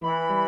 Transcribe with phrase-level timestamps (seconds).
[0.00, 0.39] Good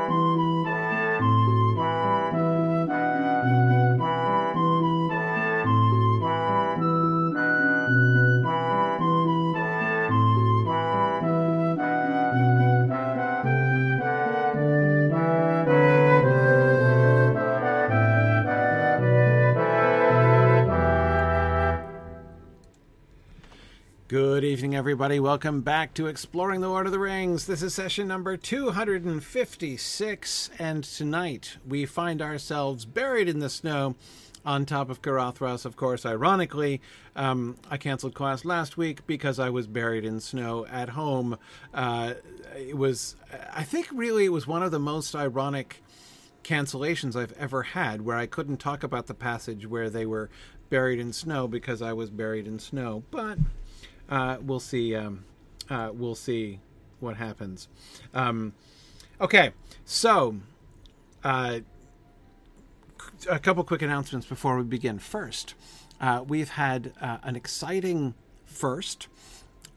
[24.92, 25.18] everybody.
[25.18, 27.46] Welcome back to Exploring the Lord of the Rings.
[27.46, 33.94] This is session number 256, and tonight we find ourselves buried in the snow
[34.44, 35.64] on top of Caradhras.
[35.64, 36.82] Of course, ironically,
[37.16, 41.38] um, I canceled class last week because I was buried in snow at home.
[41.72, 42.12] Uh,
[42.54, 43.16] it was,
[43.50, 45.82] I think, really, it was one of the most ironic
[46.44, 50.28] cancellations I've ever had where I couldn't talk about the passage where they were
[50.68, 53.04] buried in snow because I was buried in snow.
[53.10, 53.38] But
[54.12, 54.94] uh, we'll see.
[54.94, 55.24] Um,
[55.70, 56.60] uh, we'll see
[57.00, 57.68] what happens.
[58.12, 58.52] Um,
[59.18, 59.52] okay,
[59.86, 60.36] so
[61.24, 61.60] uh,
[63.28, 64.98] a couple quick announcements before we begin.
[64.98, 65.54] First,
[65.98, 69.08] uh, we've had uh, an exciting first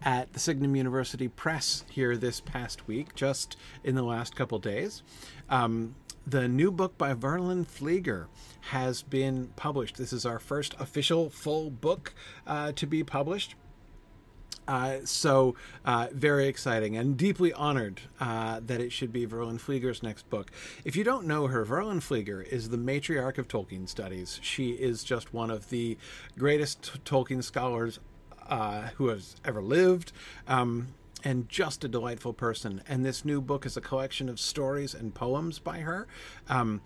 [0.01, 3.55] at the Signum University Press here this past week, just
[3.85, 5.01] in the last couple days.
[5.49, 5.95] Um,
[6.27, 8.25] the new book by Verlyn Flieger
[8.71, 9.95] has been published.
[9.95, 12.13] This is our first official full book
[12.45, 13.55] uh, to be published.
[14.67, 20.01] Uh, so uh, very exciting and deeply honored uh, that it should be Verlyn Flieger's
[20.01, 20.51] next book.
[20.83, 24.39] If you don't know her, Verlyn Flieger is the matriarch of Tolkien studies.
[24.41, 25.97] She is just one of the
[26.37, 27.99] greatest Tolkien scholars
[28.49, 30.11] uh, who has ever lived.
[30.47, 30.87] Um,
[31.23, 32.83] and just a delightful person.
[32.87, 36.07] And this new book is a collection of stories and poems by her.
[36.47, 36.81] Um,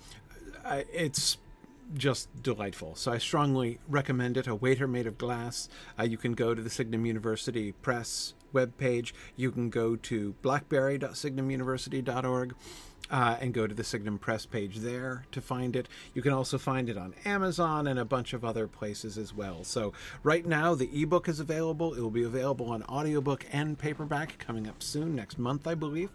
[0.94, 1.38] it's
[1.94, 2.95] just delightful.
[2.95, 4.48] So I strongly recommend it.
[4.48, 5.68] A Waiter Made of Glass.
[5.98, 9.14] Uh, you can go to the Signum University Press webpage.
[9.36, 12.56] You can go to blackberry.signumuniversity.org.
[13.12, 15.88] Uh, and go to the Signum Press page there to find it.
[16.14, 19.64] You can also find it on Amazon and a bunch of other places as well.
[19.64, 21.96] So, right now, the ebook is available.
[21.96, 26.12] It will be available on audiobook and paperback coming up soon, next month, I believe.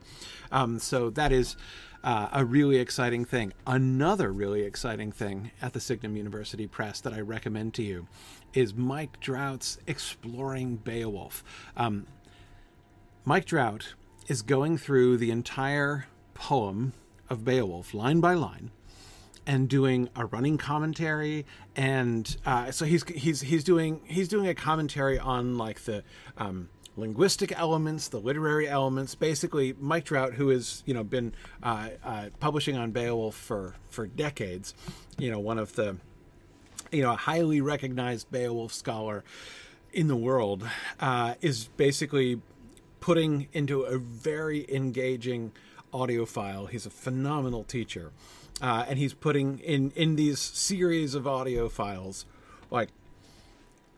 [0.52, 1.56] Um, so, that is
[2.04, 3.54] uh, a really exciting thing.
[3.66, 8.06] Another really exciting thing at the Signum University Press that I recommend to you
[8.52, 11.42] is Mike Drout's Exploring Beowulf.
[11.76, 12.06] Um,
[13.24, 13.94] Mike Drout
[14.28, 16.92] is going through the entire poem
[17.30, 18.70] of Beowulf, line by line,
[19.46, 24.54] and doing a running commentary and uh, so he's he's he's doing he's doing a
[24.54, 26.02] commentary on like the
[26.38, 29.14] um, linguistic elements, the literary elements.
[29.14, 31.32] Basically, Mike Drout, who has you know been
[31.62, 34.74] uh, uh, publishing on Beowulf for for decades,
[35.18, 35.96] you know one of the
[36.92, 39.24] you know a highly recognized Beowulf scholar
[39.92, 40.68] in the world,
[41.00, 42.40] uh, is basically
[43.00, 45.52] putting into a very engaging
[45.92, 46.66] audio file.
[46.66, 48.10] He's a phenomenal teacher.
[48.62, 52.24] Uh, and he's putting in in these series of audio files
[52.70, 52.88] like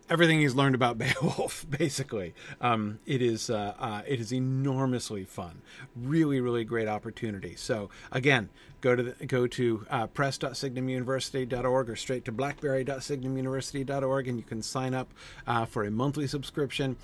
[0.08, 1.66] everything he's learned about Beowulf.
[1.68, 5.62] Basically, um, it is uh, uh, it is enormously fun.
[5.94, 7.54] Really, really great opportunity.
[7.56, 8.48] So again,
[8.80, 14.94] go to the, go to uh, press.signumuniversity.org or straight to blackberry.signumuniversity.org, and you can sign
[14.94, 15.12] up
[15.46, 16.96] uh, for a monthly subscription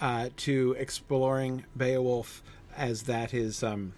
[0.00, 2.42] uh, to exploring Beowulf
[2.76, 3.62] as that is.
[3.62, 3.94] Um,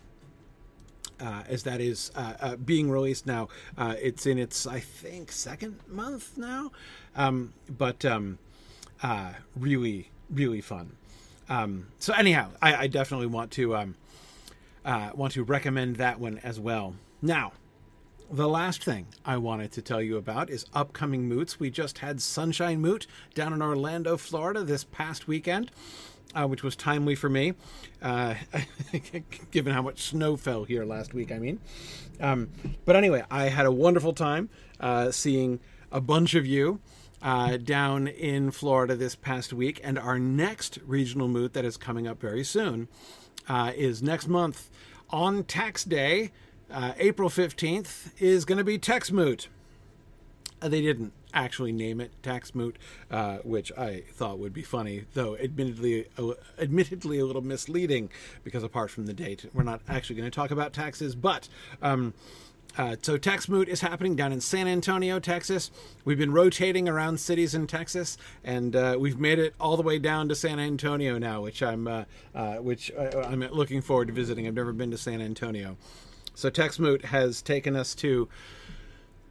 [1.20, 3.48] uh, as that is uh, uh, being released now.
[3.76, 6.70] Uh, it's in its, I think, second month now.
[7.16, 8.38] Um, but um,
[9.02, 10.96] uh, really, really fun.
[11.48, 13.94] Um, so anyhow, I, I, definitely want to um,
[14.84, 16.94] uh, want to recommend that one as well.
[17.22, 17.52] Now,
[18.30, 21.58] the last thing I wanted to tell you about is upcoming moots.
[21.58, 25.70] We just had Sunshine Moot down in Orlando, Florida, this past weekend.
[26.34, 27.54] Uh, which was timely for me,
[28.02, 28.34] uh,
[29.50, 31.32] given how much snow fell here last week.
[31.32, 31.58] I mean,
[32.20, 32.50] um,
[32.84, 35.58] but anyway, I had a wonderful time uh, seeing
[35.90, 36.80] a bunch of you
[37.22, 39.80] uh, down in Florida this past week.
[39.82, 42.88] And our next regional moot that is coming up very soon
[43.48, 44.70] uh, is next month
[45.10, 46.30] on tax day,
[46.70, 49.48] uh, April 15th, is going to be Tex Moot.
[50.60, 52.76] Uh, they didn't actually name it Tax Moot,
[53.10, 56.06] uh, which I thought would be funny, though admittedly,
[56.58, 58.10] admittedly a little misleading
[58.44, 61.14] because apart from the date, we're not actually going to talk about taxes.
[61.14, 61.48] But
[61.82, 62.14] um,
[62.78, 65.72] uh, so Tex Moot is happening down in San Antonio, Texas.
[66.04, 69.98] We've been rotating around cities in Texas, and uh, we've made it all the way
[69.98, 72.04] down to San Antonio now, which I'm uh,
[72.34, 74.46] uh which uh, I'm looking forward to visiting.
[74.46, 75.76] I've never been to San Antonio,
[76.34, 78.28] so Tex Moot has taken us to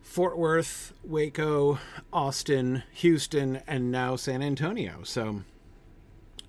[0.02, 1.80] Fort Worth, Waco,
[2.12, 5.04] Austin, Houston, and now San Antonio.
[5.04, 5.44] So,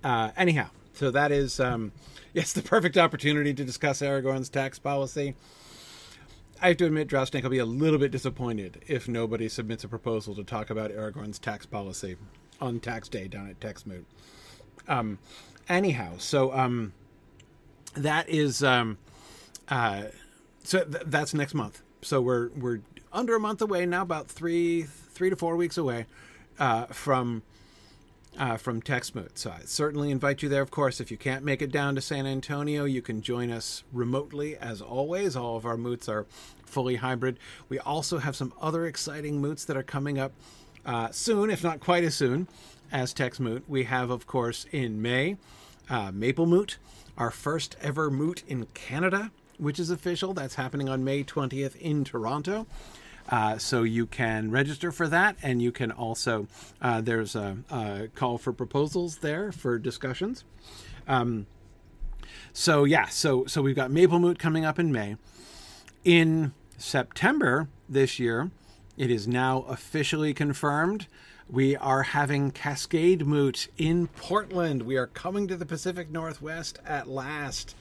[0.03, 1.93] uh, anyhow, so that is um,
[2.33, 5.35] yes the perfect opportunity to discuss Aragorn's tax policy.
[6.61, 9.87] I have to admit, Drowsnake will be a little bit disappointed if nobody submits a
[9.87, 12.17] proposal to talk about Aragorn's tax policy
[12.59, 14.03] on tax day down at TexMoot.
[14.87, 15.19] Um,
[15.69, 16.93] anyhow, so um,
[17.95, 18.97] that is um,
[19.69, 20.05] uh,
[20.63, 21.81] so th- that's next month.
[22.01, 22.81] So we're we're
[23.13, 26.07] under a month away now, about three three to four weeks away
[26.59, 27.43] uh, from
[28.39, 29.31] uh, from TexMoot.
[29.37, 30.61] So I certainly invite you there.
[30.61, 33.83] Of course, if you can't make it down to San Antonio, you can join us
[33.91, 35.35] remotely as always.
[35.35, 36.25] All of our moots are
[36.65, 37.37] fully hybrid.
[37.67, 40.31] We also have some other exciting moots that are coming up
[40.85, 42.47] uh, soon, if not quite as soon
[42.91, 43.63] as TexMoot.
[43.67, 45.37] We have, of course, in May,
[45.89, 46.77] uh, Maple Moot,
[47.17, 50.33] our first ever moot in Canada, which is official.
[50.33, 52.65] That's happening on May 20th in Toronto.
[53.29, 56.47] Uh, so you can register for that, and you can also
[56.81, 60.43] uh, there's a, a, call for proposals there for discussions.
[61.07, 61.45] Um,
[62.53, 65.15] so yeah, so so we've got Maple Moot coming up in May.
[66.03, 68.49] In September this year,
[68.97, 71.07] it is now officially confirmed.
[71.49, 74.83] We are having Cascade Moot in Portland.
[74.83, 77.75] We are coming to the Pacific Northwest at last.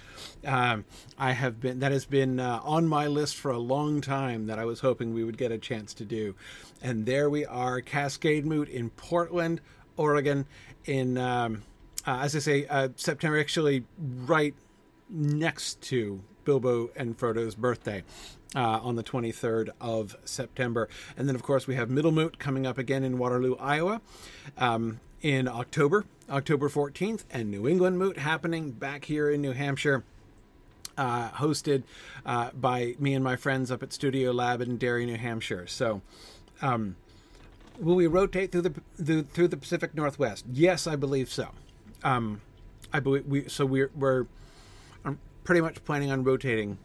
[0.47, 0.85] Um,
[1.19, 4.59] I have been that has been uh, on my list for a long time that
[4.59, 6.35] I was hoping we would get a chance to do,
[6.83, 9.61] and there we are, Cascade Moot in Portland,
[9.97, 10.47] Oregon,
[10.85, 11.63] in um,
[12.07, 14.55] uh, as I say, uh, September actually right
[15.11, 18.03] next to Bilbo and Frodo's birthday.
[18.57, 20.89] Uh, on the 23rd of September.
[21.19, 24.01] And then, of course, we have Middle Moot coming up again in Waterloo, Iowa
[24.57, 30.05] um, in October, October 14th, and New England Moot happening back here in New Hampshire.
[30.97, 31.85] Uh, hosted
[32.27, 35.65] uh, by me and my friends up at Studio Lab in Derry, New Hampshire.
[35.69, 36.03] So,
[36.61, 36.97] um,
[37.79, 40.45] will we rotate through the, the, through the Pacific Northwest?
[40.53, 41.51] Yes, I believe so.
[42.03, 42.41] Um,
[42.93, 43.49] I believe we.
[43.49, 44.27] So we're we're
[45.05, 46.79] I'm pretty much planning on rotating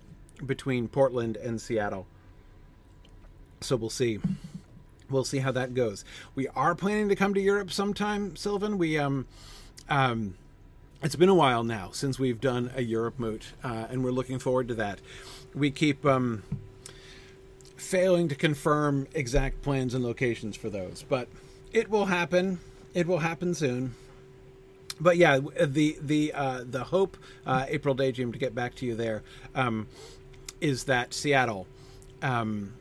[0.46, 2.08] between Portland and Seattle.
[3.62, 4.20] So we'll see.
[5.14, 6.04] We'll see how that goes.
[6.36, 8.78] We are planning to come to Europe sometime, Sylvan.
[8.78, 9.28] We um
[9.90, 10.36] um
[11.04, 14.40] it's been a while now since we've done a Europe moot, uh, and we're looking
[14.40, 15.00] forward to that.
[15.54, 16.44] We keep um,
[17.76, 21.28] failing to confirm exact plans and locations for those, but
[21.74, 22.60] it will happen.
[22.94, 23.96] It will happen soon.
[25.00, 28.96] But yeah, the the uh, the hope, uh, April Daydream, to get back to you
[28.96, 29.24] there,
[29.54, 29.88] um,
[30.62, 31.68] is that Seattle.
[32.22, 32.74] Um,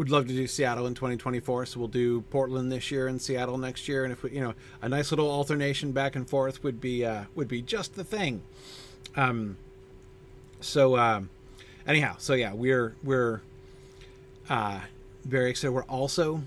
[0.00, 3.58] would love to do Seattle in 2024, so we'll do Portland this year and Seattle
[3.58, 4.02] next year.
[4.02, 7.24] And if we, you know, a nice little alternation back and forth would be uh,
[7.34, 8.40] would be just the thing.
[9.14, 9.58] Um,
[10.58, 11.20] so uh,
[11.86, 13.42] anyhow, so yeah, we're we're
[14.48, 14.80] uh,
[15.26, 15.72] very excited.
[15.74, 16.44] We're also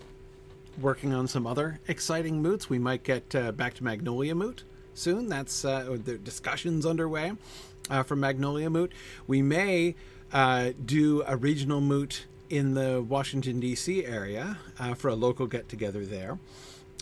[0.82, 2.72] working on some other exciting moots.
[2.72, 4.64] We might get uh, back to Magnolia Moot
[4.96, 5.30] soon.
[5.30, 7.34] That's uh, the discussions underway
[7.92, 8.92] uh, for Magnolia Moot.
[9.28, 9.94] We may
[10.32, 14.06] uh, do a regional moot in the Washington, D.C.
[14.06, 16.38] area uh, for a local get together there.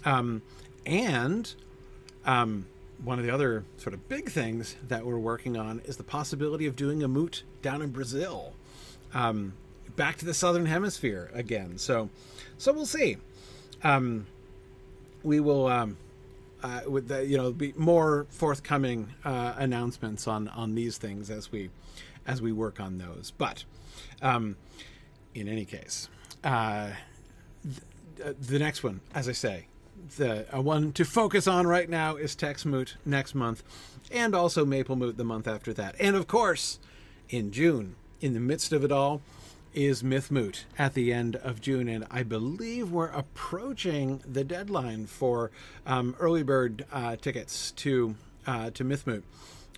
[0.06, 0.42] Um,
[0.86, 1.54] and
[2.26, 2.66] um,
[3.04, 6.66] one of the other sort of big things that we're working on is the possibility
[6.66, 8.54] of doing a moot down in Brazil.
[9.14, 9.54] Um,
[9.96, 11.78] back to the southern hemisphere again.
[11.78, 12.10] So,
[12.58, 13.18] so we'll see.
[13.84, 14.28] Um,
[15.24, 15.98] we will, um,
[16.64, 21.52] uh, with the, you know, be more forthcoming uh, announcements on on these things as
[21.52, 21.70] we
[22.28, 23.34] as we work on those.
[23.38, 23.64] But
[24.22, 24.56] um,
[25.34, 26.10] in any case,
[26.44, 26.92] uh,
[28.18, 29.68] th- the next one, as I say,
[30.18, 33.64] the uh, one to focus on right now is TexMoot next month,
[34.12, 35.96] and also Maple Moot the month after that.
[36.00, 36.80] And of course,
[37.30, 39.22] in June, in the midst of it all,
[39.74, 45.06] is Myth Moot at the end of June, and I believe we're approaching the deadline
[45.06, 45.50] for
[45.86, 49.24] um, early bird uh, tickets to uh, to Myth Moot.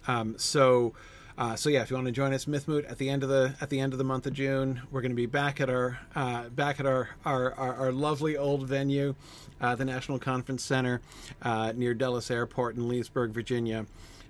[0.07, 0.93] Um, so
[1.37, 3.55] uh, so yeah, if you want to join us, Mythmoot at the end of the
[3.59, 5.99] at the end of the month of June, we're going to be back at our
[6.15, 9.15] uh, back at our our, our, our lovely old venue,
[9.59, 11.01] uh, the National Conference Center
[11.41, 13.85] uh, near Dulles Airport in Leesburg, Virginia,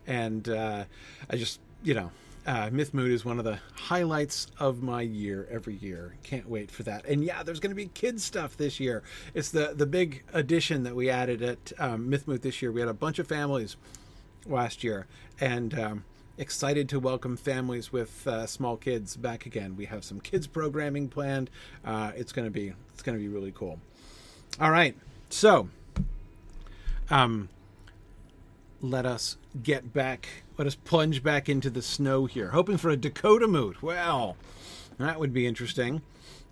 [0.08, 0.86] and uh,
[1.30, 2.12] I just you know.
[2.46, 6.16] Uh, Mythmoot is one of the highlights of my year every year.
[6.24, 7.06] Can't wait for that.
[7.06, 9.02] And yeah, there's going to be kids stuff this year.
[9.34, 12.70] It's the the big addition that we added at um, Mythmoot this year.
[12.74, 13.78] We had a bunch of families
[14.46, 15.08] last year,
[15.40, 16.04] and um,
[16.38, 19.76] excited to welcome families with uh, small kids back again.
[19.76, 21.50] We have some kids programming planned.
[21.86, 23.80] Uh, it's going to be it's to be really cool.
[24.60, 24.96] All right,
[25.30, 25.70] so
[27.10, 27.50] um,
[28.82, 30.28] let us get back.
[30.58, 33.82] Let us plunge back into the snow here, hoping for a Dakota moot.
[33.82, 34.38] Well,
[34.98, 36.02] that would be interesting.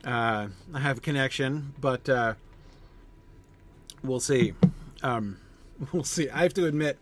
[0.03, 2.33] Uh, I have a connection, but uh,
[4.03, 4.53] we'll see.
[5.03, 5.37] Um,
[5.91, 6.29] we'll see.
[6.29, 6.97] I have to admit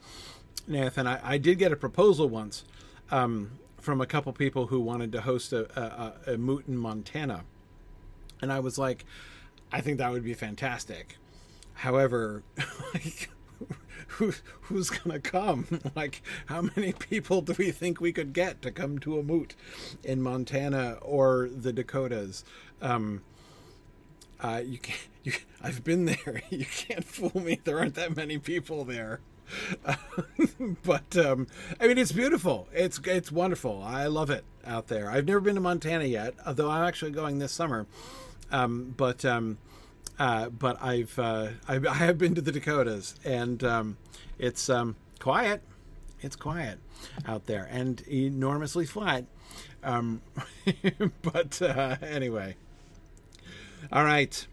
[0.69, 2.63] Nathan, I, I did get a proposal once
[3.09, 5.67] um, from a couple people who wanted to host a,
[6.27, 7.43] a, a, moot in Montana,
[8.39, 9.03] and I was like,
[9.71, 11.17] I think that would be fantastic.
[11.73, 12.43] However,
[12.93, 13.29] like,
[14.07, 15.65] who, who's gonna come?
[15.95, 19.55] like, how many people do we think we could get to come to a moot
[20.03, 22.45] in Montana or the Dakotas?
[22.79, 23.23] Um,
[24.39, 24.99] uh, you can't.
[25.23, 26.41] You, I've been there.
[26.49, 27.59] You can't fool me.
[27.63, 29.19] There aren't that many people there.
[30.83, 31.47] But um,
[31.79, 32.67] I mean, it's beautiful.
[32.73, 33.81] It's it's wonderful.
[33.83, 35.09] I love it out there.
[35.09, 37.87] I've never been to Montana yet, although I'm actually going this summer.
[38.51, 39.57] Um, but um,
[40.17, 43.97] uh, but I've uh, I, I, have been to the Dakotas, and um,
[44.37, 45.61] it's um, quiet.
[46.21, 46.79] It's quiet
[47.25, 49.25] out there, and enormously flat.
[49.83, 50.21] Um,
[51.21, 52.55] but uh, anyway,
[53.91, 54.45] all right.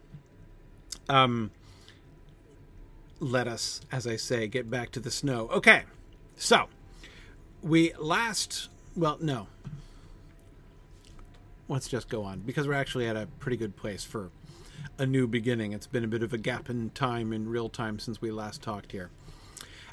[1.08, 1.50] Um,
[3.20, 5.48] let us, as I say, get back to the snow.
[5.52, 5.84] Okay,
[6.36, 6.66] so
[7.62, 8.68] we last.
[8.94, 9.48] Well, no.
[11.68, 14.30] Let's just go on because we're actually at a pretty good place for
[14.98, 15.72] a new beginning.
[15.72, 18.62] It's been a bit of a gap in time, in real time, since we last
[18.62, 19.10] talked here.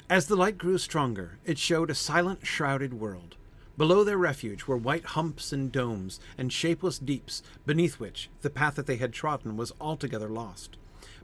[0.08, 3.36] As the light grew stronger, it showed a silent, shrouded world.
[3.76, 8.76] Below their refuge were white humps and domes, and shapeless deeps, beneath which the path
[8.76, 10.76] that they had trodden was altogether lost.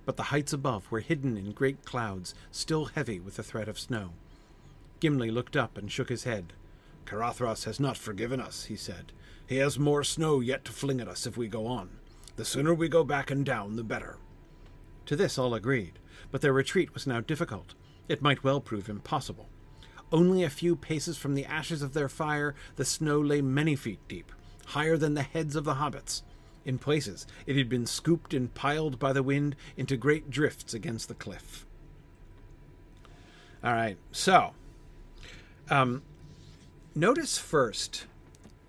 [0.04, 3.78] But the heights above were hidden in great clouds, still heavy with the threat of
[3.78, 4.11] snow.
[5.00, 6.52] Gimli looked up and shook his head.
[7.07, 9.12] Caradhras has not forgiven us, he said.
[9.47, 11.90] He has more snow yet to fling at us if we go on.
[12.37, 14.16] The sooner we go back and down, the better.
[15.07, 15.99] To this all agreed,
[16.30, 17.75] but their retreat was now difficult.
[18.09, 19.49] It might well prove impossible.
[20.12, 24.00] Only a few paces from the ashes of their fire, the snow lay many feet
[24.09, 24.33] deep,
[24.66, 26.23] higher than the heads of the hobbits.
[26.64, 31.09] In places, it had been scooped and piled by the wind into great drifts against
[31.09, 31.64] the cliff.
[33.64, 34.52] All right, so
[35.71, 36.02] um,
[36.95, 38.07] notice first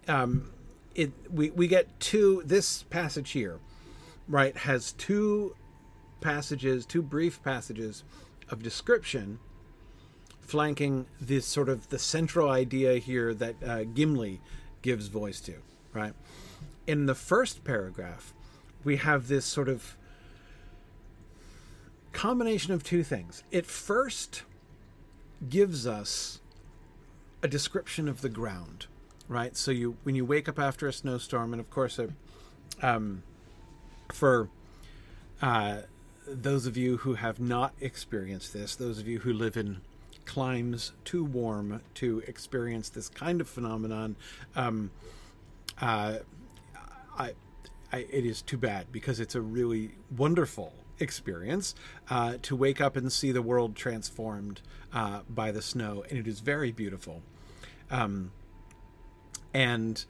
[0.07, 0.51] um,
[0.95, 3.59] it we, we get two this passage here
[4.27, 5.55] right has two
[6.19, 8.03] passages two brief passages
[8.49, 9.39] of description
[10.41, 14.39] flanking this sort of the central idea here that uh, gimli
[14.81, 15.55] gives voice to
[15.93, 16.13] right
[16.91, 18.33] in the first paragraph
[18.83, 19.95] we have this sort of
[22.11, 24.43] combination of two things it first
[25.49, 26.39] gives us
[27.41, 28.87] a description of the ground
[29.31, 29.55] right?
[29.55, 32.09] So you when you wake up after a snowstorm, and of course, a,
[32.81, 33.23] um,
[34.11, 34.49] for
[35.41, 35.77] uh,
[36.27, 39.79] those of you who have not experienced this, those of you who live in
[40.25, 44.17] climes too warm to experience this kind of phenomenon,
[44.55, 44.91] um,
[45.79, 46.17] uh,
[47.21, 47.33] I,
[47.91, 51.75] I, it is too bad because it's a really wonderful experience
[52.09, 54.61] uh, to wake up and see the world transformed
[54.93, 57.21] uh, by the snow, and it is very beautiful.
[57.89, 58.31] Um,
[59.53, 60.03] and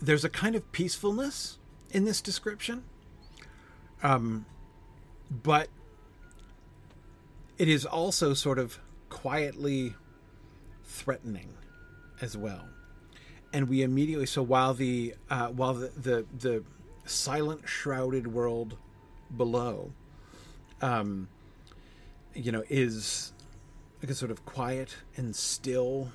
[0.00, 1.58] there's a kind of peacefulness
[1.90, 2.84] in this description
[4.02, 4.46] um,
[5.30, 5.68] but
[7.58, 9.94] it is also sort of quietly
[10.84, 11.54] threatening
[12.20, 12.68] as well
[13.52, 16.64] and we immediately so while the uh, while the, the the
[17.04, 18.76] silent shrouded world
[19.36, 19.92] below
[20.82, 21.28] um
[22.34, 23.32] you know is
[24.02, 26.12] like a sort of quiet and still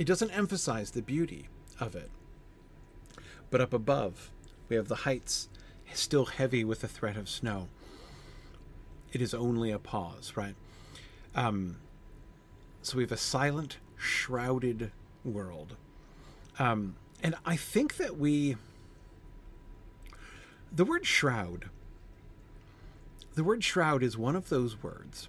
[0.00, 1.48] it doesn't emphasize the beauty
[1.78, 2.10] of it.
[3.50, 4.30] But up above,
[4.68, 5.50] we have the heights
[5.92, 7.68] still heavy with the threat of snow.
[9.12, 10.54] It is only a pause, right?
[11.34, 11.76] Um,
[12.80, 14.90] so we have a silent, shrouded
[15.22, 15.76] world.
[16.60, 18.56] Um, and I think that we.
[20.70, 21.70] The word shroud.
[23.34, 25.28] The word shroud is one of those words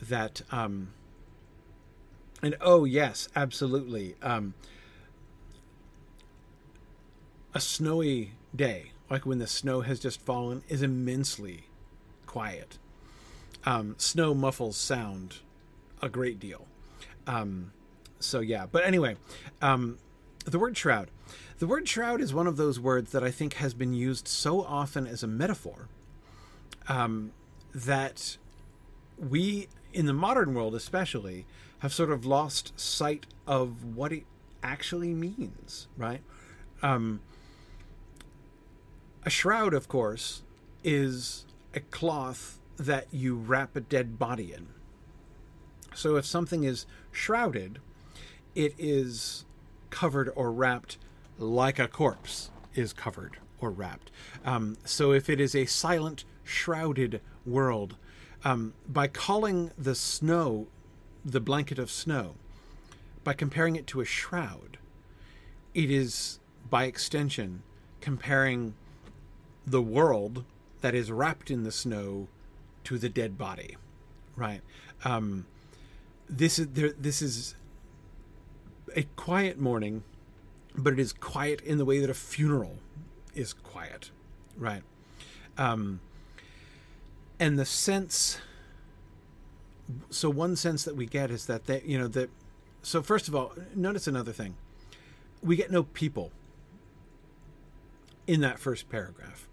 [0.00, 0.88] that um,
[2.42, 4.14] and oh yes, absolutely.
[4.22, 4.54] Um,
[7.54, 11.64] a snowy day, like when the snow has just fallen, is immensely
[12.26, 12.78] quiet.
[13.64, 15.36] Um, snow muffles sound
[16.00, 16.66] a great deal.
[17.26, 17.72] Um,
[18.18, 19.16] so yeah, but anyway,
[19.60, 19.98] um,
[20.44, 21.10] the word shroud.
[21.58, 24.62] The word shroud is one of those words that I think has been used so
[24.62, 25.88] often as a metaphor
[26.88, 27.32] um,
[27.74, 28.36] that
[29.16, 31.46] we, in the modern world especially,
[31.80, 34.24] have sort of lost sight of what it
[34.62, 36.20] actually means, right?
[36.82, 37.20] Um,
[39.24, 40.42] a shroud, of course,
[40.82, 41.44] is
[41.74, 44.68] a cloth that you wrap a dead body in.
[45.94, 47.78] So if something is shrouded,
[48.54, 49.44] it is
[49.92, 50.96] covered or wrapped
[51.38, 54.10] like a corpse is covered or wrapped.
[54.44, 57.94] Um, so if it is a silent, shrouded world,
[58.44, 60.66] um, by calling the snow
[61.24, 62.34] the blanket of snow,
[63.22, 64.78] by comparing it to a shroud,
[65.74, 67.62] it is by extension
[68.00, 68.74] comparing
[69.64, 70.44] the world
[70.80, 72.26] that is wrapped in the snow
[72.82, 73.76] to the dead body,
[74.34, 74.60] right?
[75.04, 75.46] Um,
[76.28, 76.92] this is there.
[76.98, 77.54] This is
[78.96, 80.02] a quiet morning,
[80.74, 82.78] but it is quiet in the way that a funeral
[83.34, 84.10] is quiet,
[84.56, 84.82] right?
[85.58, 86.00] Um,
[87.38, 88.38] and the sense.
[90.10, 92.30] So one sense that we get is that they, you know, that.
[92.82, 94.54] So first of all, notice another thing.
[95.42, 96.30] We get no people
[98.26, 99.48] in that first paragraph.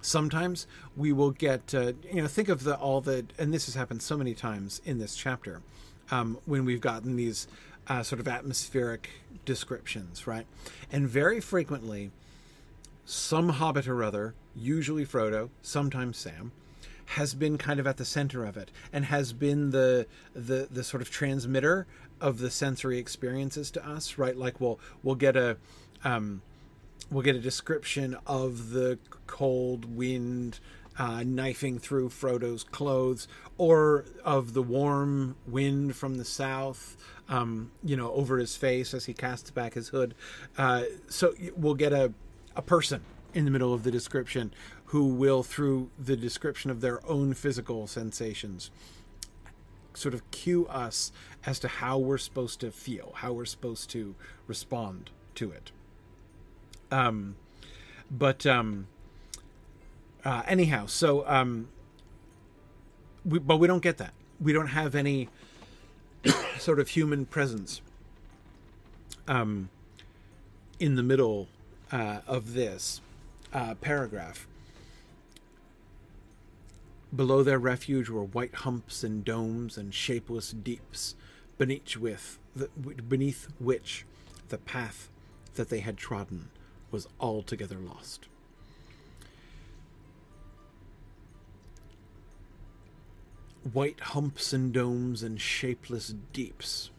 [0.00, 3.74] Sometimes we will get, uh, you know, think of the all the, and this has
[3.74, 5.62] happened so many times in this chapter,
[6.10, 7.48] um, when we've gotten these
[7.88, 9.10] uh, sort of atmospheric
[9.44, 10.46] descriptions, right?
[10.90, 12.10] And very frequently,
[13.04, 16.52] some hobbit or other, usually Frodo, sometimes Sam,
[17.06, 20.82] has been kind of at the center of it and has been the the the
[20.82, 21.86] sort of transmitter
[22.20, 24.36] of the sensory experiences to us, right?
[24.36, 25.58] Like we'll we'll get a
[26.02, 26.42] um,
[27.10, 30.60] we'll get a description of the cold wind
[30.98, 33.26] uh, knifing through Frodo's clothes,
[33.58, 36.96] or of the warm wind from the south,
[37.28, 40.14] um, you know, over his face as he casts back his hood.
[40.58, 42.12] Uh, so we'll get a,
[42.56, 43.02] a person
[43.32, 44.52] in the middle of the description
[44.86, 48.70] who will, through the description of their own physical sensations,
[49.94, 51.12] sort of cue us
[51.46, 54.14] as to how we're supposed to feel, how we're supposed to
[54.46, 55.72] respond to it.
[56.90, 57.36] Um,
[58.10, 58.86] but um,
[60.24, 61.68] uh, anyhow, so um,
[63.24, 64.12] we, but we don't get that.
[64.40, 65.28] We don't have any
[66.58, 67.80] sort of human presence
[69.28, 69.68] um,
[70.78, 71.48] in the middle
[71.92, 73.00] uh, of this
[73.52, 74.46] uh, paragraph.
[77.14, 81.14] Below their refuge were white humps and domes and shapeless deeps,
[81.58, 84.04] beneath with the, beneath which
[84.48, 85.08] the path
[85.54, 86.48] that they had trodden
[86.90, 88.26] was altogether lost.
[93.72, 96.90] White humps and domes and shapeless deeps.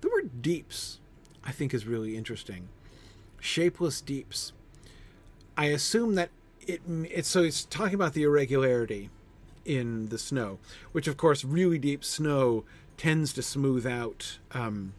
[0.00, 1.00] The word deeps,
[1.44, 2.68] I think, is really interesting.
[3.40, 4.52] Shapeless deeps.
[5.56, 6.30] I assume that
[6.66, 9.10] it, it's so it's talking about the irregularity
[9.64, 10.58] in the snow,
[10.92, 12.64] which of course really deep snow
[12.96, 14.94] tends to smooth out um,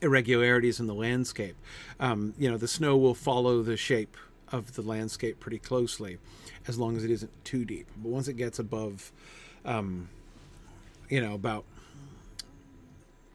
[0.00, 1.56] irregularities in the landscape.
[2.00, 4.16] Um, you know, the snow will follow the shape
[4.50, 6.18] of the landscape pretty closely,
[6.66, 7.86] as long as it isn't too deep.
[7.96, 9.12] But once it gets above,
[9.64, 10.08] um,
[11.08, 11.64] you know, about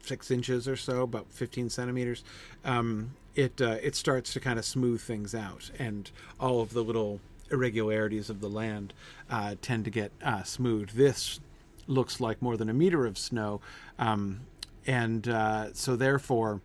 [0.02, 2.24] six inches or so, about 15 centimeters,
[2.64, 6.82] um, it uh, it starts to kind of smooth things out, and all of the
[6.82, 8.92] little irregularities of the land
[9.30, 10.90] uh, tend to get uh, smooth.
[10.90, 11.40] This
[11.86, 13.60] looks like more than a meter of snow,
[13.98, 14.40] um,
[14.86, 16.60] and uh, so therefore,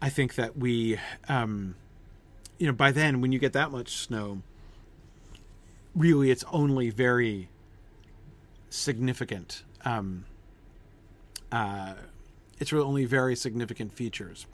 [0.00, 1.74] I think that we, um,
[2.58, 4.42] you know, by then when you get that much snow,
[5.94, 7.48] really it's only very
[8.70, 9.64] significant.
[9.84, 10.24] Um,
[11.50, 11.94] uh,
[12.58, 14.46] it's really only very significant features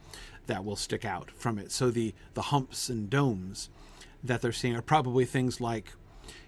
[0.47, 1.73] that will stick out from it.
[1.73, 3.71] So the the humps and domes
[4.23, 5.93] that they're seeing are probably things like,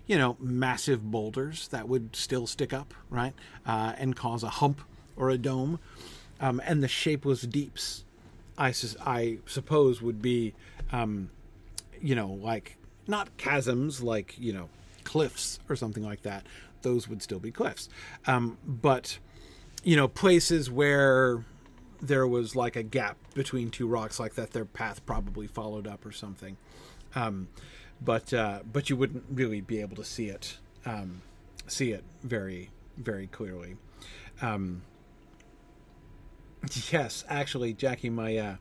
[0.07, 3.35] you know, massive boulders that would still stick up, right,
[3.67, 4.81] uh, and cause a hump
[5.17, 5.79] or a dome,
[6.41, 8.05] um, and the shapeless deeps,
[8.59, 10.55] I, I suppose would be,
[10.93, 11.31] um,
[12.01, 14.69] you know, like not chasms, like you know,
[15.05, 16.47] cliffs or something like that.
[16.87, 17.88] Those would still be cliffs,
[18.27, 19.18] um, but
[19.83, 21.44] you know, places where
[22.01, 26.07] there was like a gap between two rocks, like that, their path probably followed up
[26.07, 26.57] or something.
[27.14, 27.49] Um,
[28.01, 31.22] but uh, but you wouldn't really be able to see it um,
[31.66, 33.77] see it very very clearly.
[34.40, 34.83] Um,
[36.90, 38.57] Yes, actually, Jackie, my uh,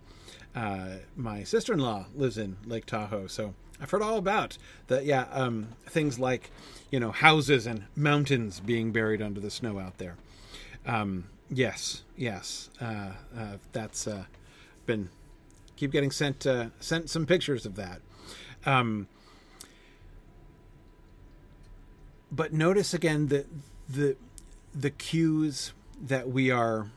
[0.55, 4.57] uh, my sister in law lives in Lake Tahoe, so I've heard all about
[4.87, 5.05] that.
[5.05, 6.51] Yeah, um, things like
[6.91, 10.15] you know houses and mountains being buried under the snow out there.
[10.85, 14.25] Um, yes, yes, uh, uh, that's uh,
[14.85, 15.09] been
[15.75, 18.01] keep getting sent uh, sent some pictures of that.
[18.65, 19.07] Um,
[22.31, 23.45] but notice again the
[23.87, 24.15] the
[24.73, 26.91] the cues that we are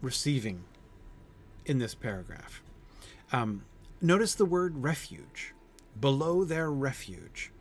[0.00, 0.64] receiving
[1.66, 2.62] in this paragraph.
[3.32, 3.64] Um,
[4.00, 5.52] notice the word refuge.
[5.98, 7.52] Below their refuge,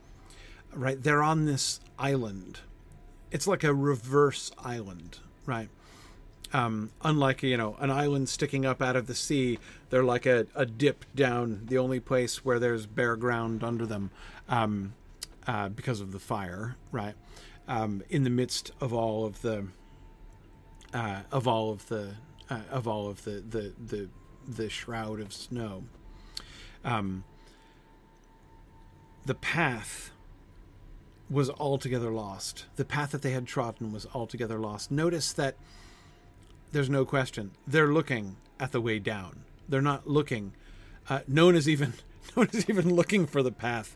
[0.76, 1.02] right?
[1.02, 2.60] They're on this island.
[3.32, 5.70] It's like a reverse island, right?
[6.52, 9.58] Um, unlike you know an island sticking up out of the sea,
[9.90, 11.62] they're like a, a dip down.
[11.66, 14.12] The only place where there's bare ground under them
[14.48, 14.94] um,
[15.48, 17.16] uh, because of the fire, right?
[17.68, 19.68] um, in the midst of all of the
[20.94, 22.16] uh, of all of the
[22.50, 24.10] uh, of all of the the the
[24.48, 25.84] the shroud of snow.
[26.84, 27.24] Um,
[29.26, 30.12] the path
[31.34, 32.66] was altogether lost.
[32.76, 34.92] The path that they had trodden was altogether lost.
[34.92, 35.56] Notice that
[36.72, 39.44] there's no question they're looking at the way down.
[39.68, 40.54] They're not looking.
[41.10, 41.94] Uh, no one is even
[42.36, 43.96] no one is even looking for the path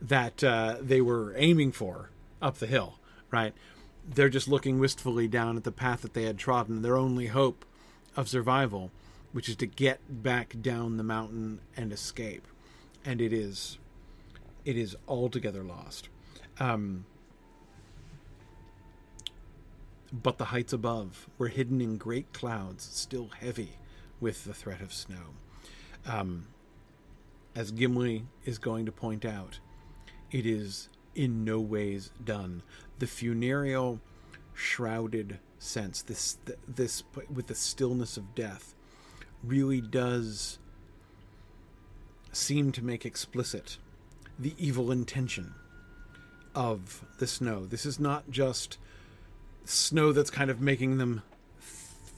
[0.00, 2.10] that uh, they were aiming for
[2.40, 2.94] up the hill.
[3.30, 3.52] Right?
[4.08, 6.82] They're just looking wistfully down at the path that they had trodden.
[6.82, 7.64] Their only hope
[8.16, 8.90] of survival,
[9.32, 12.46] which is to get back down the mountain and escape,
[13.04, 13.78] and it is
[14.64, 16.08] it is altogether lost.
[16.60, 17.04] Um,
[20.12, 23.72] but the heights above were hidden in great clouds, still heavy
[24.20, 25.34] with the threat of snow.
[26.06, 26.46] Um,
[27.54, 29.58] as Gimli is going to point out,
[30.30, 32.62] it is in no ways done.
[32.98, 34.00] The funereal,
[34.54, 38.74] shrouded sense, this this with the stillness of death,
[39.42, 40.58] really does
[42.32, 43.78] seem to make explicit
[44.38, 45.54] the evil intention
[46.54, 47.64] of the snow.
[47.64, 48.78] This is not just
[49.64, 51.22] snow that's kind of making them,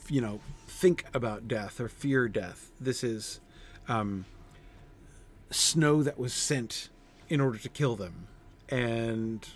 [0.08, 2.70] you know, think about death or fear death.
[2.80, 3.40] This is
[3.88, 4.24] um,
[5.50, 6.88] snow that was sent
[7.28, 8.28] in order to kill them,
[8.68, 9.46] and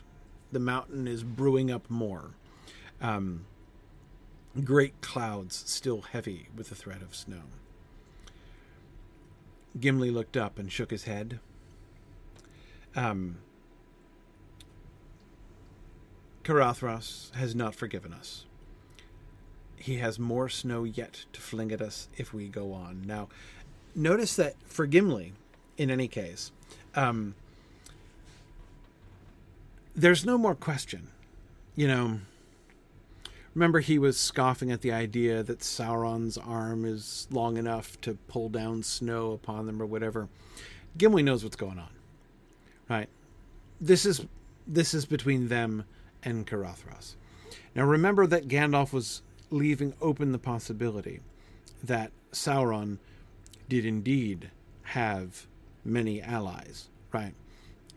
[0.53, 2.31] the mountain is brewing up more.
[3.01, 3.47] Um,
[4.63, 7.43] great clouds still heavy with the threat of snow.
[9.79, 11.41] Gimli looked up and shook his head.
[12.95, 13.39] Um,
[16.45, 18.45] Caradhras has not forgiven us.
[19.77, 23.03] He has more snow yet to fling at us if we go on.
[23.07, 23.29] Now,
[23.95, 25.33] notice that for Gimli,
[25.77, 26.53] in any case,
[26.95, 27.35] um,
[29.97, 31.09] there's no more question.
[31.77, 32.21] You know,
[33.55, 38.49] remember he was scoffing at the idea that Sauron's arm is long enough to pull
[38.49, 40.29] down snow upon them or whatever.
[40.97, 41.91] Gimli knows what's going on.
[42.89, 43.09] Right?
[43.81, 44.27] This is
[44.67, 45.85] this is between them
[46.25, 47.15] and Caradhras.
[47.75, 51.21] Now remember that Gandalf was leaving open the possibility
[51.83, 52.99] that Sauron
[53.69, 54.51] did indeed
[54.83, 55.47] have
[55.85, 57.35] many allies, right?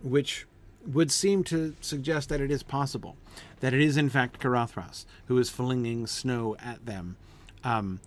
[0.02, 0.46] Which
[0.86, 3.18] would seem to suggest that it is possible
[3.60, 7.18] that it is in fact Caradhras who is flinging snow at them.
[7.64, 8.00] Um,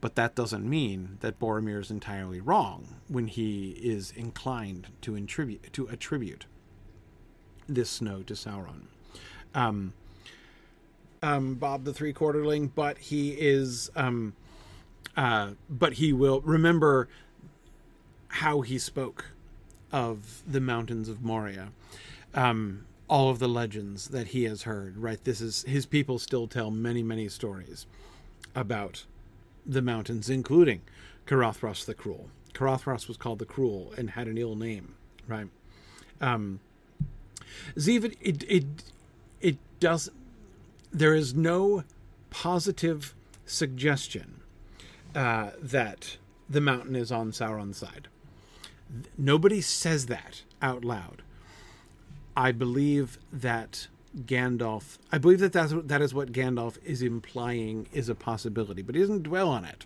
[0.00, 5.72] but that doesn't mean that Boromir is entirely wrong when he is inclined to attribute
[5.72, 6.46] to attribute
[7.68, 8.88] this snow to Sauron
[9.54, 9.92] um,
[11.22, 14.34] um, Bob the Three Quarterling, but he is, um,
[15.16, 17.08] uh, but he will remember
[18.28, 19.26] how he spoke
[19.92, 21.68] of the mountains of Moria,
[22.34, 24.96] um, all of the legends that he has heard.
[24.98, 27.86] Right, this is his people still tell many, many stories
[28.54, 29.04] about
[29.64, 30.82] the mountains, including
[31.26, 32.28] Caradhras the Cruel.
[32.52, 34.94] Caradhras was called the Cruel and had an ill name,
[35.26, 35.48] right?
[36.20, 36.60] Um,
[37.76, 38.64] it, it it
[39.80, 40.10] does
[40.92, 41.84] there is no
[42.30, 43.14] positive
[43.46, 44.40] suggestion
[45.14, 46.16] uh, that
[46.48, 48.08] the mountain is on Sauron's side.
[49.18, 51.22] Nobody says that out loud.
[52.36, 54.98] I believe that Gandalf.
[55.10, 59.00] I believe that that's, that is what Gandalf is implying is a possibility, but he
[59.00, 59.84] doesn't dwell on it.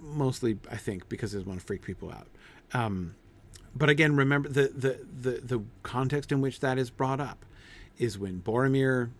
[0.00, 2.28] Mostly, I think, because he doesn't want to freak people out.
[2.72, 3.14] Um,
[3.74, 7.44] but again, remember the, the the the context in which that is brought up
[7.98, 9.10] is when Boromir,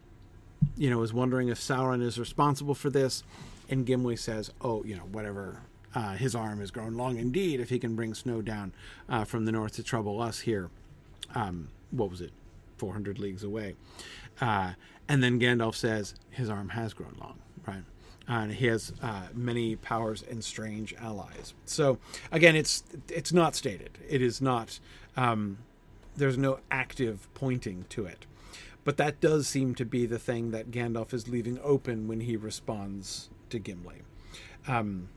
[0.77, 3.23] you know, is wondering if Sauron is responsible for this,
[3.69, 5.63] and Gimli says, "Oh, you know, whatever.
[5.95, 7.61] Uh, his arm has grown long indeed.
[7.61, 8.73] If he can bring snow down
[9.09, 10.69] uh, from the north to trouble us here,
[11.37, 12.33] um, what was it,
[12.77, 13.77] four hundred leagues away?"
[14.41, 14.73] Uh,
[15.09, 17.85] and then Gandalf says, "His arm has grown long, right?"
[18.27, 21.55] and he has uh, many powers and strange allies.
[21.67, 21.99] So
[22.33, 23.99] again, it's it's not stated.
[24.09, 24.79] It is not.
[25.17, 25.59] Um,
[26.17, 28.27] there's no active pointing to it.
[28.85, 32.37] But that does seem to be the thing that Gandalf is leaving open when he
[32.37, 34.03] responds to Gimli.
[34.69, 35.09] Um,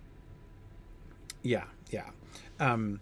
[1.43, 2.09] yeah, yeah.
[2.59, 3.01] Um,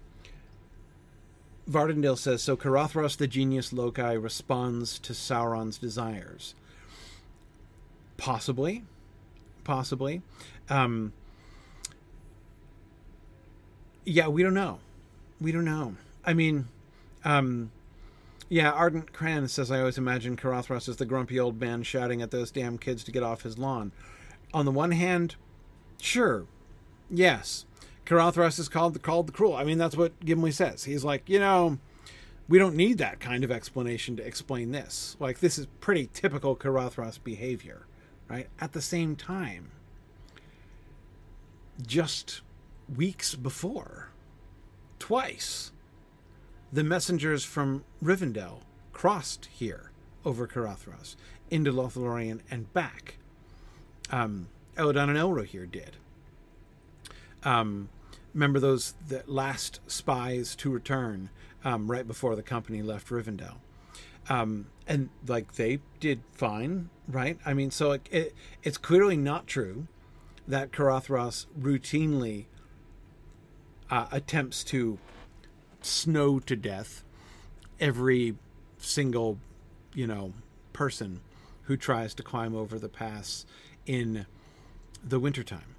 [1.69, 2.56] Vardendale says so.
[2.56, 6.56] Caradhras, the genius loci, responds to Sauron's desires.
[8.17, 8.84] Possibly,
[9.63, 10.21] possibly.
[10.69, 11.13] Um,
[14.06, 14.80] yeah, we don't know.
[15.41, 15.95] We don't know.
[16.23, 16.67] I mean,
[17.23, 17.71] um,
[18.49, 22.31] yeah, Ardent Cran says, I always imagine Caradhras as the grumpy old man shouting at
[22.31, 23.91] those damn kids to get off his lawn.
[24.53, 25.36] On the one hand,
[25.99, 26.45] sure,
[27.10, 27.65] yes.
[28.05, 29.55] Caradhras is called the, called the cruel.
[29.55, 30.84] I mean, that's what Gimli says.
[30.84, 31.79] He's like, you know,
[32.47, 35.17] we don't need that kind of explanation to explain this.
[35.19, 37.88] Like this is pretty typical Caradhras behavior,
[38.29, 38.47] right?
[38.60, 39.71] At the same time,
[41.86, 42.41] just
[42.93, 44.10] weeks before,
[44.99, 45.71] twice,
[46.75, 48.59] the messengers from Rivendell
[48.91, 49.91] crossed here
[50.25, 51.15] over Caradhras
[51.49, 53.15] into Lothlorien and back.
[54.11, 55.95] Um, Elladan and Elrohir did.
[57.43, 57.88] Um,
[58.33, 61.29] remember those the last spies to return
[61.63, 63.55] um, right before the company left Rivendell.
[64.27, 67.39] Um, and like they did fine, right?
[67.45, 69.88] I mean, so it, it, it's clearly not true
[70.45, 72.47] that Caradhras routinely
[73.89, 74.99] uh, attempts to
[75.86, 77.04] snow to death
[77.80, 78.36] every
[78.78, 79.39] single,
[79.93, 80.34] you know,
[80.74, 81.21] person
[81.63, 83.45] who tries to climb over the pass
[83.86, 84.26] in
[85.04, 85.76] the wintertime.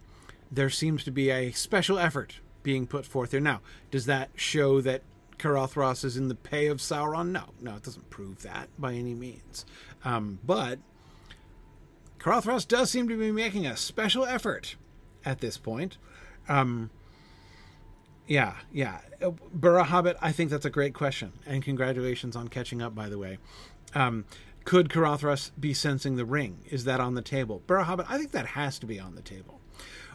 [0.51, 3.41] There seems to be a special effort being put forth here.
[3.41, 5.03] Now, does that show that
[5.39, 7.31] Caradhras is in the pay of Sauron?
[7.31, 9.67] No, no, it doesn't prove that by any means.
[10.05, 10.79] Um, but
[12.19, 14.77] Caradhras does seem to be making a special effort
[15.25, 15.99] at this point.
[16.49, 16.91] Um,
[18.27, 19.01] yeah, yeah.
[19.23, 21.33] Uh, Burra Hobbit, I think that's a great question.
[21.47, 23.39] And congratulations on catching up, by the way.
[23.95, 24.25] Um,
[24.65, 26.59] could Caradhras be sensing the ring?
[26.69, 27.63] Is that on the table?
[27.67, 29.61] Burra Hobbit, I think that has to be on the table.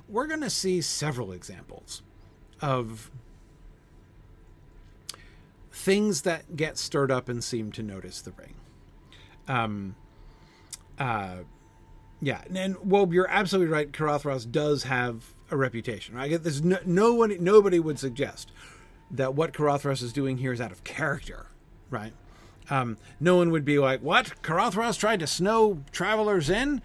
[0.10, 2.02] We're going to see several examples
[2.62, 3.10] of
[5.72, 8.56] things that get stirred up and seem to notice the ring.
[9.48, 9.96] Um,
[11.00, 11.38] uh,
[12.22, 13.92] yeah, and well, you're absolutely right.
[13.92, 16.16] Caradhras does have a reputation.
[16.16, 16.42] Right?
[16.42, 18.52] There's no, no one, nobody would suggest
[19.12, 21.48] that what Caradhras is doing here is out of character,
[21.90, 22.14] right?
[22.70, 24.42] Um, no one would be like, "What?
[24.42, 26.82] Caradhras tried to snow travelers in?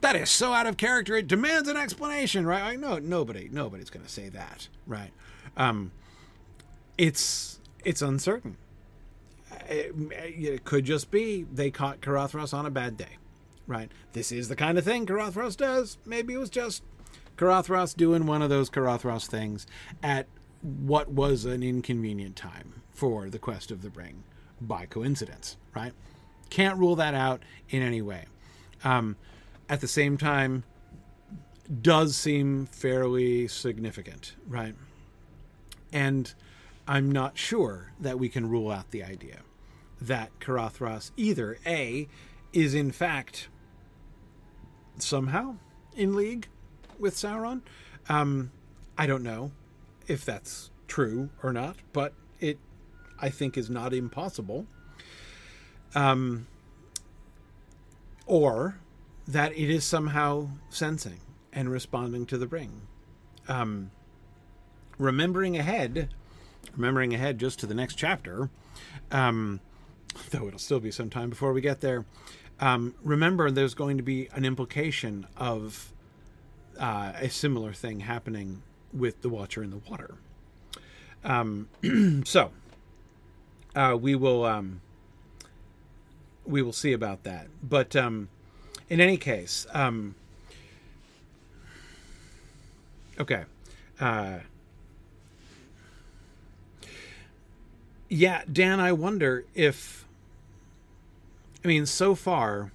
[0.00, 1.16] That is so out of character.
[1.16, 5.10] It demands an explanation, right?" Like, no, nobody, nobody's going to say that, right?
[5.56, 5.92] Um,
[6.96, 8.56] it's it's uncertain.
[9.68, 13.18] It, it, could just be they caught Caradhras on a bad day,
[13.66, 13.90] right?
[14.12, 15.98] This is the kind of thing Caradhras does.
[16.04, 16.82] Maybe it was just
[17.36, 19.66] Caradhras doing one of those Caradhras things
[20.02, 20.26] at
[20.62, 24.24] what was an inconvenient time for the quest of the ring
[24.60, 25.92] by coincidence, right?
[26.48, 28.24] Can't rule that out in any way.
[28.84, 29.16] Um,
[29.68, 30.64] at the same time,
[31.82, 34.74] does seem fairly significant, right?
[35.92, 36.32] And
[36.86, 39.40] I'm not sure that we can rule out the idea
[40.00, 42.08] that Caradhras either A
[42.52, 43.48] is in fact
[44.98, 45.56] somehow
[45.96, 46.48] in league
[46.98, 47.62] with Sauron.
[48.08, 48.50] Um,
[48.96, 49.52] I don't know
[50.06, 52.58] if that's true or not, but it
[53.18, 54.66] I think is not impossible.
[55.94, 56.46] Um,
[58.26, 58.78] or
[59.26, 61.20] that it is somehow sensing
[61.52, 62.82] and responding to the ring.
[63.48, 63.90] Um,
[64.98, 66.10] remembering ahead
[66.76, 68.50] remembering ahead just to the next chapter,
[69.10, 69.60] um,
[70.30, 72.04] though it'll still be some time before we get there.
[72.60, 75.92] Um, remember, there's going to be an implication of
[76.78, 78.62] uh, a similar thing happening
[78.92, 80.14] with the Watcher in the Water.
[81.24, 81.68] Um,
[82.24, 82.50] so
[83.74, 84.80] uh, we will um,
[86.46, 87.48] we will see about that.
[87.62, 88.28] But um,
[88.88, 90.14] in any case, um,
[93.18, 93.44] okay.
[93.98, 94.38] Uh,
[98.08, 100.04] yeah, Dan, I wonder if.
[101.64, 102.70] I mean, so far,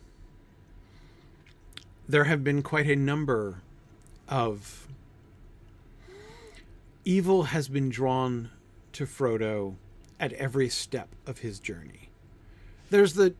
[2.10, 3.62] there have been quite a number
[4.32, 4.88] of.
[7.04, 8.50] Evil has been drawn
[8.94, 9.76] to Frodo
[10.20, 12.10] at every step of his journey.
[12.92, 13.34] There's the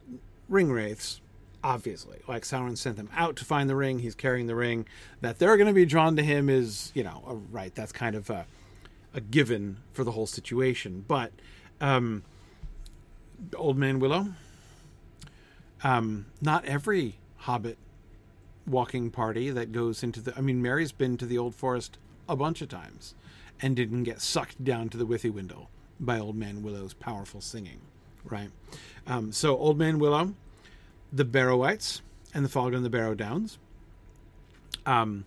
[0.50, 1.22] ring wraiths,
[1.64, 2.20] obviously.
[2.28, 4.00] Like Sauron sent them out to find the ring.
[4.00, 4.88] He's carrying the ring.
[5.22, 7.74] That they're going to be drawn to him is, you know, a, right.
[7.76, 8.46] That's kind of a,
[9.14, 11.06] a given for the whole situation.
[11.08, 11.32] But
[11.80, 12.24] um,
[13.56, 14.30] Old Man Willow.
[15.84, 17.78] Um, not every Hobbit
[18.68, 20.38] walking party that goes into the.
[20.38, 21.98] I mean, Merry's been to the Old Forest
[22.28, 23.16] a bunch of times
[23.62, 25.68] and didn't get sucked down to the Withywindle
[26.00, 27.82] by Old Man Willow's powerful singing,
[28.26, 28.50] right?
[29.08, 30.34] Um, so, Old Man Willow,
[31.12, 32.02] the Barrow-wights,
[32.34, 33.58] and the Fog on the Barrow Downs.
[34.86, 35.26] Um,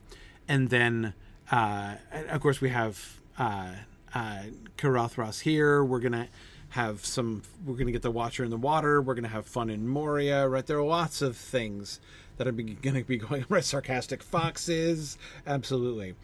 [0.48, 1.14] and then,
[1.50, 1.96] uh,
[2.28, 3.72] of course, we have uh,
[4.14, 4.42] uh,
[4.76, 5.84] Caradhras here.
[5.84, 6.28] We're gonna
[6.70, 7.42] have some.
[7.64, 9.00] We're gonna get the Watcher in the water.
[9.00, 10.48] We're gonna have fun in Moria.
[10.48, 12.00] Right, there are lots of things
[12.36, 13.44] that are going to be going.
[13.48, 16.14] Right, sarcastic foxes, absolutely.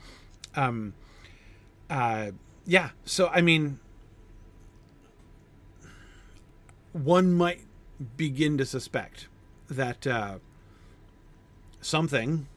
[0.55, 0.95] Um,
[1.89, 2.33] uh,
[2.67, 2.91] yeah.
[3.05, 3.79] So I mean,
[6.93, 7.61] one might
[8.17, 9.29] begin to suspect
[9.69, 10.39] that uh,
[11.81, 12.49] something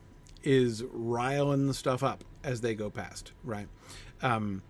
[0.44, 3.68] is riling the stuff up as they go past, right?
[4.22, 4.62] Um,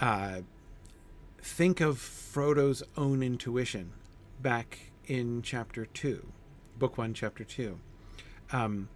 [0.00, 0.40] uh,
[1.42, 3.92] think of Frodo's own intuition
[4.40, 6.26] back in chapter 2,
[6.80, 7.78] book 1, chapter 2.
[8.52, 8.88] Um,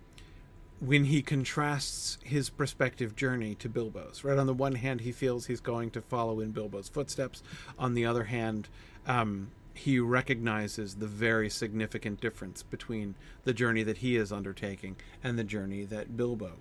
[0.80, 4.38] when he contrasts his prospective journey to Bilbo's, right?
[4.38, 7.42] On the one hand, he feels he's going to follow in Bilbo's footsteps.
[7.78, 8.68] On the other hand,
[9.06, 15.38] um, he recognizes the very significant difference between the journey that he is undertaking and
[15.38, 16.52] the journey that Bilbo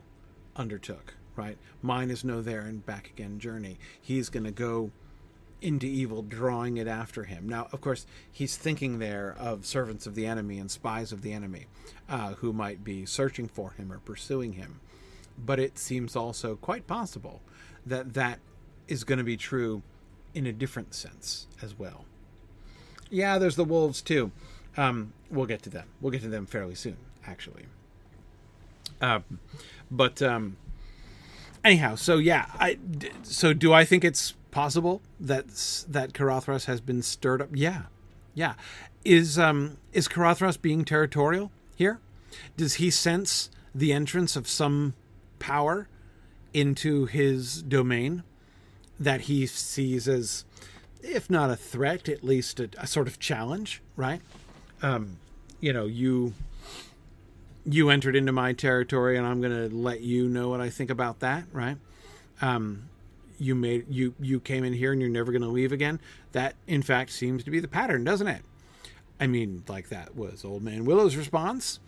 [0.55, 1.57] undertook, right?
[1.81, 3.79] Mine is no there and back again journey.
[3.99, 4.91] He's going to go
[5.63, 7.47] into evil, drawing it after him.
[7.47, 11.34] Now, of course, he's thinking there of servants of the enemy and spies of the
[11.34, 11.67] enemy
[12.10, 14.82] uh, who might be searching for him or pursuing him.
[15.38, 17.41] But it seems also quite possible
[17.86, 18.39] that that
[18.88, 19.82] is going to be true
[20.34, 22.06] in a different sense as well.
[23.10, 24.32] Yeah, there's the wolves too.
[24.76, 25.88] Um, we'll get to them.
[26.02, 27.65] We'll get to them fairly soon, actually.
[28.99, 29.19] Uh,
[29.91, 30.58] but um,
[31.63, 32.78] anyhow, so yeah, I
[33.23, 35.47] so do I think it's possible that
[35.89, 37.49] that Caradhras has been stirred up?
[37.54, 37.84] Yeah,
[38.34, 38.54] yeah.
[39.04, 41.99] Is um is Caradhras being territorial here?
[42.58, 44.93] Does he sense the entrance of some
[45.39, 45.88] power
[46.54, 48.23] into his domain
[48.99, 50.45] that he sees as,
[51.02, 53.82] if not a threat, at least a, a sort of challenge?
[53.95, 54.21] Right?
[54.82, 55.17] Um,
[55.60, 56.34] you know, you
[57.65, 60.89] you entered into my territory, and I'm going to let you know what I think
[60.89, 61.45] about that.
[61.52, 61.78] Right?
[62.41, 62.89] Um,
[63.39, 65.99] you made you you came in here and you're never going to leave again.
[66.32, 68.43] That in fact seems to be the pattern, doesn't it?
[69.19, 71.80] I mean, like that was Old Man Willow's response.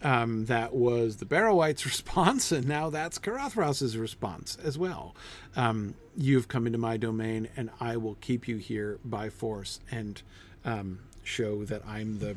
[0.00, 5.16] Um, that was the Barrow-wights' response, and now that's Caradhras's response as well.
[5.56, 10.22] Um, you've come into my domain, and I will keep you here by force and
[10.64, 12.36] um, show that I'm the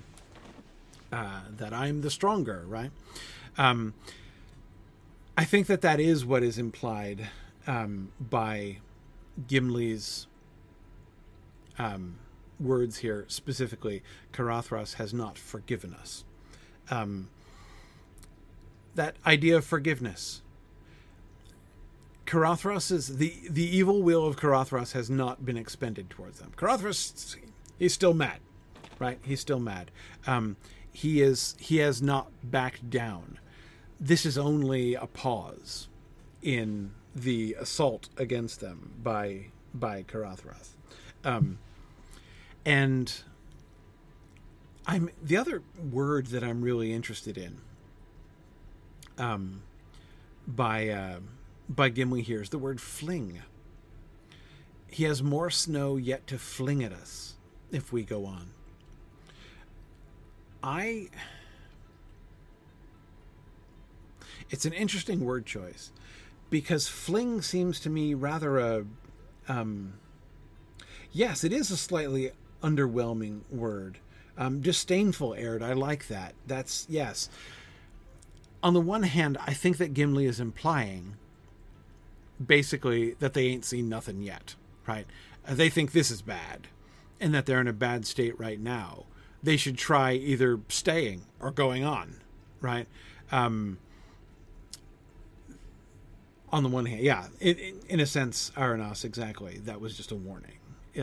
[1.12, 2.64] uh, that I'm the stronger.
[2.68, 2.92] Right?
[3.58, 3.94] Um,
[5.38, 7.30] I think that that is what is implied
[7.68, 8.78] um, by
[9.48, 10.28] Gimli's
[11.80, 12.16] um,
[12.60, 14.04] words here specifically.
[14.34, 16.24] Caradhras has not forgiven us.
[16.90, 17.30] Um,
[18.96, 20.42] that idea of forgiveness.
[22.26, 26.52] Caradhras is the the evil will of Caradhras has not been expended towards them.
[26.56, 27.36] Caradhras,
[27.78, 28.40] he's still mad,
[29.00, 29.20] right?
[29.24, 29.92] He's still mad.
[30.92, 33.40] He is he has not backed down.
[34.00, 35.88] This is only a pause
[36.42, 40.70] in the assault against them by by Caradhras.
[41.24, 41.60] Um,
[42.66, 43.24] and
[44.86, 47.62] I'm the other word that I'm really interested in
[49.18, 49.62] um,
[50.48, 51.20] by uh,
[51.70, 53.42] by Gimli here is the word fling.
[54.88, 57.36] He has more snow yet to fling at us
[57.72, 58.52] if we go on.
[60.64, 61.10] I
[64.50, 65.92] it's an interesting word choice
[66.50, 68.86] because fling seems to me rather a
[69.48, 69.94] um,
[71.12, 73.98] yes it is a slightly underwhelming word.
[74.38, 76.34] Um, disdainful aired i like that.
[76.48, 77.30] That's yes.
[78.64, 81.16] On the one hand i think that gimli is implying
[82.44, 84.56] basically that they ain't seen nothing yet
[84.88, 85.06] right?
[85.48, 86.68] They think this is bad
[87.20, 89.06] and that they're in a bad state right now
[89.44, 92.18] they should try either staying or going on
[92.62, 92.88] right
[93.32, 93.78] um,
[96.52, 99.60] on the one hand, yeah, in, in a sense, Aranas exactly.
[99.60, 100.58] That was just a warning.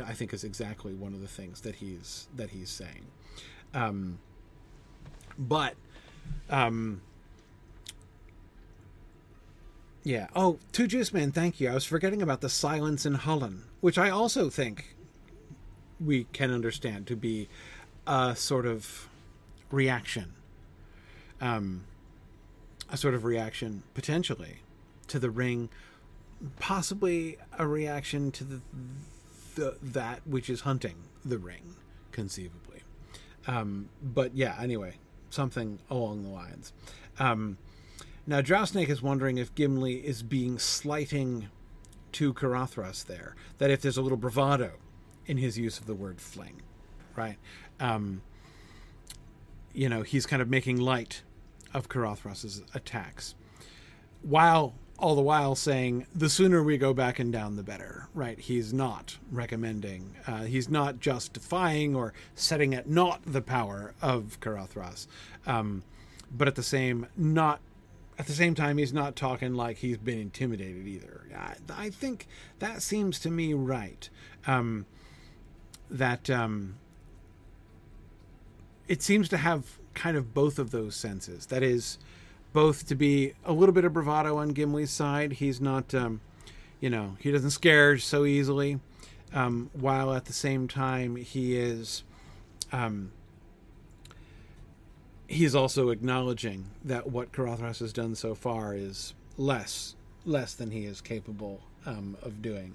[0.05, 3.07] I think is exactly one of the things that he's that he's saying.
[3.73, 4.19] Um,
[5.39, 5.75] but,
[6.51, 7.01] um,
[10.05, 10.27] yeah.
[10.37, 11.71] Oh, two juice man, thank you.
[11.71, 14.95] I was forgetting about the silence in Hollin, which I also think
[15.99, 17.49] we can understand to be
[18.09, 19.09] a sort of
[19.71, 20.33] reaction.
[21.41, 21.85] Um,
[22.91, 24.63] a sort of reaction potentially
[25.09, 25.69] to the ring,
[26.59, 28.61] possibly a reaction to the,
[29.55, 31.77] the that which is hunting the ring,
[32.11, 32.83] conceivably.
[33.47, 34.95] Um, but yeah, anyway,
[35.31, 36.73] something along the lines.
[37.19, 37.59] Um,
[38.27, 41.49] now, Snake is wondering if Gimli is being slighting
[42.13, 43.35] to Caradhras there.
[43.59, 44.73] That if there's a little bravado
[45.27, 46.63] in his use of the word fling,
[47.17, 47.37] right?
[47.81, 48.23] Um,
[49.73, 51.23] you know, he's kind of making light
[51.75, 53.35] of Caradhras's attacks.
[54.23, 58.39] While all the while saying the sooner we go back and down the better right
[58.41, 65.07] he's not recommending uh, he's not justifying or setting at naught the power of Caradhras
[65.47, 65.85] um,
[66.37, 67.61] but at the same not
[68.19, 71.55] at the same time he's not talking like he's been intimidated either i,
[71.87, 72.27] I think
[72.59, 74.09] that seems to me right
[74.49, 74.87] um,
[75.89, 76.75] that um,
[78.89, 81.99] it seems to have kind of both of those senses that is
[82.53, 85.35] both to be a little bit of bravado on Gimli's side.
[85.35, 86.21] He's not, um,
[86.81, 88.81] you know, he doesn't scare so easily,
[89.35, 92.03] um, while at the same time he is
[92.73, 93.13] um,
[95.27, 100.71] he is also acknowledging that what Caradhras has done so far is less less than
[100.71, 102.75] he is capable um, of doing.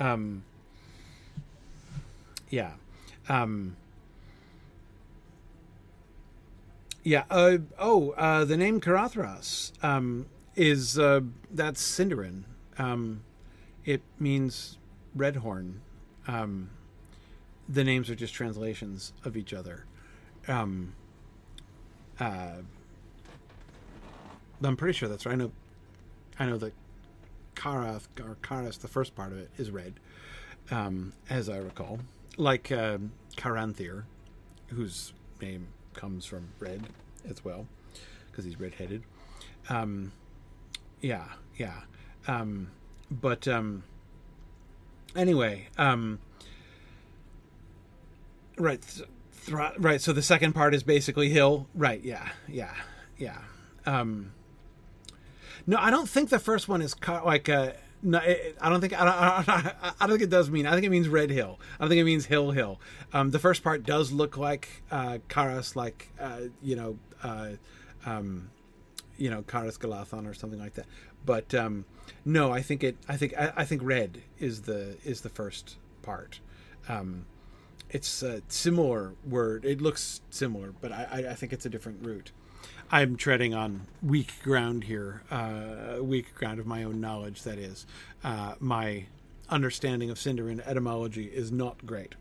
[0.00, 0.44] Um,
[2.50, 2.72] yeah.
[3.28, 3.76] Um,
[7.02, 7.24] yeah.
[7.30, 12.44] Uh, oh, uh, the name Caradhras um, is uh, that's Sindarin.
[12.78, 13.22] Um,
[13.84, 14.78] it means
[15.14, 15.80] red horn.
[16.26, 16.70] Um,
[17.68, 19.84] the names are just translations of each other.
[20.48, 20.94] Um,
[22.20, 22.56] uh,
[24.62, 25.32] I'm pretty sure that's right.
[25.32, 25.52] I know,
[26.38, 26.72] I know that
[27.54, 29.94] Karath or Karas, the first part of it, is red,
[30.70, 32.00] um, as I recall.
[32.36, 32.98] Like uh,
[33.36, 34.04] Caranthir,
[34.68, 36.82] whose name comes from red
[37.28, 37.66] as well,
[38.30, 39.02] because he's redheaded.
[39.68, 40.12] Um,
[41.00, 41.24] yeah,
[41.56, 41.80] yeah.
[42.26, 42.70] Um,
[43.10, 43.82] but um,
[45.16, 46.18] anyway, um,
[48.58, 49.08] right, th-
[49.78, 50.00] right.
[50.00, 51.66] So the second part is basically hill.
[51.74, 52.02] Right.
[52.04, 52.28] Yeah.
[52.48, 52.74] Yeah.
[53.18, 53.38] Yeah.
[53.86, 54.32] Um,
[55.66, 57.72] no, I don't think the first one is ca- like uh,
[58.02, 60.66] no, it, I don't think I don't, I don't, I don't think it does mean.
[60.66, 61.58] I think it means Red Hill.
[61.78, 62.80] I don't think it means Hill Hill.
[63.12, 67.50] Um, the first part does look like uh, Karas, like uh, you know, uh,
[68.04, 68.50] um,
[69.16, 70.86] you know, Caras Galadhon or something like that.
[71.24, 71.84] But um,
[72.24, 72.96] no, I think it.
[73.08, 76.40] I think I, I, think Red is the is the first part.
[76.88, 77.26] Um,
[77.90, 79.64] it's a similar word.
[79.64, 82.32] It looks similar, but I, I think it's a different root.
[82.92, 87.42] I'm treading on weak ground here, uh, weak ground of my own knowledge.
[87.42, 87.86] That is,
[88.22, 89.06] uh, my
[89.48, 92.14] understanding of Sindarin etymology is not great.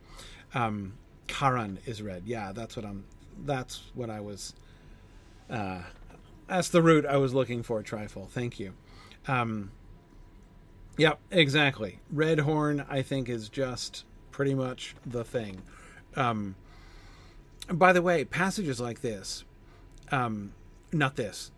[0.54, 0.94] Um,
[1.28, 2.24] Caran is red.
[2.26, 3.04] Yeah, that's what I'm.
[3.44, 4.54] That's what I was.
[5.50, 5.82] Uh,
[6.48, 7.84] that's the root I was looking for.
[7.84, 8.30] Trifle.
[8.32, 8.74] Thank you.
[9.28, 9.72] Um,
[10.98, 12.00] yep, exactly.
[12.10, 15.64] Red horn, I think, is just pretty much the thing.
[16.16, 16.56] Um,
[17.70, 19.44] by the way, passages like this
[20.12, 20.54] um,
[20.92, 21.52] not this,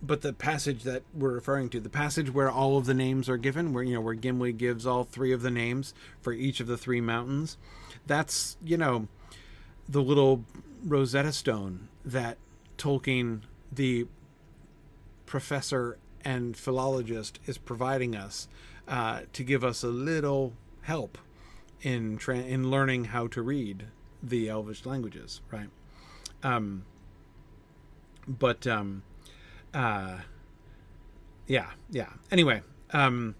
[0.00, 3.36] but the passage that we're referring to, the passage where all of the names are
[3.36, 6.66] given, where you know where Gimli gives all three of the names for each of
[6.66, 7.56] the three mountains.
[8.06, 9.08] That's you know
[9.88, 10.44] the little
[10.84, 12.38] Rosetta Stone that
[12.76, 14.06] Tolkien, the
[15.26, 18.48] professor and philologist, is providing us
[18.86, 20.52] uh, to give us a little
[20.82, 21.18] help
[21.82, 23.86] in tra- in learning how to read
[24.22, 25.68] the Elvish languages, right?
[26.42, 26.84] Um,
[28.28, 29.02] but um,
[29.72, 30.18] uh,
[31.46, 32.08] yeah, yeah.
[32.30, 32.62] Anyway,
[32.92, 33.34] um,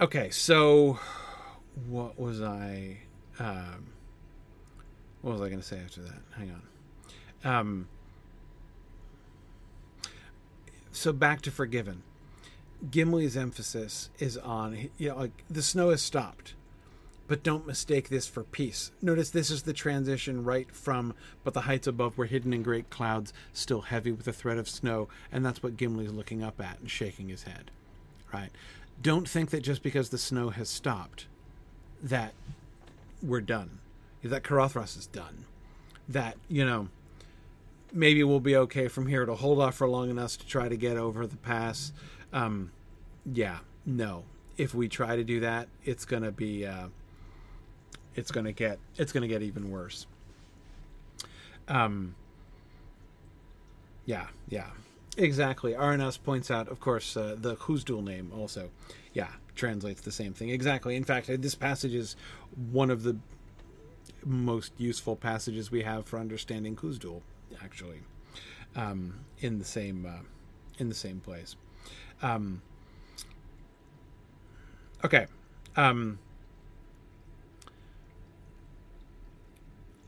[0.00, 0.30] okay.
[0.30, 0.98] So,
[1.88, 2.98] what was I?
[3.38, 3.86] Um,
[5.22, 6.20] what was I going to say after that?
[6.36, 6.62] Hang on.
[7.44, 7.88] Um,
[10.90, 12.02] so back to Forgiven.
[12.90, 16.54] Gimli's emphasis is on you know like the snow has stopped
[17.28, 18.92] but don't mistake this for peace.
[19.02, 21.14] Notice this is the transition right from,
[21.44, 24.68] but the heights above were hidden in great clouds, still heavy with a threat of
[24.68, 27.70] snow, and that's what Gimli's looking up at and shaking his head.
[28.32, 28.50] Right?
[29.02, 31.26] Don't think that just because the snow has stopped,
[32.02, 32.32] that
[33.22, 33.78] we're done.
[34.22, 35.44] That Caradhras is done.
[36.08, 36.88] That, you know,
[37.92, 40.76] maybe we'll be okay from here to hold off for long enough to try to
[40.76, 41.92] get over the pass.
[42.32, 42.70] Um,
[43.24, 44.24] yeah, no.
[44.56, 46.66] If we try to do that, it's going to be.
[46.66, 46.88] Uh,
[48.16, 50.06] it's going to get it's going to get even worse.
[51.68, 52.14] Um.
[54.06, 54.70] Yeah, yeah,
[55.16, 55.72] exactly.
[55.72, 58.70] RNS points out, of course, uh, the Khuzdul name also,
[59.12, 60.94] yeah, translates the same thing exactly.
[60.94, 62.14] In fact, this passage is
[62.70, 63.16] one of the
[64.24, 67.22] most useful passages we have for understanding Khuzdul,
[67.62, 68.02] actually,
[68.76, 70.22] um, in the same uh,
[70.78, 71.56] in the same place.
[72.22, 72.62] Um,
[75.04, 75.26] okay.
[75.76, 76.18] Um,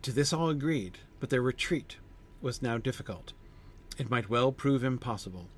[0.09, 1.98] To this all agreed, but their retreat
[2.40, 3.34] was now difficult.
[3.98, 5.50] It might well prove impossible.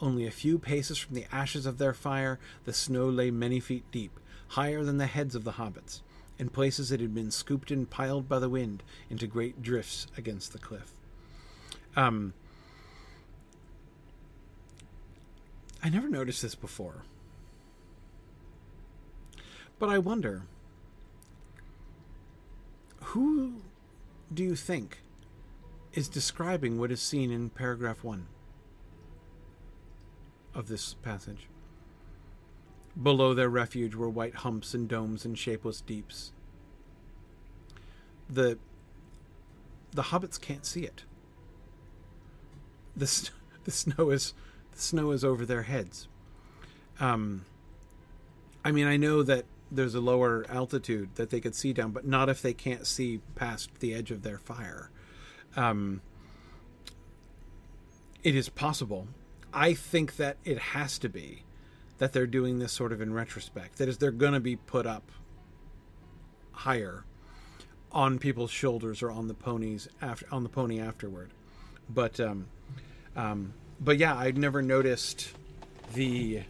[0.00, 3.82] Only a few paces from the ashes of their fire, the snow lay many feet
[3.90, 6.02] deep, higher than the heads of the hobbits.
[6.38, 10.52] In places it had been scooped and piled by the wind into great drifts against
[10.52, 10.92] the cliff.
[11.96, 12.32] Um,
[15.82, 17.02] I never noticed this before.
[19.80, 20.42] But I wonder
[23.00, 23.62] who
[24.32, 24.98] do you think
[25.92, 28.26] is describing what is seen in paragraph 1
[30.54, 31.48] of this passage?
[33.00, 36.32] Below their refuge were white humps and domes and shapeless deeps.
[38.28, 38.58] The
[39.92, 41.04] the hobbits can't see it.
[42.96, 43.30] The,
[43.64, 44.34] the snow is
[44.72, 46.08] the snow is over their heads.
[47.00, 47.44] Um,
[48.64, 52.06] I mean, I know that there's a lower altitude that they could see down, but
[52.06, 54.90] not if they can't see past the edge of their fire.
[55.56, 56.00] Um,
[58.22, 59.08] it is possible.
[59.52, 61.44] I think that it has to be
[61.98, 63.78] that they're doing this sort of in retrospect.
[63.78, 65.10] That is, they're going to be put up
[66.52, 67.04] higher
[67.92, 71.30] on people's shoulders or on the ponies after on the pony afterward.
[71.88, 72.46] But um,
[73.14, 75.32] um, but yeah, I'd never noticed
[75.94, 76.42] the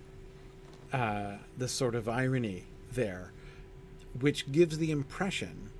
[0.92, 2.64] uh, the sort of irony
[2.96, 3.30] there,
[4.18, 5.70] which gives the impression.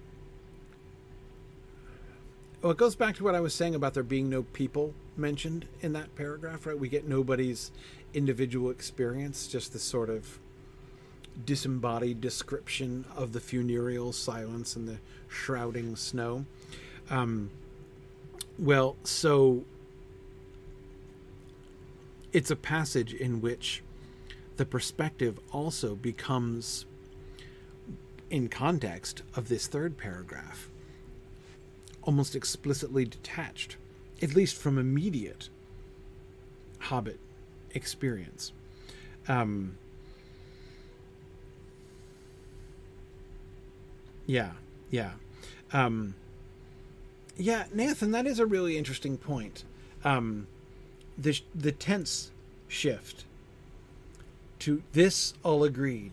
[2.62, 5.66] Well, it goes back to what I was saying about there being no people mentioned
[5.80, 6.78] in that paragraph, right?
[6.78, 7.70] We get nobody's
[8.14, 10.38] individual experience, just this sort of
[11.44, 14.98] disembodied description of the funereal silence and the
[15.28, 16.46] shrouding snow.
[17.10, 17.50] Um,
[18.58, 19.64] well, so
[22.32, 23.82] it's a passage in which
[24.56, 26.86] the perspective also becomes
[28.30, 30.68] in context of this third paragraph
[32.02, 33.76] almost explicitly detached
[34.22, 35.48] at least from immediate
[36.78, 37.18] hobbit
[37.72, 38.52] experience.
[39.28, 39.76] Um,
[44.26, 44.52] yeah
[44.90, 45.12] yeah.
[45.72, 46.14] Um,
[47.36, 49.64] yeah nathan that is a really interesting point.
[50.04, 50.46] Um,
[51.18, 52.30] the the tense
[52.68, 53.24] shift
[54.60, 56.12] to this all agreed,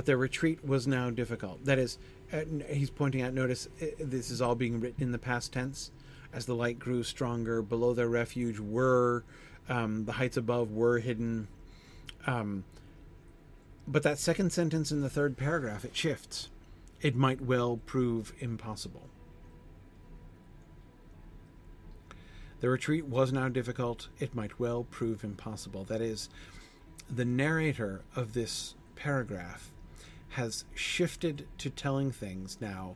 [0.00, 1.62] but their retreat was now difficult.
[1.66, 1.98] That is,
[2.32, 2.40] uh,
[2.70, 3.34] he's pointing out.
[3.34, 5.90] Notice uh, this is all being written in the past tense.
[6.32, 9.24] As the light grew stronger, below their refuge were
[9.68, 11.48] um, the heights above were hidden.
[12.26, 12.64] Um,
[13.86, 16.48] but that second sentence in the third paragraph it shifts.
[17.02, 19.06] It might well prove impossible.
[22.60, 24.08] The retreat was now difficult.
[24.18, 25.84] It might well prove impossible.
[25.84, 26.30] That is,
[27.14, 29.68] the narrator of this paragraph
[30.30, 32.94] has shifted to telling things now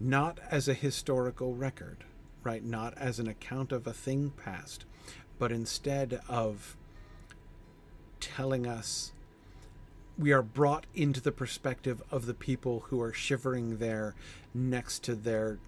[0.00, 2.04] not as a historical record,
[2.44, 2.64] right?
[2.64, 4.84] Not as an account of a thing past,
[5.38, 6.76] but instead of
[8.20, 9.12] telling us
[10.16, 14.14] we are brought into the perspective of the people who are shivering there
[14.52, 15.58] next to their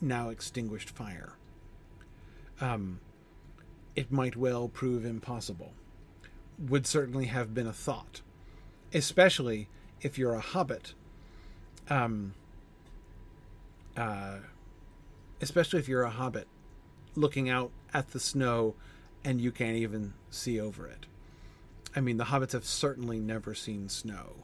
[0.00, 1.34] now extinguished fire
[2.60, 3.00] um,
[3.96, 5.72] it might well prove impossible,
[6.58, 8.20] would certainly have been a thought,
[8.92, 9.68] especially
[10.00, 10.94] if you're a hobbit.
[11.88, 12.34] Um,
[13.96, 14.38] uh,
[15.40, 16.46] especially if you're a hobbit
[17.16, 18.74] looking out at the snow
[19.24, 21.06] and you can't even see over it.
[21.94, 24.36] I mean, the hobbits have certainly never seen snow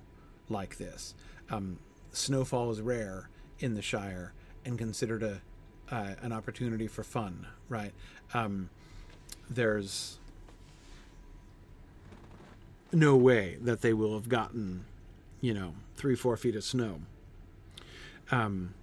[0.49, 1.15] like this.
[1.49, 1.79] Um,
[2.13, 3.29] snowfall is rare
[3.61, 4.33] in the Shire
[4.65, 5.43] and considered a
[5.89, 7.93] uh, an opportunity for fun, right?
[8.35, 8.71] Um,
[9.49, 10.19] there's
[12.93, 14.85] no way that they will have gotten,
[15.41, 17.01] you know, three, four feet of snow.
[18.31, 18.75] Um,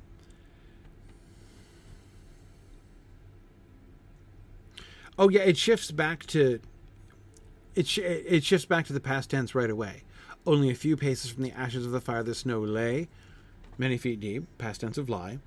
[5.18, 6.60] oh yeah, it shifts back to
[7.76, 7.88] it.
[7.88, 10.04] Sh- it shifts back to the past tense right away.
[10.46, 13.08] Only a few paces from the ashes of the fire, the snow lay,
[13.78, 14.46] many feet deep.
[14.58, 15.40] Past tense of lie.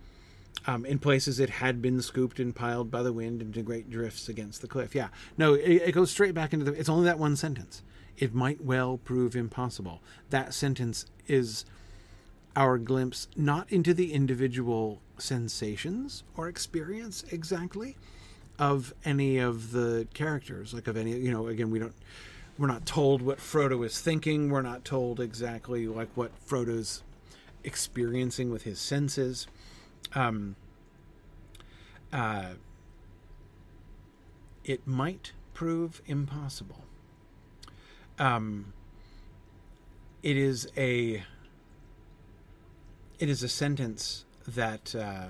[0.67, 4.29] Um, in places it had been scooped and piled by the wind into great drifts
[4.29, 4.95] against the cliff.
[4.95, 6.73] Yeah, no, it, it, goes straight back into the.
[6.73, 7.83] It's only that one sentence.
[8.19, 10.01] It might well prove impossible.
[10.31, 11.65] That sentence is
[12.55, 17.97] our glimpse not into the individual sensations or experience exactly
[18.59, 21.13] of any of the characters, like of any.
[21.13, 21.95] You know, again, we don't.
[22.59, 24.49] We're not told what Frodo is thinking.
[24.49, 27.03] We're not told exactly like what Frodo's
[27.65, 29.47] experiencing with his senses
[30.15, 30.57] um,
[32.13, 32.55] uh,
[34.65, 36.86] it might prove impossible.
[38.19, 38.73] Um,
[40.23, 41.23] it is a
[43.19, 45.29] it is a sentence that uh,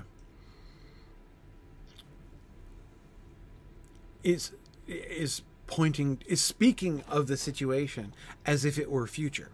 [4.23, 4.53] is
[4.87, 8.13] is pointing is speaking of the situation
[8.45, 9.51] as if it were future,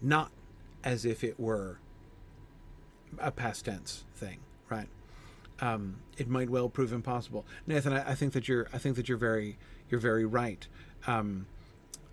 [0.00, 0.30] not
[0.84, 1.78] as if it were
[3.18, 4.38] a past tense thing
[4.70, 4.88] right?
[5.60, 7.44] Um, it might well prove impossible.
[7.66, 9.58] Nathan, I, I, think that you're I think that you're very
[9.90, 10.66] you're very right.
[11.06, 11.46] Um,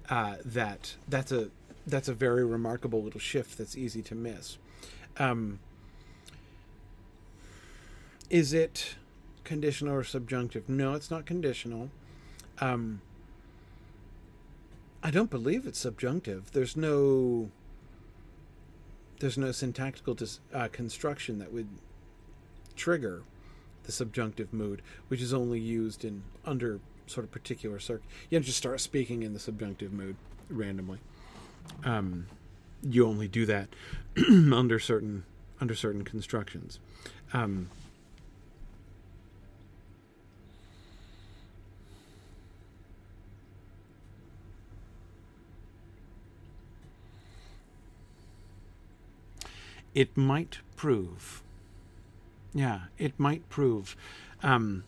[0.10, 1.50] uh, that that's a
[1.86, 4.58] that's a very remarkable little shift that's easy to miss.
[5.18, 5.60] Um,
[8.30, 8.96] is it
[9.44, 10.68] conditional or subjunctive?
[10.68, 11.90] No, it's not conditional.
[12.60, 13.02] Um,
[15.02, 16.52] I don't believe it's subjunctive.
[16.52, 17.50] There's no
[19.20, 21.70] there's no syntactical dis, uh, construction that would
[22.76, 23.24] trigger
[23.84, 28.02] the subjunctive mood, which is only used in under sort of particular circ.
[28.30, 30.16] You don't just start speaking in the subjunctive mood
[30.50, 31.00] randomly.
[31.84, 32.28] Um,
[32.84, 33.70] you only do that
[34.30, 35.24] under certain
[35.60, 36.80] under certain constructions.
[37.34, 37.70] Um,
[49.96, 51.42] it might prove.
[52.54, 53.96] Yeah, it might prove.
[54.44, 54.84] Um,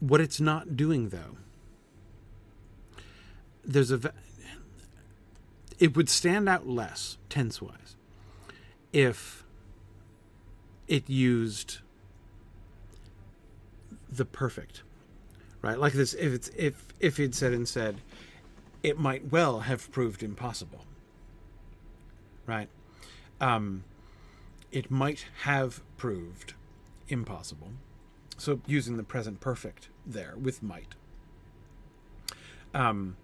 [0.00, 1.36] what it's not doing, though,
[3.64, 4.12] there's a.
[5.78, 7.96] It would stand out less tense wise
[8.92, 9.44] if
[10.88, 11.78] it used
[14.10, 14.82] the perfect,
[15.60, 15.78] right?
[15.78, 18.00] Like this, if it's if if it said and said,
[18.82, 20.84] it might well have proved impossible.
[22.46, 22.68] Right?
[23.40, 23.84] Um,
[24.70, 26.54] it might have proved
[27.08, 27.72] impossible.
[28.36, 30.94] So using the present perfect there with might.
[32.74, 33.16] Um,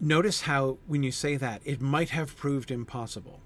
[0.00, 3.40] notice how when you say that, it might have proved impossible,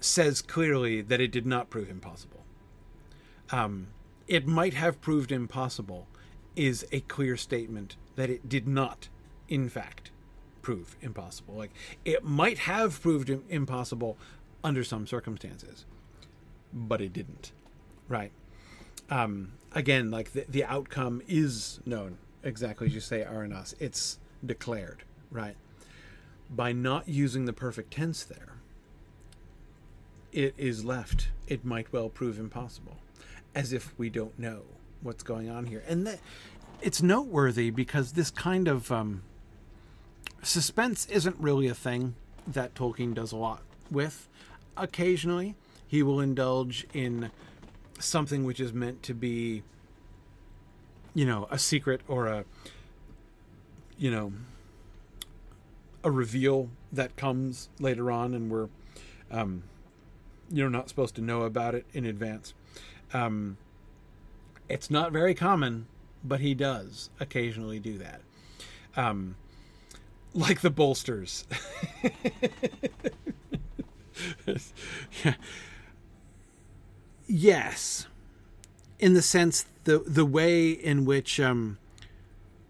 [0.00, 2.44] says clearly that it did not prove impossible.
[3.50, 3.88] Um,
[4.28, 6.06] it might have proved impossible
[6.54, 9.08] is a clear statement that it did not,
[9.48, 10.10] in fact,
[10.60, 11.54] prove impossible.
[11.54, 11.72] Like
[12.04, 14.16] it might have proved impossible
[14.62, 15.86] under some circumstances,
[16.72, 17.52] but it didn't.
[18.08, 18.32] Right.
[19.10, 23.74] Um, again, like the, the outcome is known exactly as you say, Aranas.
[23.80, 25.56] It's declared, right?
[26.50, 28.54] By not using the perfect tense there,
[30.32, 32.96] it is left, it might well prove impossible,
[33.54, 34.62] as if we don't know
[35.02, 35.82] what's going on here.
[35.86, 36.18] And that
[36.80, 39.22] it's noteworthy because this kind of um,
[40.42, 42.14] suspense isn't really a thing
[42.46, 44.28] that Tolkien does a lot with.
[44.76, 45.54] Occasionally,
[45.86, 47.30] he will indulge in
[48.02, 49.62] something which is meant to be,
[51.14, 52.44] you know, a secret or a,
[53.98, 54.32] you know,
[56.04, 58.68] a reveal that comes later on, and we're,
[59.30, 59.62] um,
[60.50, 62.54] you're not supposed to know about it in advance.
[63.14, 63.56] Um,
[64.68, 65.86] it's not very common
[66.24, 68.22] but he does occasionally do that.
[68.96, 69.36] Um,
[70.34, 71.46] like the bolsters.
[75.24, 75.34] yeah.
[77.34, 78.06] Yes.
[78.98, 81.78] In the sense the the way in which um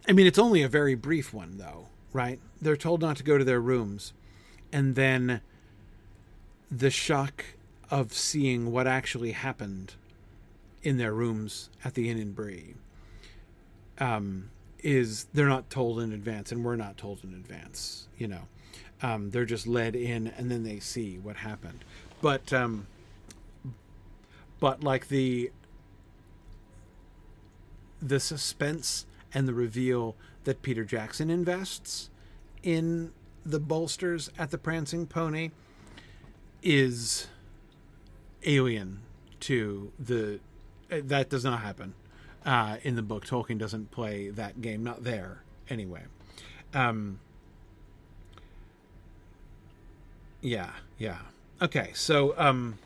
[0.06, 2.38] I mean it's only a very brief one though, right?
[2.60, 4.12] They're told not to go to their rooms
[4.72, 5.40] and then
[6.70, 7.44] the shock
[7.90, 9.94] of seeing what actually happened
[10.84, 12.74] in their rooms at the inn in Bree
[13.98, 14.48] um,
[14.78, 18.08] is they're not told in advance, and we're not told in advance.
[18.16, 18.42] You know,
[19.02, 21.84] um, they're just led in, and then they see what happened.
[22.22, 22.86] But um,
[24.62, 25.50] but like the
[28.00, 32.10] the suspense and the reveal that Peter Jackson invests
[32.62, 33.10] in
[33.44, 35.50] the bolsters at the Prancing Pony
[36.62, 37.26] is
[38.44, 39.00] alien
[39.40, 40.38] to the
[40.88, 41.94] that does not happen
[42.46, 43.26] uh, in the book.
[43.26, 46.02] Tolkien doesn't play that game, not there anyway.
[46.72, 47.18] Um,
[50.40, 51.18] yeah, yeah.
[51.60, 52.78] Okay, so um,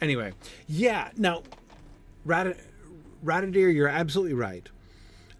[0.00, 0.32] anyway,
[0.66, 1.10] yeah.
[1.16, 1.42] Now,
[2.24, 2.58] Rat-
[3.24, 4.68] Radadir, you're absolutely right.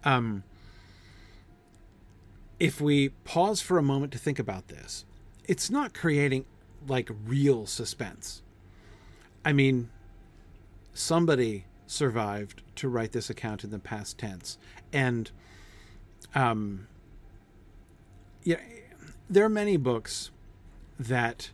[0.05, 0.43] Um,
[2.59, 5.05] if we pause for a moment to think about this,
[5.45, 6.45] it's not creating
[6.87, 8.43] like real suspense.
[9.45, 9.91] I mean,
[10.93, 14.59] somebody survived to write this account in the past tense.
[14.93, 15.31] And
[16.35, 16.87] um,
[18.43, 18.61] yeah,
[19.31, 20.31] there are many books
[20.99, 21.51] that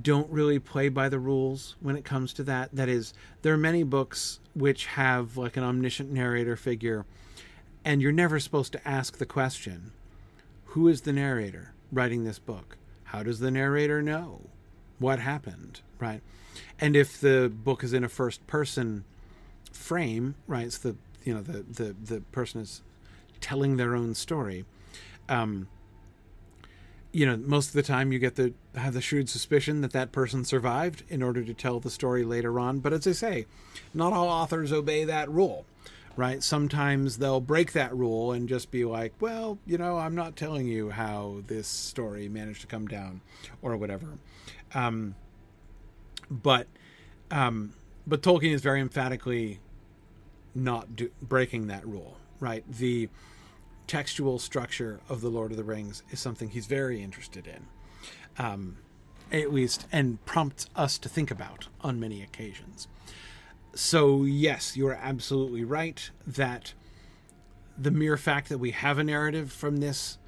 [0.00, 2.70] don't really play by the rules when it comes to that.
[2.72, 7.06] That is, there are many books which have like an omniscient narrator figure,
[7.84, 9.92] and you're never supposed to ask the question
[10.66, 12.76] who is the narrator writing this book?
[13.04, 14.40] How does the narrator know
[14.98, 15.80] what happened?
[16.00, 16.20] Right?
[16.80, 19.04] and if the book is in a first person
[19.72, 20.66] frame, right?
[20.66, 22.82] It's the you know the the the person is
[23.40, 24.64] telling their own story.
[25.28, 25.68] Um,
[27.14, 30.10] you know, most of the time you get the have the shrewd suspicion that that
[30.10, 32.80] person survived in order to tell the story later on.
[32.80, 33.46] But as I say,
[33.94, 35.64] not all authors obey that rule,
[36.16, 36.42] right?
[36.42, 40.66] Sometimes they'll break that rule and just be like, well, you know, I'm not telling
[40.66, 43.20] you how this story managed to come down
[43.62, 44.18] or whatever.
[44.74, 45.14] Um,
[46.28, 46.66] but
[47.30, 47.74] um,
[48.08, 49.60] but Tolkien is very emphatically
[50.52, 52.16] not do, breaking that rule.
[52.40, 53.08] Right, the
[53.86, 57.66] textual structure of the Lord of the Rings is something he's very interested in,
[58.44, 58.78] um,
[59.32, 62.88] at least, and prompts us to think about on many occasions.
[63.74, 66.74] so yes, you are absolutely right that
[67.76, 70.18] the mere fact that we have a narrative from this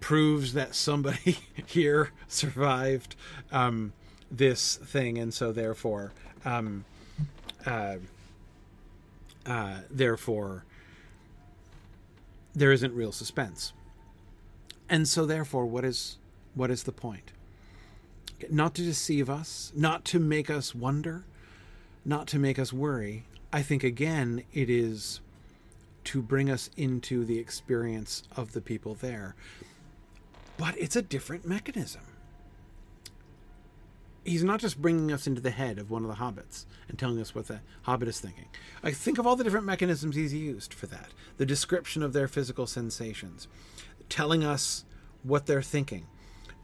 [0.00, 3.14] proves that somebody here survived
[3.52, 3.92] um,
[4.30, 6.12] this thing, and so therefore,
[6.44, 6.84] um,
[7.66, 7.96] uh,
[9.46, 10.64] uh, therefore,
[12.54, 13.72] there isn't real suspense.
[14.88, 16.18] And so, therefore, what is
[16.54, 17.32] what is the point?
[18.50, 21.24] Not to deceive us, not to make us wonder,
[22.04, 23.24] not to make us worry.
[23.52, 25.20] I think again, it is
[26.04, 29.34] to bring us into the experience of the people there.
[30.56, 32.02] But it's a different mechanism.
[34.24, 37.20] He's not just bringing us into the head of one of the hobbits and telling
[37.20, 38.46] us what the hobbit is thinking.
[38.82, 41.08] I think of all the different mechanisms he's used for that.
[41.38, 43.48] The description of their physical sensations,
[44.08, 44.84] telling us
[45.22, 46.06] what they're thinking.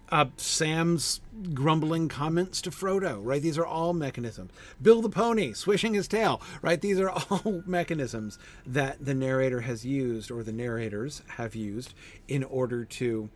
[0.09, 1.21] Uh, Sam's
[1.53, 3.43] grumbling comments to Frodo, right?
[3.43, 4.53] These are all mechanisms.
[4.81, 6.81] Bill the pony swishing his tail, right?
[6.81, 11.93] These are all mechanisms that the narrator has used or the narrators have used
[12.29, 13.31] in order to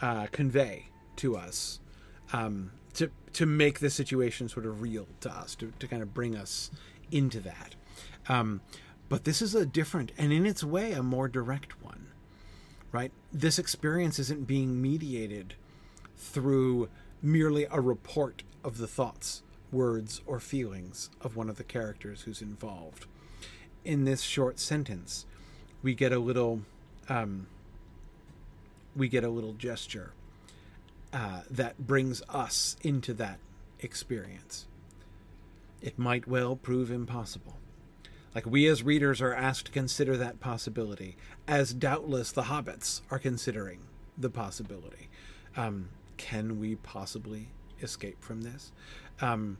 [0.00, 0.86] uh, convey
[1.16, 1.80] to us,
[2.32, 2.70] um,
[3.36, 6.70] to make the situation sort of real to us, to, to kind of bring us
[7.10, 7.74] into that.
[8.28, 8.60] Um,
[9.08, 12.06] but this is a different and in its way a more direct one
[12.96, 13.12] right?
[13.30, 15.54] This experience isn't being mediated
[16.16, 16.88] through
[17.20, 22.40] merely a report of the thoughts, words, or feelings of one of the characters who's
[22.40, 23.04] involved.
[23.84, 25.26] In this short sentence,
[25.82, 26.62] we get a little,
[27.10, 27.48] um,
[28.96, 30.12] we get a little gesture
[31.12, 33.38] uh, that brings us into that
[33.80, 34.66] experience.
[35.80, 37.56] It might well prove impossible.
[38.34, 41.16] Like we as readers are asked to consider that possibility,
[41.48, 43.80] as doubtless the hobbits are considering
[44.18, 45.08] the possibility.
[45.56, 47.48] Um, can we possibly
[47.80, 48.72] escape from this?
[49.20, 49.58] Um,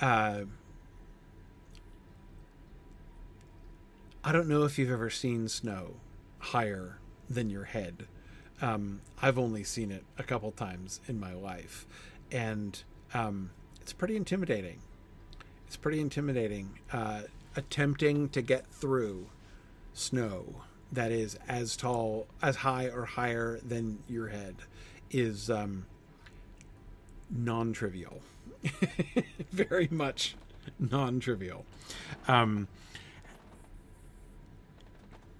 [0.00, 0.42] uh,
[4.24, 5.94] I don't know if you've ever seen snow
[6.38, 6.98] higher
[7.30, 8.08] than your head.
[8.62, 11.86] Um, I've only seen it a couple times in my life,
[12.32, 12.82] and
[13.12, 13.50] um,
[13.80, 14.80] it's pretty intimidating.
[15.66, 16.78] It's pretty intimidating.
[16.92, 17.22] Uh,
[17.56, 19.26] attempting to get through
[19.94, 24.56] snow that is as tall, as high or higher than your head
[25.10, 25.86] is um,
[27.30, 28.20] non trivial.
[29.52, 30.36] Very much
[30.78, 31.64] non trivial.
[32.28, 32.68] Um,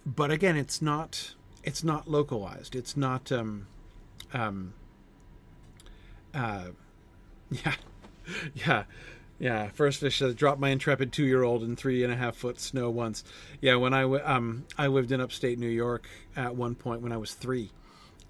[0.05, 1.33] but again, it's not
[1.67, 2.75] it's not localized.
[2.77, 3.67] It's not um,
[4.33, 4.73] um,
[6.33, 6.67] uh,
[7.51, 7.75] yeah,
[8.55, 8.83] yeah.
[9.39, 12.89] Yeah, first fish that dropped my intrepid two-year-old in three and a half foot snow
[12.89, 13.23] once.
[13.61, 17.11] Yeah, when I w- um I lived in upstate New York at one point when
[17.11, 17.69] I was three,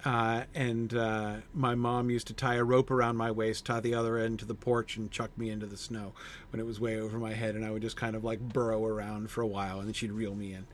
[0.04, 3.94] uh, and uh, my mom used to tie a rope around my waist, tie the
[3.94, 6.12] other end to the porch, and chuck me into the snow
[6.52, 8.84] when it was way over my head, and I would just kind of like burrow
[8.84, 10.68] around for a while, and then she'd reel me in.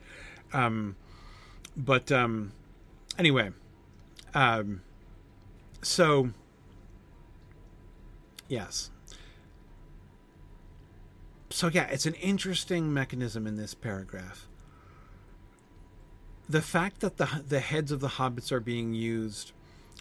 [0.52, 0.96] Um,
[1.76, 2.52] but um,
[3.18, 3.50] anyway,
[4.34, 4.82] um,
[5.82, 6.30] so
[8.48, 8.90] yes
[11.54, 14.48] so yeah, it's an interesting mechanism in this paragraph.
[16.48, 19.52] The fact that the the heads of the hobbits are being used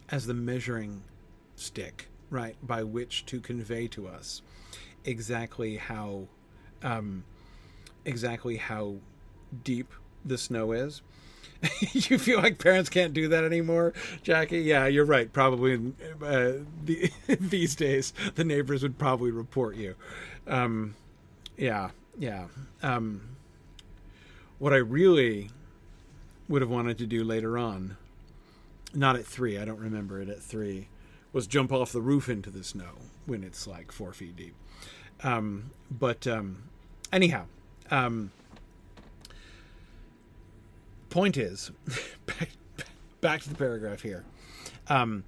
[0.09, 1.03] as the measuring
[1.55, 4.41] stick, right, by which to convey to us
[5.05, 6.23] exactly how
[6.81, 7.23] um,
[8.03, 8.95] exactly how
[9.63, 9.93] deep
[10.25, 11.03] the snow is.
[11.93, 14.59] you feel like parents can't do that anymore, Jackie?
[14.61, 15.31] Yeah, you're right.
[15.31, 19.95] Probably in, uh, the, these days, the neighbors would probably report you.
[20.47, 20.95] Um,
[21.57, 22.47] yeah, yeah.
[22.81, 23.21] Um,
[24.59, 25.49] what I really
[26.47, 27.97] would have wanted to do later on,
[28.93, 30.87] not at three, I don't remember it at three,
[31.31, 32.93] was jump off the roof into the snow
[33.25, 34.55] when it's like four feet deep.
[35.23, 36.63] Um, but um,
[37.11, 37.45] anyhow,
[37.89, 38.31] um,
[41.13, 41.71] point is,
[42.25, 42.49] back,
[43.21, 44.25] back to the paragraph here.
[44.87, 45.23] Um,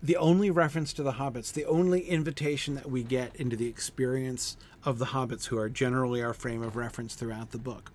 [0.00, 4.56] the only reference to the hobbits, the only invitation that we get into the experience
[4.84, 7.90] of the hobbits, who are generally our frame of reference throughout the book,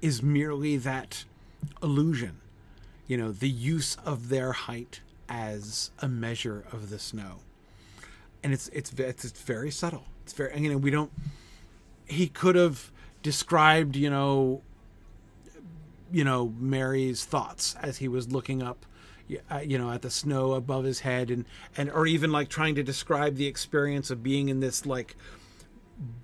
[0.00, 1.24] is merely that
[1.80, 2.40] illusion.
[3.06, 7.36] You know, the use of their height as a measure of the snow,
[8.42, 10.06] and it's it's it's, it's very subtle.
[10.24, 11.12] It's very you know we don't.
[12.06, 12.90] He could have
[13.22, 14.62] described you know
[16.12, 18.86] you know Merry's thoughts as he was looking up
[19.50, 21.44] uh, you know at the snow above his head and
[21.76, 25.16] and or even like trying to describe the experience of being in this like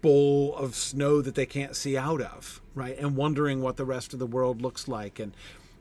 [0.00, 4.12] bowl of snow that they can't see out of right and wondering what the rest
[4.12, 5.34] of the world looks like and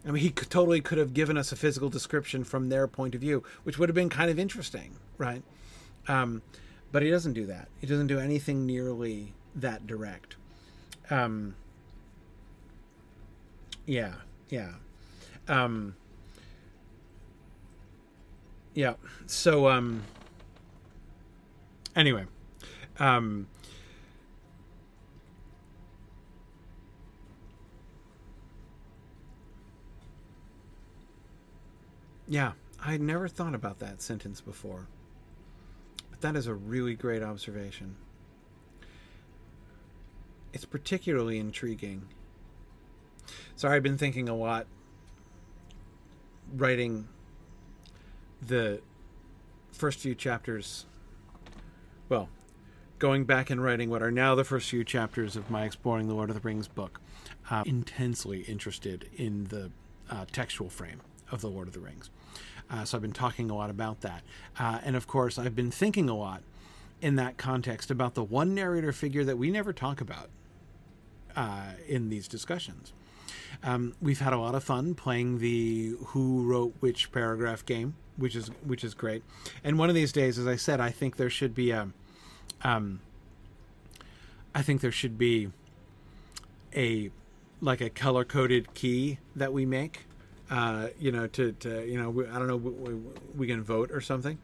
[0.08, 3.16] I mean, he could, totally could have given us a physical description from their point
[3.16, 5.41] of view, which would have been kind of interesting, right?
[6.08, 6.43] Um,
[6.91, 7.70] but he doesn't do that.
[7.80, 10.36] He doesn't do anything nearly that direct.
[11.10, 11.56] Um,
[13.86, 14.13] yeah,
[14.49, 14.71] yeah.
[15.47, 15.95] Um,
[18.73, 18.95] yeah.
[19.27, 20.03] So um
[21.95, 22.25] anyway,
[22.99, 23.47] um
[32.27, 34.88] Yeah, I had never thought about that sentence before.
[36.09, 37.95] But that is a really great observation.
[40.51, 42.07] It's particularly intriguing.
[43.56, 44.68] Sorry, I've been thinking a lot
[46.53, 47.08] writing
[48.41, 48.82] the
[49.72, 50.86] first few chapters.
[52.10, 52.30] Well,
[52.99, 56.14] going back and writing what are now the first few chapters of my Exploring the
[56.14, 56.99] Lord of the Rings book.
[57.49, 59.72] Uh, intensely interested in the
[60.10, 61.01] uh, textual frame
[61.32, 62.10] of the Lord of the Rings.
[62.70, 64.24] Uh, so I've been talking a lot about that.
[64.60, 66.41] Uh, and of course, I've been thinking a lot
[67.01, 70.30] in that context about the one narrator figure that we never talk about
[71.36, 72.93] uh, in these discussions.
[73.64, 78.36] Um, we've had a lot of fun playing the who wrote which paragraph game, which
[78.36, 79.24] is which is great.
[79.64, 81.89] And one of these days, as I said, I think there should be a,
[82.64, 83.01] um,
[84.53, 85.49] I think there should be
[86.76, 87.12] a
[87.62, 90.06] like a color coded key that we make
[90.49, 92.93] uh, you know, to, to you know, I don't know, we,
[93.36, 94.38] we, can vote or something,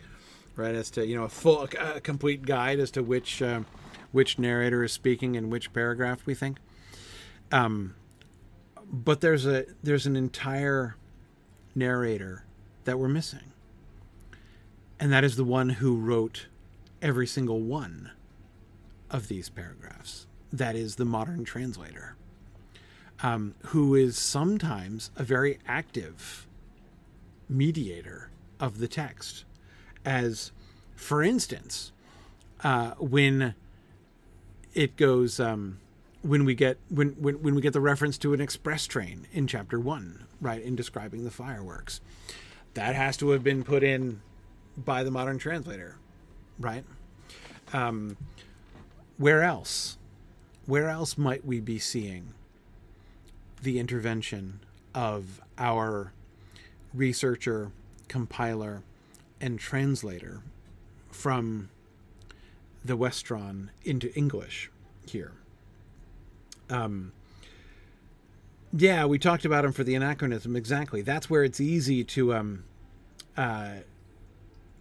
[0.56, 0.74] right?
[0.74, 3.62] As to you know, a full, a complete guide as to which uh,
[4.12, 6.58] which narrator is speaking in which paragraph we think.
[7.52, 7.96] Um,
[8.92, 10.96] but there's a there's an entire
[11.74, 12.44] narrator
[12.84, 13.54] that we're missing,
[15.00, 16.48] and that is the one who wrote
[17.02, 18.12] every single one
[19.10, 20.28] of these paragraphs.
[20.52, 22.18] That is the modern translator
[23.24, 26.48] um, who is sometimes a very active
[27.48, 28.30] mediator
[28.60, 29.46] of the text.
[30.04, 30.52] As,
[30.96, 31.92] for instance,
[32.64, 33.56] uh, when
[34.74, 35.80] it goes, um,
[36.22, 39.48] when we get when, when when we get the reference to an express train in
[39.48, 42.02] chapter one, right, in describing the fireworks,
[42.74, 44.22] that has to have been put in
[44.78, 45.98] by the modern translator,
[46.60, 46.86] right?
[47.74, 48.18] Um,
[49.18, 49.98] where else?
[50.66, 52.34] Where else might we be seeing
[53.62, 54.60] the intervention
[54.94, 56.14] of our
[56.94, 57.72] researcher,
[58.08, 58.84] compiler,
[59.40, 60.42] and translator
[61.10, 61.70] from
[62.84, 64.72] the Westron into English
[65.06, 65.34] here.
[66.72, 67.12] Um,
[68.74, 70.56] yeah, we talked about him for the anachronism.
[70.56, 71.02] Exactly.
[71.02, 72.64] That's where it's easy to um,
[73.36, 73.72] uh,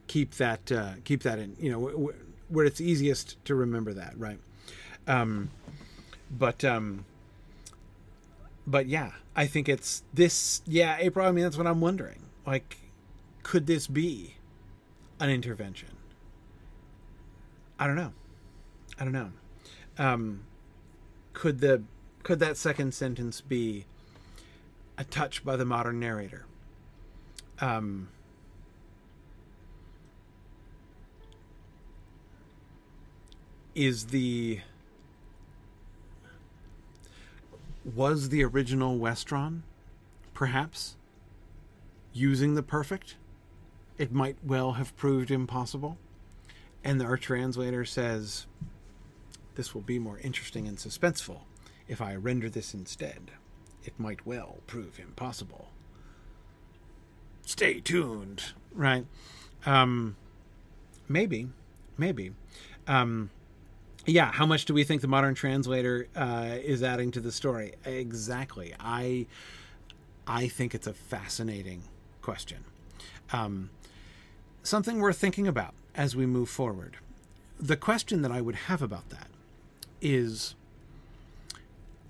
[0.07, 1.57] keep that uh, keep that in.
[1.59, 2.12] You know,
[2.49, 4.38] where it's easiest to remember that, right?
[5.07, 5.51] Um,
[6.30, 7.05] but um,
[8.66, 10.62] but yeah, I think it's this.
[10.66, 11.26] Yeah, April.
[11.26, 12.22] I mean, that's what I'm wondering.
[12.47, 12.76] Like,
[13.43, 14.36] could this be
[15.18, 15.91] an intervention?
[17.78, 18.12] I don't know.
[18.99, 19.30] I don't know.
[19.99, 20.45] Um,
[21.33, 21.83] could the
[22.22, 23.87] could that second sentence be
[24.99, 26.45] a touch by the modern narrator?
[27.61, 28.09] Um,
[33.74, 34.61] is the
[37.95, 39.61] was the original Westron,
[40.35, 40.97] perhaps,
[42.12, 43.16] using the perfect?
[43.97, 45.99] It might well have proved impossible.
[46.83, 48.47] And our translator says,
[49.61, 51.40] This will be more interesting and suspenseful
[51.86, 53.30] if I render this instead.
[53.84, 55.68] It might well prove impossible.
[57.44, 59.04] Stay tuned, right?
[59.66, 60.16] Um,
[61.11, 61.50] maybe,
[61.98, 62.32] maybe.
[62.86, 63.28] Um,
[64.06, 67.74] yeah, how much do we think the modern translator uh, is adding to the story?
[67.84, 68.72] Exactly.
[68.80, 69.26] I
[70.26, 71.82] I think it's a fascinating
[72.22, 72.64] question.
[73.30, 73.68] Um,
[74.62, 76.96] something worth thinking about as we move forward.
[77.58, 79.26] The question that I would have about that
[80.01, 80.55] is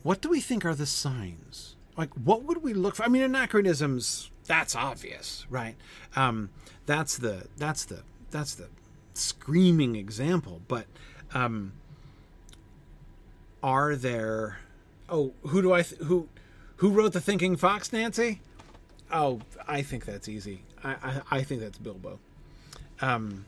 [0.02, 1.76] what do we think are the signs?
[1.96, 3.02] Like, what would we look for?
[3.04, 5.76] I mean, anachronisms, that's obvious, right?
[6.16, 6.50] Um,
[6.86, 8.68] that's the, that's the, that's the
[9.14, 10.62] screaming example.
[10.66, 10.86] But
[11.34, 11.72] um,
[13.62, 14.60] are there?
[15.08, 16.28] Oh, who do I th- who
[16.76, 18.40] who wrote the Thinking Fox, Nancy?
[19.12, 20.62] Oh, I think that's easy.
[20.82, 22.18] I I, I think that's Bilbo.
[23.02, 23.44] Um,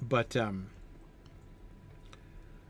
[0.00, 0.70] but um,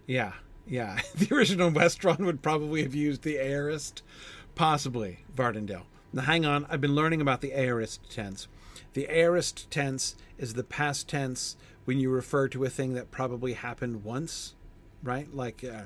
[0.06, 0.32] yeah,
[0.68, 1.00] yeah.
[1.14, 4.02] the original Westron would probably have used the aorist,
[4.54, 5.84] possibly Vardendale.
[6.12, 6.66] Now, hang on.
[6.70, 8.48] I've been learning about the aorist tense.
[8.94, 13.54] The aorist tense is the past tense when you refer to a thing that probably
[13.54, 14.54] happened once,
[15.02, 15.32] right?
[15.34, 15.82] Like, uh,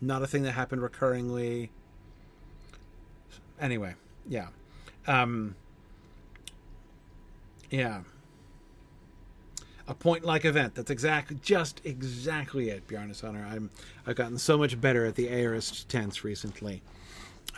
[0.00, 1.70] not a thing that happened recurringly.
[3.60, 3.94] Anyway,
[4.28, 4.48] yeah.
[5.06, 5.54] Um,
[7.70, 8.02] yeah.
[9.88, 10.74] A point-like event.
[10.74, 13.46] That's exactly, just exactly it, Bjarne Hunter.
[13.48, 13.70] I'm,
[14.06, 16.82] I've gotten so much better at the aorist tense recently.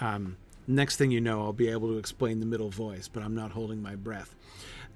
[0.00, 3.34] Um, next thing you know, I'll be able to explain the middle voice, but I'm
[3.34, 4.34] not holding my breath.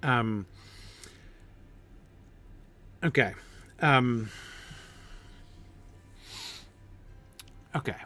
[0.02, 0.46] Um,
[3.04, 3.34] okay.
[3.80, 4.30] Um,
[7.76, 7.96] okay.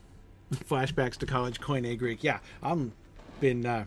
[0.54, 2.22] Flashbacks to college Koine Greek.
[2.22, 2.92] Yeah, I'm
[3.40, 3.84] been uh,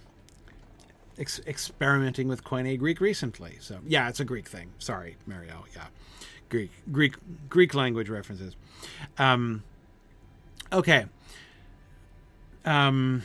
[1.17, 3.57] ex- experimenting with Koine Greek recently.
[3.59, 4.71] So yeah, it's a Greek thing.
[4.79, 5.65] Sorry, Mario.
[5.75, 5.87] Yeah,
[6.49, 7.15] Greek, Greek,
[7.49, 8.55] Greek language references.
[9.17, 9.63] Um,
[10.71, 11.05] okay.
[12.65, 13.23] Um.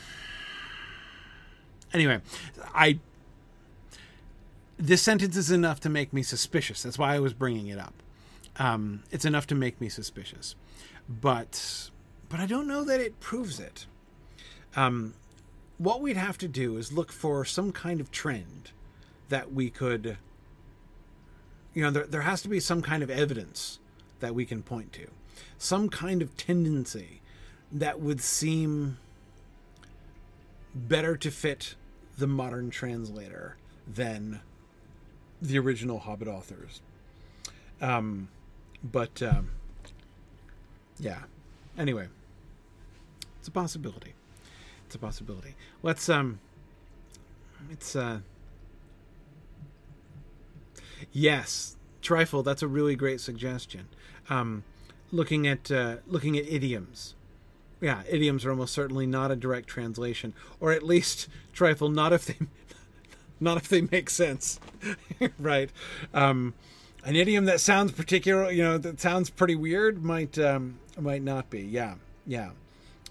[1.93, 2.21] Anyway,
[2.73, 2.99] I.
[4.79, 6.83] This sentence is enough to make me suspicious.
[6.83, 7.95] That's why I was bringing it up.
[8.59, 10.55] Um, it's enough to make me suspicious,
[11.07, 11.89] but
[12.29, 13.85] but I don't know that it proves it.
[14.75, 15.13] Um,
[15.77, 18.71] what we'd have to do is look for some kind of trend
[19.29, 20.17] that we could
[21.73, 23.79] you know there, there has to be some kind of evidence
[24.19, 25.07] that we can point to
[25.57, 27.21] some kind of tendency
[27.71, 28.97] that would seem
[30.73, 31.75] better to fit
[32.17, 33.57] the modern translator
[33.87, 34.39] than
[35.41, 36.81] the original hobbit authors.
[37.79, 38.29] Um,
[38.83, 39.49] but um,
[40.99, 41.23] yeah.
[41.77, 42.07] Anyway
[43.47, 44.13] it's a possibility
[44.87, 45.53] it's a possibility.
[45.83, 46.39] Let's um
[47.69, 48.19] it's uh
[51.11, 53.89] Yes, trifle, that's a really great suggestion.
[54.29, 54.63] Um
[55.11, 57.15] looking at uh looking at idioms.
[57.81, 62.25] Yeah, idioms are almost certainly not a direct translation or at least trifle not if
[62.25, 62.37] they
[63.41, 64.61] not if they make sense.
[65.37, 65.69] right.
[66.13, 66.53] Um
[67.03, 71.49] an idiom that sounds particular, you know, that sounds pretty weird might um might not
[71.49, 71.59] be.
[71.59, 71.95] Yeah.
[72.25, 72.51] Yeah.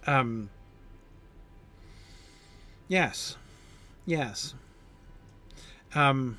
[0.07, 0.49] Um
[2.89, 3.37] Yes.
[4.05, 4.55] Yes.
[5.95, 6.39] Um,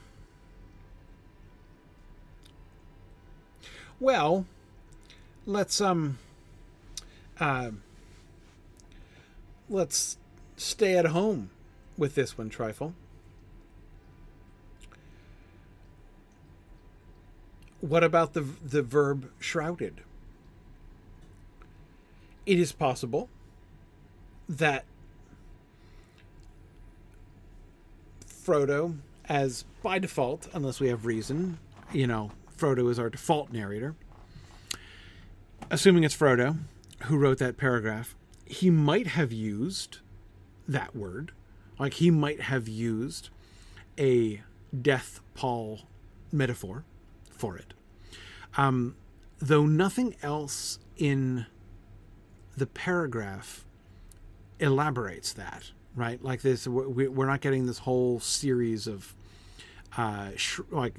[3.99, 4.45] well,
[5.45, 6.19] let's um
[7.39, 7.71] uh,
[9.69, 10.17] let's
[10.55, 11.49] stay at home
[11.97, 12.93] with this one, Trifle.
[17.81, 20.01] What about the the verb shrouded?
[22.45, 23.27] It is possible
[24.47, 24.85] that
[28.47, 28.95] Frodo
[29.25, 31.59] as by default, unless we have reason.
[31.91, 33.95] You know, Frodo is our default narrator.
[35.69, 36.57] Assuming it's Frodo
[37.03, 39.99] who wrote that paragraph, he might have used
[40.65, 41.33] that word.
[41.77, 43.29] Like he might have used
[43.99, 44.41] a
[44.81, 45.81] death pall
[46.31, 46.85] metaphor
[47.29, 47.73] for it.
[48.55, 48.95] Um,
[49.39, 51.47] though nothing else in
[52.55, 53.65] the paragraph
[54.59, 56.23] elaborates that right?
[56.23, 59.13] Like this, we're not getting this whole series of
[59.97, 60.93] uh, sh- like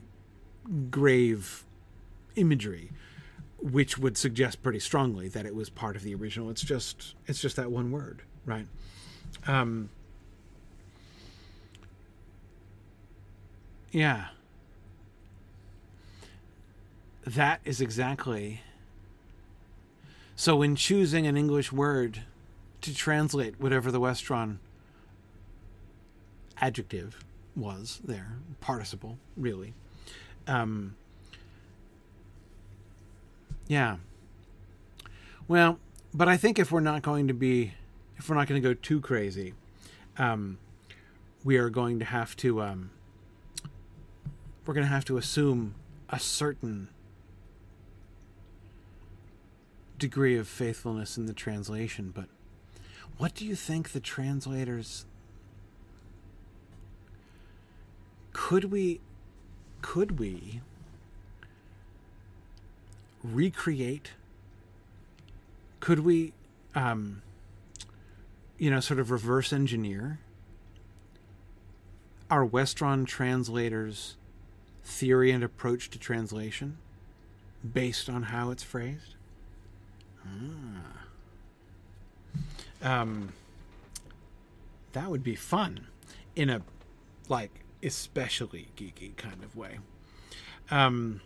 [0.91, 1.65] grave
[2.35, 2.91] imagery,
[3.59, 6.51] which would suggest pretty strongly that it was part of the original.
[6.51, 8.67] It's just it's just that one word, right?
[9.47, 9.89] Um,
[13.93, 14.27] yeah,
[17.25, 18.63] that is exactly.
[20.35, 22.23] So, in choosing an English word
[22.81, 24.59] to translate whatever the Westron
[26.61, 27.25] adjective
[27.57, 29.75] was there, participle, really.
[30.47, 30.97] Um,
[33.67, 33.97] yeah.
[35.47, 35.79] Well,
[36.15, 37.75] but I think if we're not going to be,
[38.17, 39.55] if we're not going to go too crazy,
[40.19, 40.59] um,
[41.45, 42.91] we are going to have to, um,
[44.67, 45.75] we're going to have to assume
[46.11, 46.89] a certain
[49.99, 52.13] degree of faithfulness in the translation.
[52.15, 52.27] But
[53.17, 55.07] what do you think the translators
[58.39, 59.01] could we
[59.83, 60.61] could we
[63.25, 64.13] recreate
[65.81, 66.33] could we
[66.73, 67.21] um
[68.57, 70.21] you know sort of reverse engineer
[72.31, 74.15] our westron translators
[74.85, 76.79] theory and approach to translation
[77.75, 79.17] based on how it's phrased
[80.25, 81.03] ah.
[83.03, 83.33] um
[84.93, 85.89] that would be fun
[86.37, 86.63] in a
[87.29, 89.79] like especially geeky kind of way.
[90.71, 91.21] Um,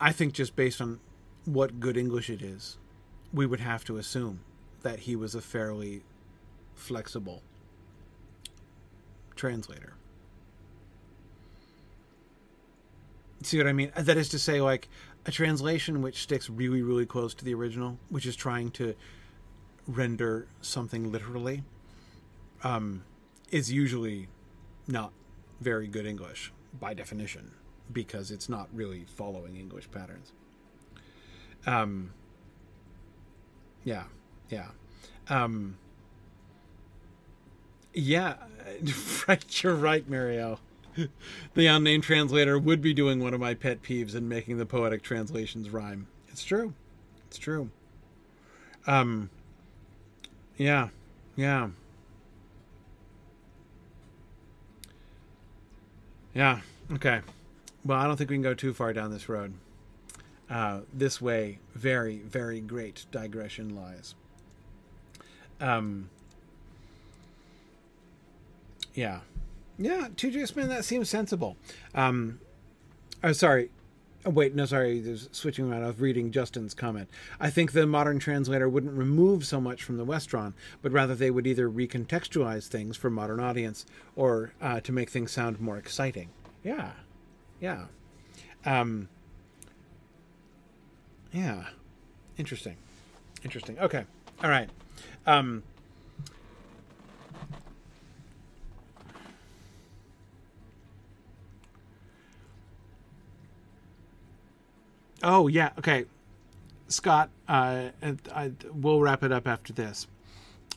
[0.00, 1.00] I think just based on
[1.44, 2.78] what good English it is,
[3.32, 4.40] we would have to assume
[4.82, 6.02] that he was a fairly
[6.74, 7.42] flexible
[9.36, 9.94] translator.
[13.42, 13.92] See what I mean?
[13.96, 14.88] That is to say, like,
[15.26, 18.94] a translation which sticks really, really close to the original, which is trying to
[19.86, 21.62] render something literally,
[22.62, 23.02] um,
[23.50, 24.28] is usually
[24.86, 25.12] not
[25.60, 27.52] very good English by definition
[27.92, 30.32] because it's not really following English patterns.
[31.66, 32.12] Um,
[33.84, 34.04] yeah,
[34.48, 34.68] yeah.
[35.28, 35.76] Um,
[37.92, 38.34] yeah,
[39.28, 40.58] right, you're right, Marielle.
[41.54, 45.02] the unnamed translator would be doing one of my pet peeves and making the poetic
[45.02, 46.06] translations rhyme.
[46.28, 46.74] It's true.
[47.28, 47.70] It's true.
[48.86, 49.30] Um,
[50.56, 50.88] yeah,
[51.36, 51.68] yeah.
[56.34, 56.60] Yeah,
[56.92, 57.20] okay.
[57.84, 59.54] Well, I don't think we can go too far down this road.
[60.48, 64.14] Uh, this way, very, very great digression lies.
[65.60, 66.10] Um,
[68.94, 69.20] yeah.
[69.80, 71.56] Yeah, 2J man, that seems sensible.
[71.94, 72.38] Um,
[73.24, 73.70] oh, sorry.
[74.26, 75.00] Oh, wait, no, sorry.
[75.00, 75.84] There's switching around.
[75.84, 77.08] I was reading Justin's comment.
[77.40, 80.52] I think the modern translator wouldn't remove so much from the Westron,
[80.82, 85.32] but rather they would either recontextualize things for modern audience or uh, to make things
[85.32, 86.28] sound more exciting.
[86.62, 86.92] Yeah,
[87.58, 87.86] yeah,
[88.66, 89.08] um,
[91.32, 91.64] yeah.
[92.36, 92.76] Interesting,
[93.42, 93.78] interesting.
[93.78, 94.04] Okay,
[94.44, 94.68] all right.
[95.26, 95.62] Um,
[105.22, 106.06] Oh yeah, okay.
[106.88, 107.90] Scott, uh,
[108.34, 110.06] I, we'll wrap it up after this.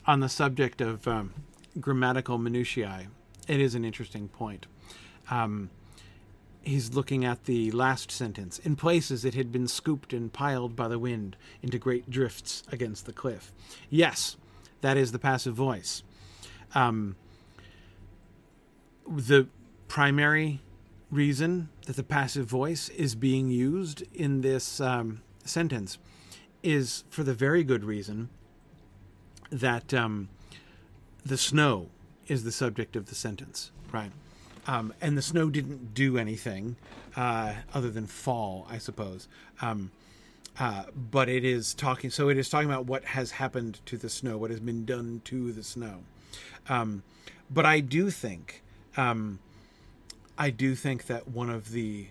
[0.06, 1.34] On the subject of um,
[1.80, 3.08] grammatical minutiae,
[3.48, 4.68] it is an interesting point.
[5.32, 5.70] Um,
[6.62, 8.60] he's looking at the last sentence.
[8.60, 13.06] In places, it had been scooped and piled by the wind into great drifts against
[13.06, 13.52] the cliff.
[13.90, 14.38] Yes,
[14.82, 16.04] that is the passive voice.
[16.76, 17.16] Um,
[19.08, 19.48] the
[19.88, 20.62] primary
[21.14, 25.98] reason that the passive voice is being used in this um, sentence
[26.64, 28.30] is for the very good reason
[29.52, 30.30] that um,
[31.26, 31.90] the snow
[32.28, 34.12] is the subject of the sentence, right?
[34.66, 36.78] Um, and the snow didn't do anything
[37.16, 39.28] uh, other than fall, I suppose.
[39.62, 39.92] Um,
[40.60, 44.10] uh, but it is talking, so it is talking about what has happened to the
[44.10, 46.00] snow, what has been done to the snow.
[46.70, 47.04] Um,
[47.52, 48.64] but I do think
[48.96, 49.40] um,
[50.38, 52.08] I do think that one of the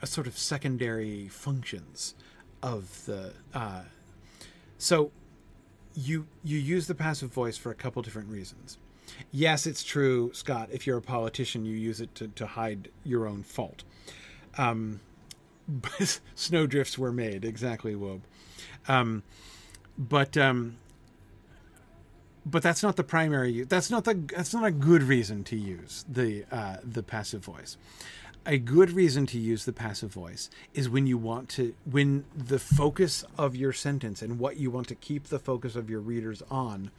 [0.00, 2.14] a sort of secondary functions
[2.62, 3.82] of the uh,
[4.78, 5.12] so
[5.94, 8.78] you you use the passive voice for a couple different reasons.
[9.30, 10.68] Yes, it's true, Scott.
[10.72, 13.84] If you're a politician, you use it to, to hide your own fault.
[14.56, 15.00] Um,
[15.68, 18.22] but snowdrifts were made exactly, Wob.
[18.88, 19.22] Um,
[19.98, 20.78] but um,
[22.44, 23.62] but that's not the primary.
[23.62, 24.14] That's not the.
[24.14, 27.76] That's not a good reason to use the uh, the passive voice.
[28.44, 32.58] A good reason to use the passive voice is when you want to when the
[32.58, 36.42] focus of your sentence and what you want to keep the focus of your readers
[36.50, 36.90] on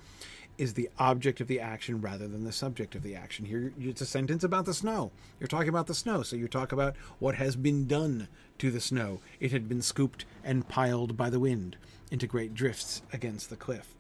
[0.57, 3.45] is the object of the action rather than the subject of the action.
[3.45, 5.11] Here, it's a sentence about the snow.
[5.39, 8.27] You're talking about the snow, so you talk about what has been done
[8.59, 9.19] to the snow.
[9.39, 11.75] It had been scooped and piled by the wind
[12.11, 13.95] into great drifts against the cliff.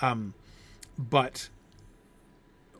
[0.00, 0.34] Um,
[1.08, 1.48] but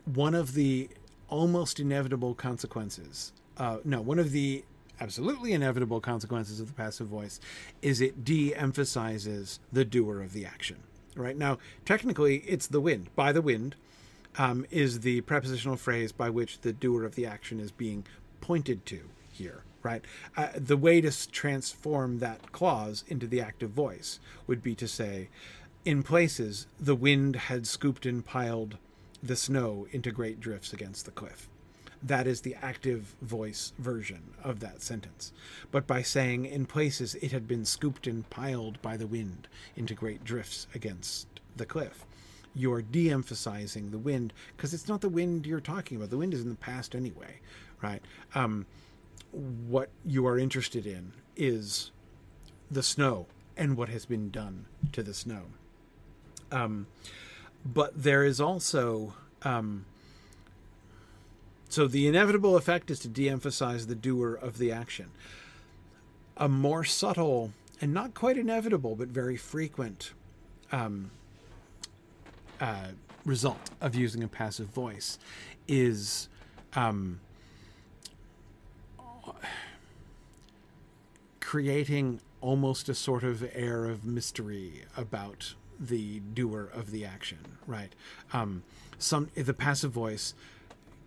[0.05, 0.89] one of the
[1.27, 4.63] almost inevitable consequences, uh, no, one of the
[4.99, 7.39] absolutely inevitable consequences of the passive voice
[7.81, 10.77] is it de emphasizes the doer of the action.
[11.15, 13.09] Right now, technically, it's the wind.
[13.15, 13.75] By the wind
[14.37, 18.05] um, is the prepositional phrase by which the doer of the action is being
[18.39, 19.01] pointed to
[19.31, 20.03] here right?
[20.37, 25.29] Uh, the way to transform that clause into the active voice would be to say,
[25.83, 28.77] in places, the wind had scooped and piled
[29.23, 31.47] the snow into great drifts against the cliff.
[32.03, 35.31] That is the active voice version of that sentence.
[35.71, 39.93] But by saying in places it had been scooped and piled by the wind into
[39.93, 42.05] great drifts against the cliff,
[42.55, 46.09] you're de emphasizing the wind because it's not the wind you're talking about.
[46.09, 47.39] The wind is in the past anyway,
[47.81, 48.01] right?
[48.35, 48.65] Um,
[49.31, 51.91] what you are interested in is
[52.69, 55.43] the snow and what has been done to the snow.
[56.51, 56.87] Um,
[57.63, 59.13] but there is also
[59.43, 59.85] um,
[61.71, 65.09] so the inevitable effect is to de-emphasize the doer of the action.
[66.35, 70.11] A more subtle and not quite inevitable, but very frequent
[70.69, 71.11] um,
[72.59, 72.87] uh,
[73.23, 75.17] result of using a passive voice
[75.65, 76.27] is
[76.73, 77.21] um,
[81.39, 87.93] creating almost a sort of air of mystery about the doer of the action, right?
[88.31, 88.63] Um,
[88.99, 90.35] some the passive voice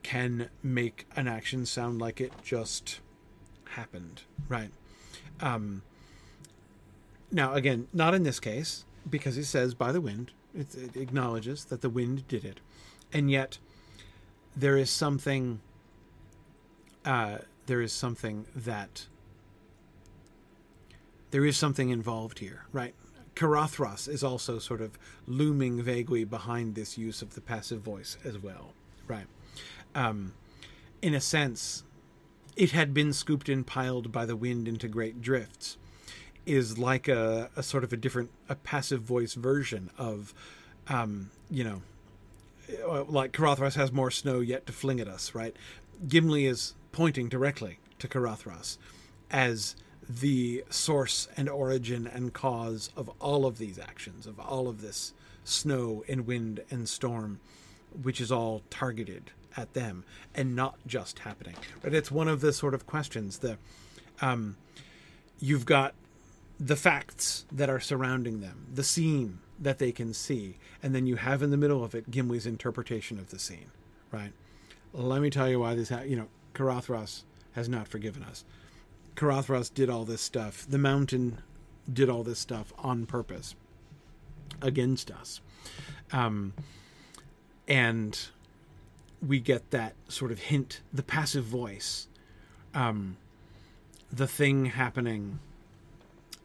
[0.02, 3.00] can make an action sound like it just
[3.70, 4.70] happened, right?
[5.40, 5.82] Um,
[7.30, 11.64] now, again, not in this case because he says by the wind, It, it acknowledges
[11.66, 12.60] that the wind did it,
[13.12, 13.58] and yet
[14.56, 15.60] there is something.
[17.04, 19.06] Uh, there is something that.
[21.30, 22.94] There is something involved here, right?
[23.34, 28.38] Caradhras is also sort of looming vaguely behind this use of the passive voice as
[28.38, 28.72] well,
[29.06, 29.26] right?
[29.94, 30.34] Um,
[31.02, 31.84] in a sense,
[32.56, 35.76] it had been scooped and piled by the wind into great drifts
[36.46, 40.34] is like a, a sort of a different a passive voice version of
[40.88, 41.82] um, you know
[42.86, 45.54] uh, like Caradhras has more snow yet to fling at us, right?
[46.06, 48.78] Gimli is pointing directly to Caradhras
[49.30, 49.76] as
[50.08, 55.12] the source and origin and cause of all of these actions, of all of this
[55.44, 57.40] snow and wind and storm,
[58.02, 60.04] which is all targeted at them
[60.34, 61.54] and not just happening.
[61.82, 63.58] But it's one of the sort of questions that
[64.20, 64.56] um,
[65.38, 65.94] you've got
[66.58, 71.16] the facts that are surrounding them, the scene that they can see, and then you
[71.16, 73.70] have in the middle of it Gimli's interpretation of the scene,
[74.10, 74.32] right?
[74.92, 77.22] Let me tell you why this, ha- you know, Caradhras
[77.52, 78.44] has not forgiven us.
[79.16, 80.66] Caradhras did all this stuff.
[80.68, 81.38] The mountain
[81.92, 83.54] did all this stuff on purpose
[84.60, 85.40] against us.
[86.12, 86.54] Um,
[87.68, 88.18] and
[89.26, 92.08] we get that sort of hint, the passive voice,
[92.74, 93.16] um,
[94.12, 95.38] the thing happening,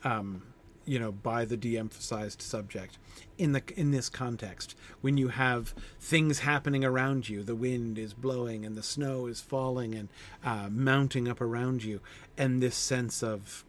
[0.04, 0.44] um,
[0.90, 2.98] you know, by the de-emphasized subject
[3.38, 4.76] in the in this context.
[5.02, 9.42] When you have things happening around you, the wind is blowing and the snow is
[9.42, 10.10] falling and
[10.44, 12.02] uh, mounting up around you,
[12.38, 13.64] and this sense of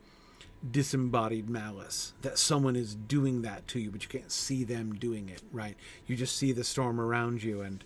[0.71, 5.31] disembodied malice that someone is doing that to you but you can't see them doing
[5.31, 5.75] it right
[6.07, 7.83] you just see the storm around you and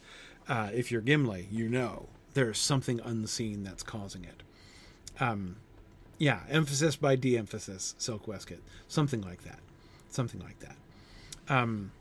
[0.49, 4.43] uh, if you're Gimli, you know there's something unseen that's causing it.
[5.21, 5.57] Um,
[6.19, 9.59] yeah, emphasis by de-emphasis, Silk waistcoat, something like that,
[10.11, 10.77] something like that.
[11.49, 11.93] Um,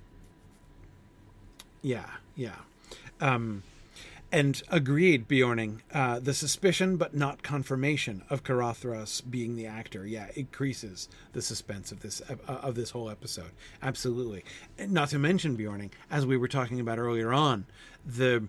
[1.82, 2.56] yeah, yeah.
[3.20, 3.64] Um,
[4.32, 5.82] and agreed, Bjorning.
[5.94, 11.92] Uh, the suspicion, but not confirmation, of Caradhras being the actor, yeah, increases the suspense
[11.92, 13.52] of this uh, of this whole episode.
[13.84, 14.44] Absolutely.
[14.88, 17.68] Not to mention Bjorning, as we were talking about earlier on,
[18.04, 18.48] the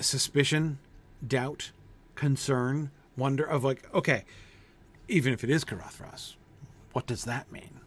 [0.00, 0.78] suspicion,
[1.26, 1.70] doubt,
[2.14, 4.24] concern, wonder of like, okay,
[5.08, 6.34] even if it is Caradhras,
[6.92, 7.80] what does that mean?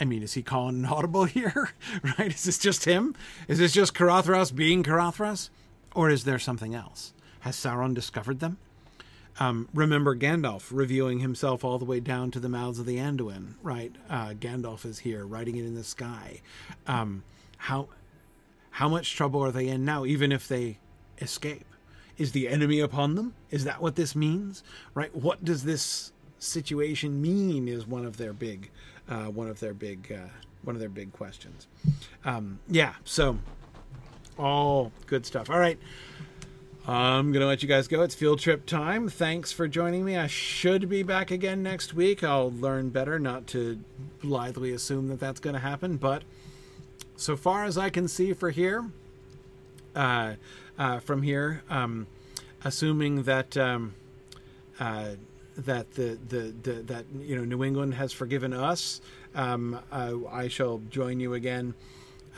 [0.00, 1.70] I mean, is he calling an audible here?
[2.18, 2.34] right?
[2.34, 3.14] Is this just him?
[3.48, 5.50] Is this just Caradhras being Caradhras?
[5.94, 7.12] Or is there something else?
[7.40, 8.58] Has Sauron discovered them?
[9.40, 13.54] Um, remember Gandalf revealing himself all the way down to the mouths of the Anduin,
[13.62, 13.94] right?
[14.08, 16.40] Uh, Gandalf is here, writing it in the sky.
[16.86, 17.22] Um,
[17.56, 17.88] how
[18.70, 20.78] how much trouble are they in now, even if they
[21.20, 21.66] escape?
[22.22, 23.34] Is the enemy upon them?
[23.50, 24.62] Is that what this means?
[24.94, 25.12] Right?
[25.12, 27.66] What does this situation mean?
[27.66, 28.70] Is one of their big,
[29.08, 30.28] uh, one of their big, uh,
[30.62, 31.66] one of their big questions.
[32.24, 32.92] Um, yeah.
[33.02, 33.38] So
[34.38, 35.50] all good stuff.
[35.50, 35.80] All right.
[36.86, 38.02] I'm going to let you guys go.
[38.02, 39.08] It's field trip time.
[39.08, 40.16] Thanks for joining me.
[40.16, 42.22] I should be back again next week.
[42.22, 43.80] I'll learn better not to
[44.22, 45.96] blithely assume that that's going to happen.
[45.96, 46.22] But
[47.16, 48.84] so far as I can see for here,
[49.96, 50.34] uh,
[50.78, 52.06] uh, from here, um,
[52.64, 53.94] assuming that um,
[54.80, 55.10] uh,
[55.56, 59.00] that the, the, the that you know New England has forgiven us,
[59.34, 61.74] um, uh, I shall join you again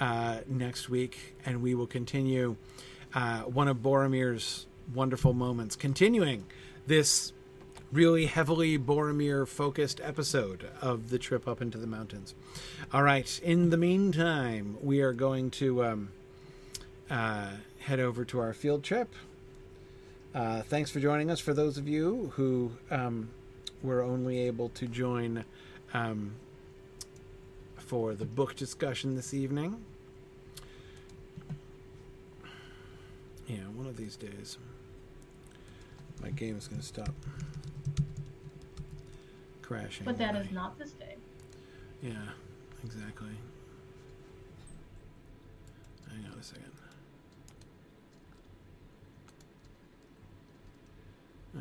[0.01, 2.56] uh, next week, and we will continue
[3.15, 6.44] uh, one of Boromir's wonderful moments, continuing
[6.86, 7.32] this
[7.93, 12.35] really heavily Boromir focused episode of the trip up into the mountains.
[12.93, 16.11] All right, in the meantime, we are going to um,
[17.09, 17.52] uh,
[17.85, 19.15] head over to our field trip.
[20.35, 21.39] Uh, thanks for joining us.
[21.39, 23.28] For those of you who um,
[23.82, 25.44] were only able to join
[25.93, 26.35] um,
[27.77, 29.85] for the book discussion this evening.
[33.47, 34.56] Yeah, one of these days,
[36.23, 37.15] my game is going to stop
[39.61, 40.06] crashing.
[40.06, 41.16] But that is not this day.
[42.02, 42.12] Yeah,
[42.82, 43.28] exactly.
[46.09, 46.73] Hang on a second.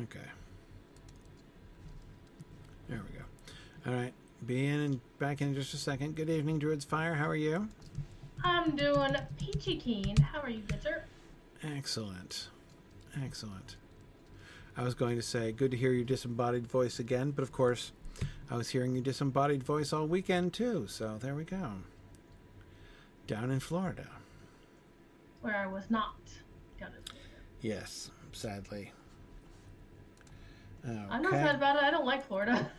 [0.02, 0.18] Okay.
[2.88, 3.24] There we go.
[3.86, 4.12] All right.
[4.46, 6.16] Be in and back in just a second.
[6.16, 7.14] Good evening, Druid's Fire.
[7.14, 7.68] How are you?
[8.42, 10.16] I'm doing peachy keen.
[10.18, 11.04] How are you, good sir?
[11.62, 12.48] Excellent.
[13.22, 13.76] Excellent.
[14.76, 17.92] I was going to say, good to hear your disembodied voice again, but of course,
[18.50, 21.70] I was hearing your disembodied voice all weekend too, so there we go.
[23.26, 24.08] Down in Florida.
[25.40, 26.16] Where I was not
[26.78, 27.30] down in Florida.
[27.62, 28.92] Yes, sadly.
[30.86, 31.02] Okay.
[31.10, 31.82] I'm not sad about it.
[31.82, 32.70] I don't like Florida.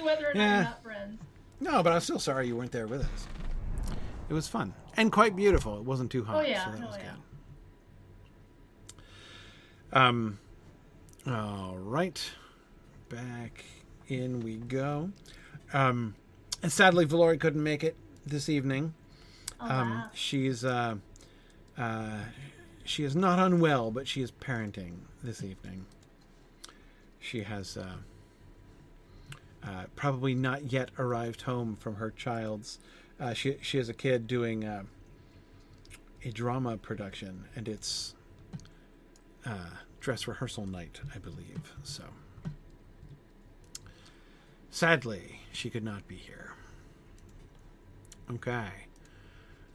[0.00, 1.20] Whether or not we're not friends.
[1.60, 3.26] No, but I'm still sorry you weren't there with us.
[4.28, 5.76] it was fun and quite beautiful.
[5.78, 6.64] It wasn't too hot, Oh, yeah.
[6.66, 7.12] so that Oh, was yeah.
[9.92, 9.98] good.
[9.98, 10.38] Um,
[11.26, 12.30] all right,
[13.08, 13.64] back
[14.08, 15.10] in we go.
[15.72, 16.14] Um,
[16.62, 17.96] and sadly, Valori couldn't make it
[18.26, 18.94] this evening.
[19.60, 20.10] Oh, Um, wow.
[20.14, 20.96] she's uh,
[21.76, 22.18] uh,
[22.84, 25.86] she is not unwell, but she is parenting this evening.
[27.28, 27.96] She has uh,
[29.62, 32.78] uh, probably not yet arrived home from her child's.
[33.20, 34.84] Uh, she she has a kid doing uh,
[36.24, 38.14] a drama production, and it's
[39.44, 41.74] uh, dress rehearsal night, I believe.
[41.82, 42.04] So,
[44.70, 46.54] sadly, she could not be here.
[48.32, 48.70] Okay.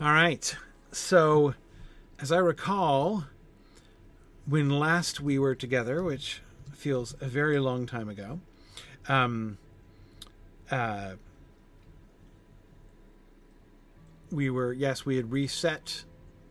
[0.01, 0.55] All right.
[0.91, 1.53] So,
[2.19, 3.25] as I recall,
[4.47, 6.41] when last we were together, which
[6.73, 8.39] feels a very long time ago,
[9.07, 9.57] um,
[10.71, 11.13] uh,
[14.31, 16.03] we were, yes, we had reset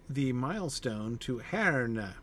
[0.09, 2.15] the milestone to Herne.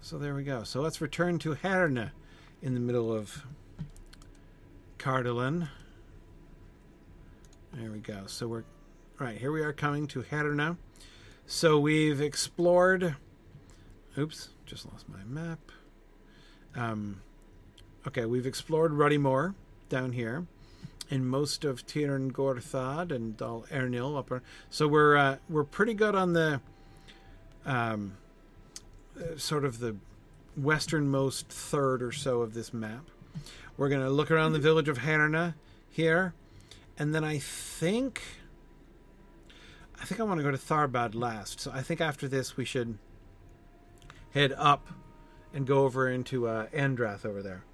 [0.00, 0.62] So there we go.
[0.62, 2.12] So let's return to Herne
[2.62, 3.44] in the middle of
[4.98, 5.68] Cardolan.
[7.72, 8.26] There we go.
[8.26, 8.64] So we're
[9.18, 9.52] right here.
[9.52, 10.78] We are coming to Herne.
[11.46, 13.16] So we've explored.
[14.16, 15.60] Oops, just lost my map.
[16.74, 17.22] Um,
[18.06, 19.54] okay, we've explored Ruddy Moor
[19.88, 20.46] down here,
[21.10, 24.42] and most of Tirn Gorthad and Dal Ernil upper.
[24.68, 26.60] So we're uh, we're pretty good on the
[27.64, 28.16] um,
[29.18, 29.96] uh, sort of the
[30.56, 33.08] westernmost third or so of this map.
[33.76, 35.54] We're to look around the village of Herne
[35.90, 36.34] here,
[36.98, 38.22] and then I think
[40.00, 41.60] I think I want to go to Tharbad last.
[41.60, 42.98] So I think after this we should
[44.36, 44.86] head up
[45.54, 47.64] and go over into uh, Andrath over there.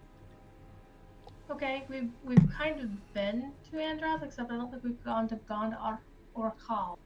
[1.50, 5.36] Okay, we've we've kind of been to Andrath, except I don't think we've gone to
[5.48, 6.00] gone to Ar-
[6.36, 6.96] Orcal.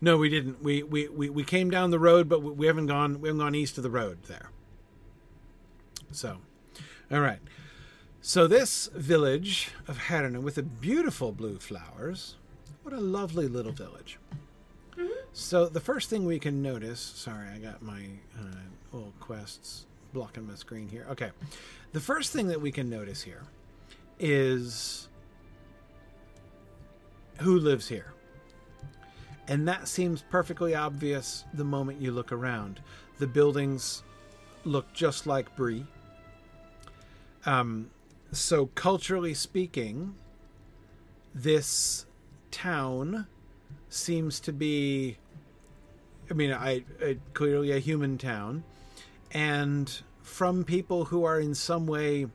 [0.00, 0.62] No, we didn't.
[0.62, 3.54] We, we, we, we came down the road, but we, haven't gone we haven't gone
[3.54, 4.50] east of the road there.
[6.12, 6.38] So,
[7.10, 7.40] all right.
[8.20, 12.36] So this village of Harana with the beautiful blue flowers,
[12.82, 14.18] what a lovely little village.
[15.32, 18.06] So the first thing we can notice, sorry, I got my
[18.38, 18.56] uh,
[19.20, 21.06] quests blocking my screen here.
[21.10, 21.30] Okay,
[21.92, 23.42] the first thing that we can notice here
[24.18, 25.08] is
[27.38, 28.12] who lives here.
[29.48, 32.80] And that seems perfectly obvious the moment you look around.
[33.18, 34.02] The buildings
[34.64, 35.86] look just like Bree.
[37.44, 37.90] Um,
[38.32, 40.14] so, culturally speaking,
[41.34, 42.06] this
[42.50, 43.26] town
[43.88, 45.16] seems to be,
[46.28, 48.64] I mean, I, I clearly a human town,
[49.32, 52.26] and from people who are in some way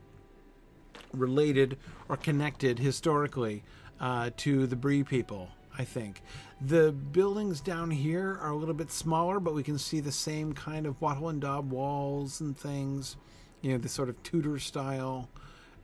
[1.12, 1.76] related
[2.08, 3.62] or connected historically
[4.00, 5.48] uh, to the Bree people.
[5.78, 6.22] I think
[6.60, 10.52] the buildings down here are a little bit smaller, but we can see the same
[10.52, 13.16] kind of wattle and daub walls and things.
[13.62, 15.28] You know, the sort of Tudor style.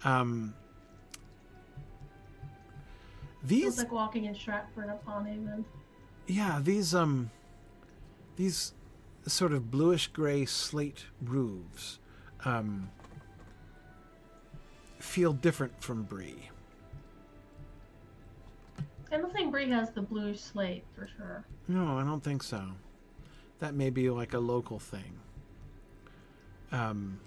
[0.04, 0.54] Um,
[3.46, 5.64] Feels these, like walking in Stratford upon Avon.
[6.26, 7.30] yeah, these um,
[8.36, 8.72] these
[9.28, 11.98] sort of bluish gray slate roofs
[12.44, 12.90] um,
[14.98, 16.50] feel different from Bree.
[19.10, 21.44] I don't think Bree has the blue slate for sure.
[21.66, 22.62] No, I don't think so.
[23.58, 25.18] That may be like a local thing.
[26.70, 27.18] Um,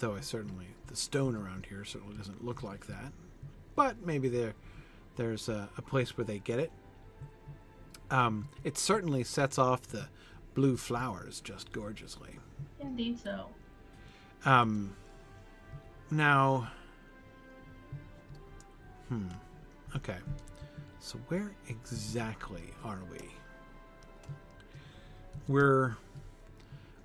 [0.00, 3.12] though I certainly the stone around here certainly doesn't look like that.
[3.74, 4.54] But maybe there
[5.16, 6.72] there's a, a place where they get it.
[8.10, 10.08] Um, it certainly sets off the
[10.56, 12.40] blue flowers just gorgeously.
[12.80, 13.46] Indeed so.
[14.44, 14.96] Um,
[16.10, 16.68] now,
[19.08, 19.28] hmm,
[19.94, 20.16] okay.
[20.98, 23.18] So where exactly are we?
[25.46, 25.96] We're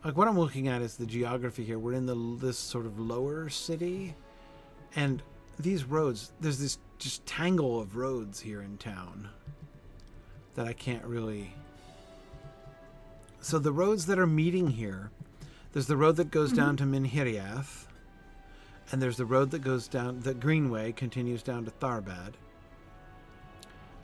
[0.03, 1.77] like what I'm looking at is the geography here.
[1.77, 4.15] We're in the this sort of lower city,
[4.95, 5.21] and
[5.59, 6.31] these roads.
[6.39, 9.29] There's this just tangle of roads here in town
[10.55, 11.53] that I can't really.
[13.41, 15.09] So the roads that are meeting here,
[15.73, 17.87] there's the road that goes down to Minhiriath,
[18.91, 20.19] and there's the road that goes down.
[20.19, 22.33] The Greenway continues down to Tharbad,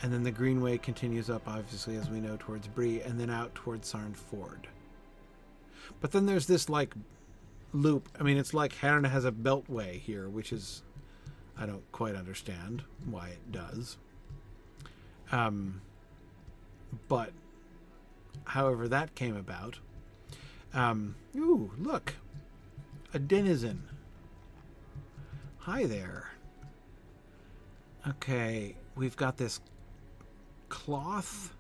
[0.02, 3.54] and then the Greenway continues up, obviously, as we know, towards Bree, and then out
[3.54, 4.68] towards Sarn Ford.
[6.02, 6.96] But then there's this like
[7.74, 8.10] loop.
[8.20, 10.82] I mean, it's like Harna has a beltway here, which is
[11.56, 13.98] I don't quite understand why it does.
[15.32, 15.82] Um,
[17.08, 17.32] but
[18.48, 19.80] however that came about.
[20.74, 22.16] Um, ooh, look,
[23.14, 23.84] a denizen.
[25.60, 26.32] Hi there.
[28.08, 29.60] Okay, we've got this
[30.70, 31.54] cloth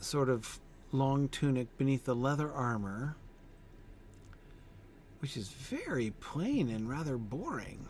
[0.00, 0.60] sort of
[0.92, 3.16] long tunic beneath the leather armor,
[5.18, 7.86] which is very plain and rather boring.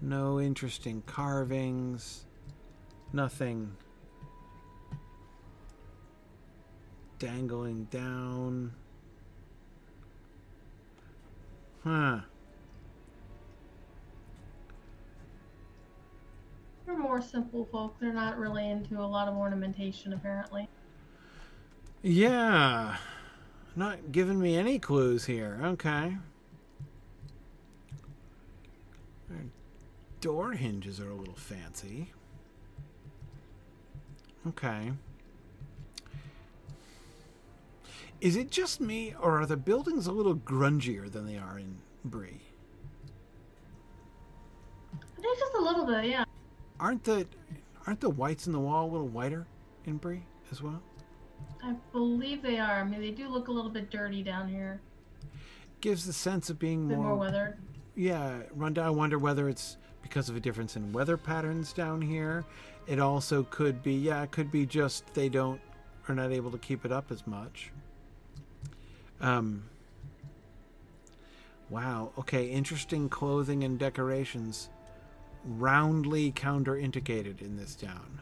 [0.00, 2.24] No interesting carvings,
[3.12, 3.76] nothing
[7.18, 8.72] dangling down.
[11.84, 12.20] Huh.
[16.84, 17.96] They're more simple folk.
[18.00, 20.68] They're not really into a lot of ornamentation, apparently.
[22.02, 22.96] Yeah.
[23.74, 25.60] Not giving me any clues here.
[25.62, 26.16] Okay.
[29.28, 29.44] Their
[30.20, 32.12] door hinges are a little fancy.
[34.46, 34.92] Okay.
[38.20, 41.76] Is it just me, or are the buildings a little grungier than they are in
[42.04, 42.40] Bree?
[44.94, 46.24] I think just a little bit, yeah.
[46.80, 47.26] Aren't the
[47.86, 49.46] aren't the whites in the wall a little whiter
[49.84, 50.82] in Bree as well?
[51.62, 52.80] I believe they are.
[52.80, 54.80] I mean, they do look a little bit dirty down here.
[55.80, 57.58] Gives the sense of being more, more weathered.
[57.94, 58.86] yeah rundown.
[58.86, 62.44] I wonder whether it's because of a difference in weather patterns down here.
[62.86, 65.60] It also could be yeah, it could be just they don't
[66.08, 67.72] are not able to keep it up as much.
[69.20, 69.64] Um.
[71.70, 72.12] Wow.
[72.18, 72.46] Okay.
[72.46, 74.68] Interesting clothing and decorations,
[75.44, 78.20] roundly counter-indicated in this town.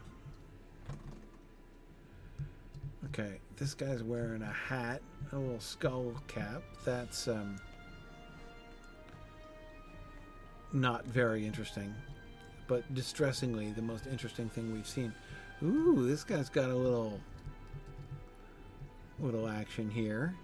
[3.07, 5.01] Okay, this guy's wearing a hat,
[5.31, 6.63] a little skull cap.
[6.85, 7.61] That's um
[10.73, 11.95] not very interesting,
[12.67, 15.15] but distressingly the most interesting thing we've seen.
[15.63, 17.21] Ooh, this guy's got a little
[19.21, 20.35] little action here.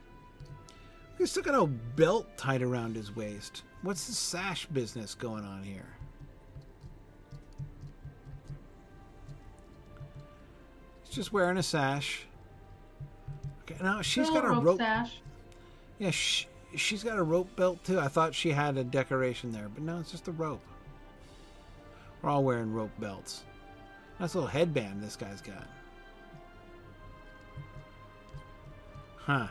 [1.21, 3.63] He's still got a belt tied around his waist.
[3.83, 5.85] What's the sash business going on here?
[11.05, 12.23] He's just wearing a sash.
[13.63, 14.79] Okay, now she's got a rope rope.
[14.79, 15.21] sash.
[15.99, 18.01] Yeah, sh- she's got a rope belt too.
[18.01, 20.63] I thought she had a decoration there, but no, it's just a rope.
[22.23, 23.43] We're all wearing rope belts.
[24.19, 25.67] Nice little headband this guy's got.
[29.17, 29.49] Huh.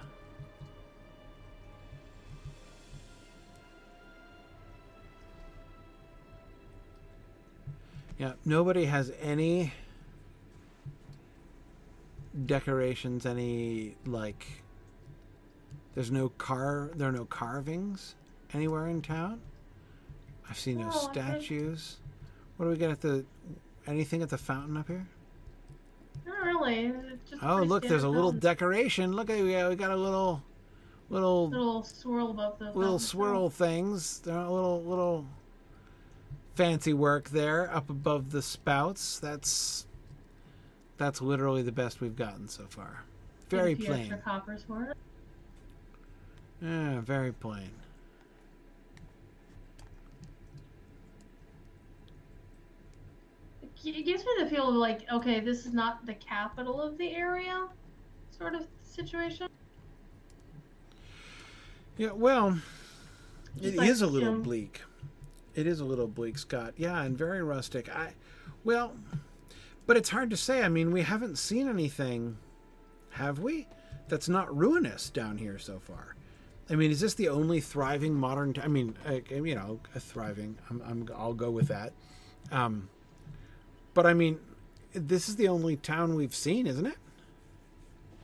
[8.19, 9.71] Yeah, nobody has any
[12.45, 14.45] decorations, any like
[15.95, 18.15] there's no car there are no carvings
[18.53, 19.39] anywhere in town.
[20.49, 21.97] I've seen no No, statues.
[22.57, 23.25] What do we get at the
[23.87, 25.07] anything at the fountain up here?
[26.25, 26.91] Not really.
[27.29, 29.13] Just Oh, look, there's a little decoration.
[29.13, 30.43] Look at yeah, we got a little
[31.09, 34.19] little little swirl above the little swirl things.
[34.19, 35.25] They're a little little
[36.59, 39.17] fancy work there up above the spouts.
[39.17, 39.87] That's
[40.97, 43.05] that's literally the best we've gotten so far.
[43.47, 44.21] Very A few extra plain.
[44.21, 44.97] coppers it.
[46.61, 47.71] Yeah, very plain.
[53.85, 57.15] It gives me the feel of like, okay, this is not the capital of the
[57.15, 57.69] area,
[58.37, 59.47] sort of situation.
[61.95, 62.59] Yeah, well,
[63.55, 64.81] Just it like, is a little bleak.
[65.59, 66.73] It is a little bleak, Scott.
[66.77, 67.93] Yeah, and very rustic.
[67.93, 68.13] I,
[68.63, 68.95] well,
[69.85, 70.63] but it's hard to say.
[70.63, 72.37] I mean, we haven't seen anything,
[73.11, 73.67] have we?
[74.07, 76.15] That's not ruinous down here so far.
[76.69, 78.53] I mean, is this the only thriving modern?
[78.53, 80.57] T- I mean, uh, you know, a thriving.
[80.69, 81.91] I'm, I'm, I'll go with that.
[82.53, 82.87] Um,
[83.93, 84.39] but I mean,
[84.93, 86.97] this is the only town we've seen, isn't it?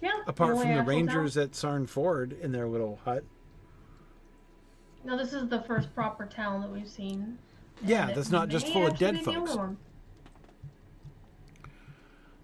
[0.02, 0.22] Yeah.
[0.26, 1.44] Apart from the Rangers town.
[1.44, 3.26] at Sarn Ford in their little hut.
[5.06, 7.38] No, this is the first proper town that we've seen.
[7.84, 9.76] Yeah, that's not just full of dead be the only folks.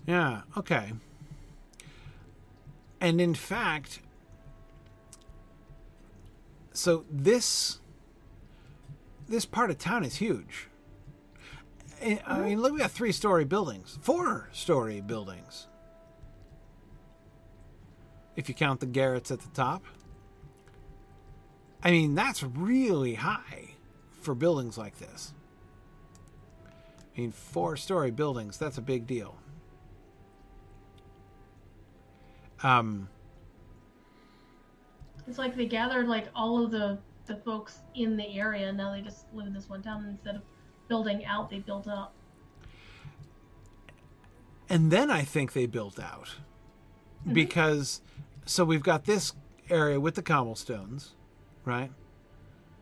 [0.05, 0.93] Yeah, okay.
[2.99, 4.01] And in fact,
[6.71, 7.79] so this
[9.27, 10.67] this part of town is huge.
[11.99, 15.67] I I mean, look, we got three story buildings, four story buildings.
[18.35, 19.83] If you count the garrets at the top.
[21.83, 23.75] I mean, that's really high
[24.21, 25.33] for buildings like this.
[27.17, 29.37] I mean, four story buildings, that's a big deal.
[32.63, 33.09] Um,
[35.27, 38.67] It's like they gathered like all of the the folks in the area.
[38.69, 40.41] and Now they just live in this one town instead of
[40.87, 41.49] building out.
[41.49, 42.13] They built up.
[44.69, 46.35] and then I think they built out
[47.31, 48.01] because
[48.45, 49.33] so we've got this
[49.69, 51.13] area with the cobblestones,
[51.65, 51.91] right?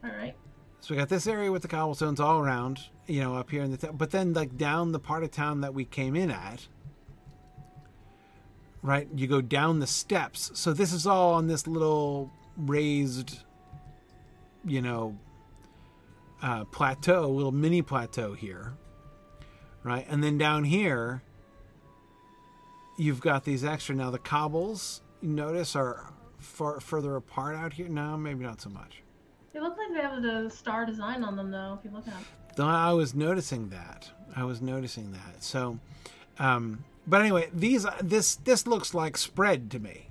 [0.03, 0.35] All right.
[0.81, 3.72] So we got this area with the cobblestones all around, you know, up here in
[3.72, 3.97] the town.
[3.97, 6.68] But then, like down the part of town that we came in at,
[8.81, 9.07] right?
[9.14, 10.51] You go down the steps.
[10.53, 13.39] So this is all on this little raised,
[14.65, 15.18] you know,
[16.41, 18.73] uh, plateau, little mini plateau here,
[19.84, 20.06] right?
[20.10, 21.23] And then down here,
[22.97, 23.95] you've got these extra.
[23.95, 27.87] Now the cobbles, you notice, are far further apart out here.
[27.87, 29.01] No, maybe not so much.
[29.53, 31.77] They look like they have the star design on them, though.
[31.79, 32.67] If you look at them.
[32.67, 34.09] I was noticing that.
[34.35, 35.43] I was noticing that.
[35.43, 35.79] So,
[36.37, 40.07] um, but anyway, these this this looks like spread to me.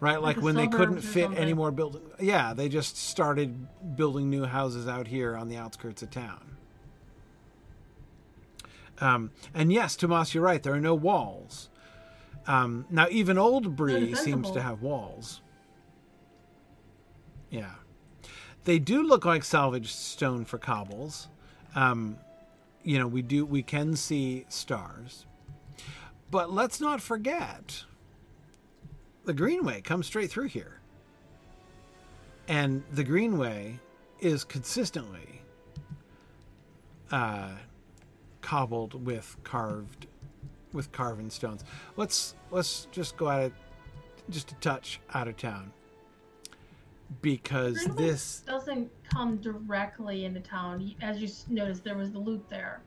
[0.00, 1.56] Right, like, Like when they couldn't fit any something.
[1.56, 2.02] more building.
[2.18, 6.56] Yeah, they just started building new houses out here on the outskirts of town.
[9.00, 10.62] Um, and yes, Tomas, you're right.
[10.62, 11.68] There are no walls.
[12.46, 15.40] Um, now, even Old Bree seems to have walls.
[17.50, 17.74] Yeah,
[18.64, 21.28] they do look like salvaged stone for cobbles.
[21.74, 22.18] Um,
[22.82, 25.26] you know, we do we can see stars,
[26.30, 27.84] but let's not forget
[29.24, 30.80] the Greenway comes straight through here,
[32.48, 33.78] and the Greenway
[34.18, 35.42] is consistently
[37.12, 37.50] uh,
[38.40, 40.06] cobbled with carved
[40.72, 41.64] with carven stones.
[41.96, 43.52] Let's let's just go at it
[44.30, 45.72] just a touch out of town
[47.20, 50.94] because this doesn't come directly into town.
[51.02, 52.80] As you noticed, there was the loop there.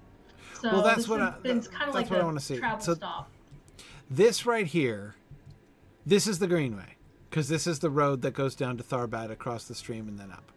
[0.62, 2.40] So Well, that's what has I- that- kind of that's like what I a wanna
[2.40, 2.58] see.
[2.58, 3.30] travel So- stop.
[4.10, 5.16] this right here,
[6.06, 6.96] this is the Greenway
[7.30, 10.32] because this is the road that goes down to Tharbad across the stream and then
[10.32, 10.52] up.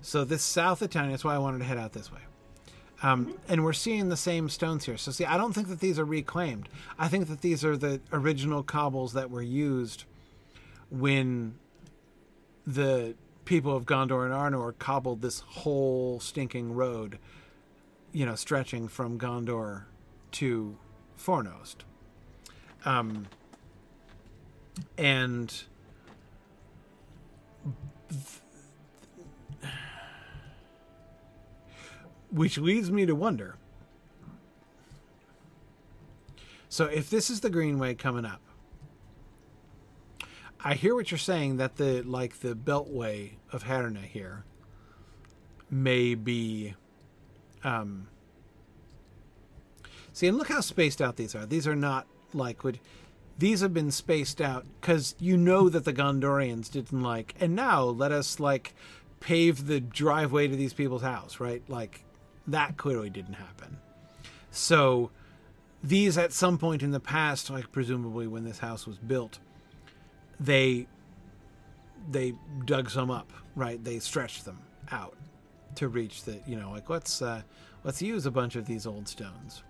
[0.00, 1.10] So this south of town.
[1.10, 2.20] That's why I wanted to head out this way.
[3.02, 4.96] Um, and we're seeing the same stones here.
[4.96, 6.68] So see, I don't think that these are reclaimed.
[6.98, 10.04] I think that these are the original cobbles that were used
[10.90, 11.56] when
[12.66, 13.14] the
[13.44, 17.18] people of Gondor and Arnor cobbled this whole stinking road,
[18.12, 19.84] you know, stretching from Gondor
[20.32, 20.76] to
[21.18, 21.76] Fornost.
[22.84, 23.26] Um,
[24.96, 25.52] and
[32.36, 33.56] which leads me to wonder.
[36.68, 38.42] So if this is the Greenway coming up,
[40.62, 44.44] I hear what you're saying that the like the Beltway of Herna here
[45.70, 46.74] may be
[47.64, 48.08] um
[50.12, 51.44] See, and look how spaced out these are.
[51.44, 52.80] These are not like would
[53.38, 57.84] these have been spaced out because you know that the Gondorians didn't like and now
[57.84, 58.74] let us like
[59.20, 61.62] pave the driveway to these people's house, right?
[61.68, 62.05] Like
[62.48, 63.78] that clearly didn't happen.
[64.50, 65.10] So
[65.82, 69.38] these at some point in the past, like presumably when this house was built,
[70.40, 70.86] they
[72.10, 73.82] they dug some up, right?
[73.82, 74.60] They stretched them
[74.90, 75.16] out
[75.76, 77.42] to reach the you know like let's uh,
[77.84, 79.62] let's use a bunch of these old stones.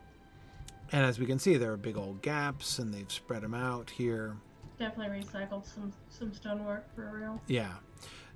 [0.92, 3.90] And as we can see, there are big old gaps, and they've spread them out
[3.90, 4.36] here.
[4.78, 7.40] Definitely recycled some some stonework for real.
[7.46, 7.72] Yeah.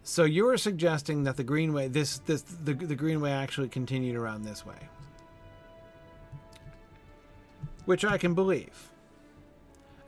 [0.03, 4.43] So you are suggesting that the greenway, this this the the greenway actually continued around
[4.45, 4.89] this way,
[7.85, 8.89] which I can believe.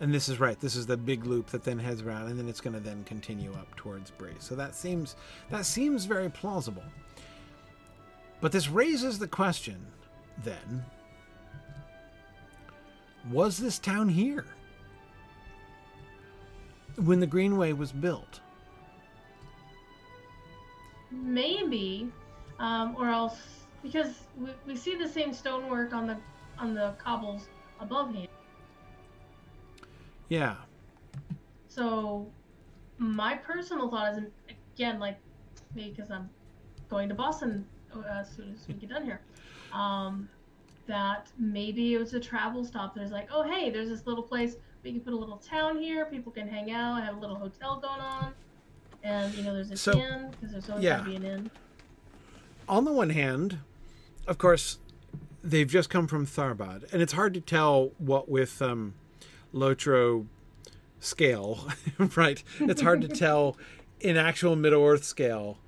[0.01, 0.59] And this is right.
[0.59, 3.05] This is the big loop that then heads around, and then it's going to then
[3.05, 4.35] continue up towards Bree.
[4.41, 5.15] So that seems
[5.51, 6.83] that seems very plausible.
[8.41, 9.87] But this raises the question,
[10.43, 10.85] then:
[13.31, 14.47] Was this town here
[16.97, 18.42] when the greenway was built?
[21.13, 22.11] Maybe,
[22.59, 23.37] um, or else
[23.83, 26.17] because we, we see the same stonework on the
[26.59, 27.49] on the cobbles
[27.81, 28.29] above him.
[30.29, 30.57] Yeah.
[31.69, 32.27] So
[32.99, 34.25] my personal thought is
[34.75, 35.19] again like
[35.75, 36.31] maybe because I'm
[36.89, 39.21] going to Boston uh, as soon as we get done here.
[39.73, 40.29] Um,
[40.87, 42.95] that maybe it was a travel stop.
[42.95, 44.57] There's like, oh hey, there's this little place.
[44.83, 46.07] We can put a little town here.
[46.07, 47.03] People can hang out.
[47.03, 48.35] Have a little hotel going on,
[49.03, 50.99] and you know there's an So- inn because there's always yeah.
[50.99, 51.51] gonna be an inn.
[52.69, 53.59] on the one hand,
[54.27, 54.79] of course,
[55.43, 58.95] they've just come from Tharbad, and it's hard to tell what with um,
[59.53, 60.27] Lotro
[61.01, 61.69] scale,
[62.17, 62.43] right?
[62.61, 63.57] It's hard to tell
[64.01, 65.59] in actual Middle Earth scale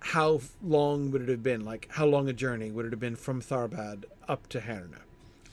[0.00, 3.16] how long would it have been, like how long a journey would it have been
[3.16, 4.98] from Tharbad up to Herna.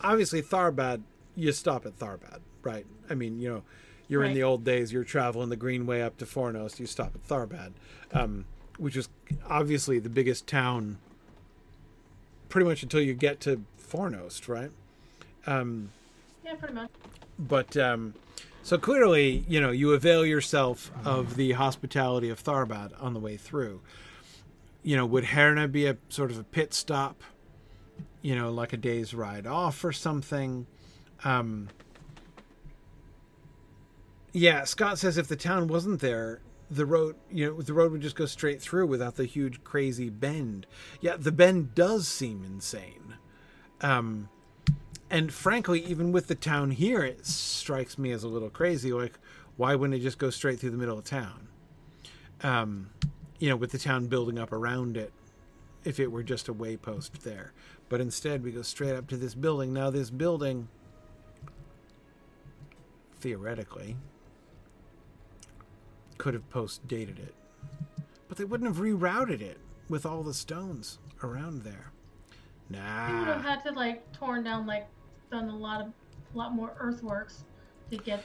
[0.01, 1.01] Obviously, Tharbad,
[1.35, 2.85] you stop at Tharbad, right?
[3.09, 3.63] I mean, you know,
[4.10, 7.26] you're in the old days, you're traveling the Greenway up to Fornost, you stop at
[7.27, 7.72] Tharbad,
[8.11, 8.45] um,
[8.77, 9.07] which is
[9.48, 10.98] obviously the biggest town
[12.49, 14.72] pretty much until you get to Fornost, right?
[15.48, 15.91] Um,
[16.44, 16.90] Yeah, pretty much.
[17.38, 18.14] but um,
[18.64, 23.38] so clearly, you know, you avail yourself of the hospitality of Tharbad on the way
[23.38, 23.81] through.
[24.81, 27.22] you know, would Herna be a sort of a pit stop?
[28.22, 30.65] You know, like a day's ride off or something.
[31.23, 31.69] Um,
[34.34, 36.41] yeah, Scott says if the town wasn't there,
[36.72, 40.10] the road, you know, the road would just go straight through without the huge crazy
[40.10, 40.68] bend.
[41.01, 43.15] Yeah, the bend does seem insane.
[43.81, 44.30] Um,
[45.10, 48.93] and frankly, even with the town here, it strikes me as a little crazy.
[48.93, 49.18] Like,
[49.57, 51.47] why wouldn't it just go straight through the middle of town?
[52.41, 52.91] Um,
[53.39, 55.11] you know, with the town building up around it,
[55.84, 57.53] if it were just a waypost there.
[57.88, 59.73] But instead, we go straight up to this building.
[59.73, 60.68] Now, this building,
[63.19, 63.95] theoretically,
[66.20, 67.34] could have post dated it,
[68.28, 69.58] but they wouldn't have rerouted it
[69.90, 71.91] with all the stones around there.
[72.70, 73.08] Nah.
[73.08, 74.88] They would have had to like torn down, like
[75.32, 77.44] done a lot of, a lot more earthworks
[77.90, 78.24] to get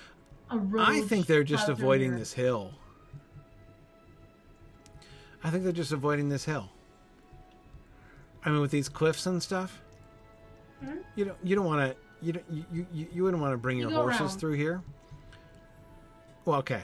[0.50, 0.84] a road.
[0.86, 2.72] I think they're just avoiding this hill.
[5.42, 6.70] I think they're just avoiding this hill.
[8.44, 9.80] I mean, with these cliffs and stuff,
[10.84, 10.96] Hmm?
[11.14, 13.78] you don't you don't want to you don't you, you you wouldn't want to bring
[13.78, 14.38] You your horses around.
[14.40, 14.82] through here.
[16.44, 16.82] Well, okay,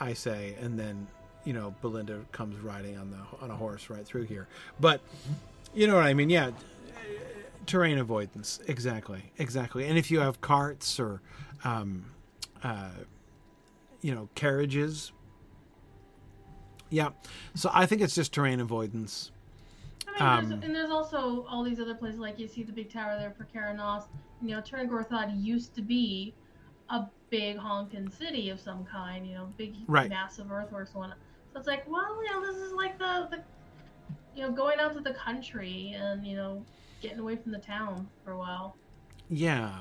[0.00, 1.06] I say, and then
[1.44, 4.46] you know Belinda comes riding on the on a horse right through here.
[4.80, 5.00] But
[5.74, 6.30] you know what I mean?
[6.30, 6.50] Yeah,
[7.66, 8.60] terrain avoidance.
[8.66, 9.86] Exactly, exactly.
[9.86, 11.20] And if you have carts or
[11.64, 12.04] um,
[12.62, 12.90] uh,
[14.00, 15.12] you know carriages,
[16.90, 17.10] yeah.
[17.54, 19.30] So I think it's just terrain avoidance.
[20.18, 22.90] I mean, Um, and there's also all these other places, like you see the big
[22.90, 24.04] tower there for Karanos.
[24.42, 26.34] You know, Tyrn Gorthad used to be
[26.88, 29.26] a big honkin' city of some kind.
[29.26, 30.08] You know, big, Right.
[30.08, 31.12] massive earthworks one.
[31.52, 33.42] So it's like, well, you know, this is like the, the,
[34.34, 36.64] you know, going out to the country and you know,
[37.00, 38.76] getting away from the town for a while.
[39.28, 39.74] Yeah.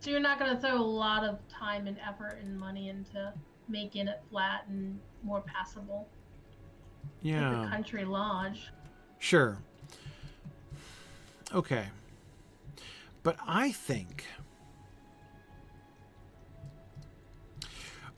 [0.00, 3.32] So you're not going to throw a lot of time and effort and money into
[3.68, 6.08] making it flat and more passable.
[7.22, 7.62] Like Yeah.
[7.62, 8.72] the country lodge.
[9.20, 9.58] Sure.
[11.54, 11.86] Okay.
[13.22, 14.24] But I think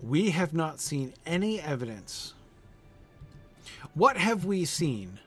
[0.09, 2.35] we have not seen any evidence.
[3.95, 5.21] What have we seen?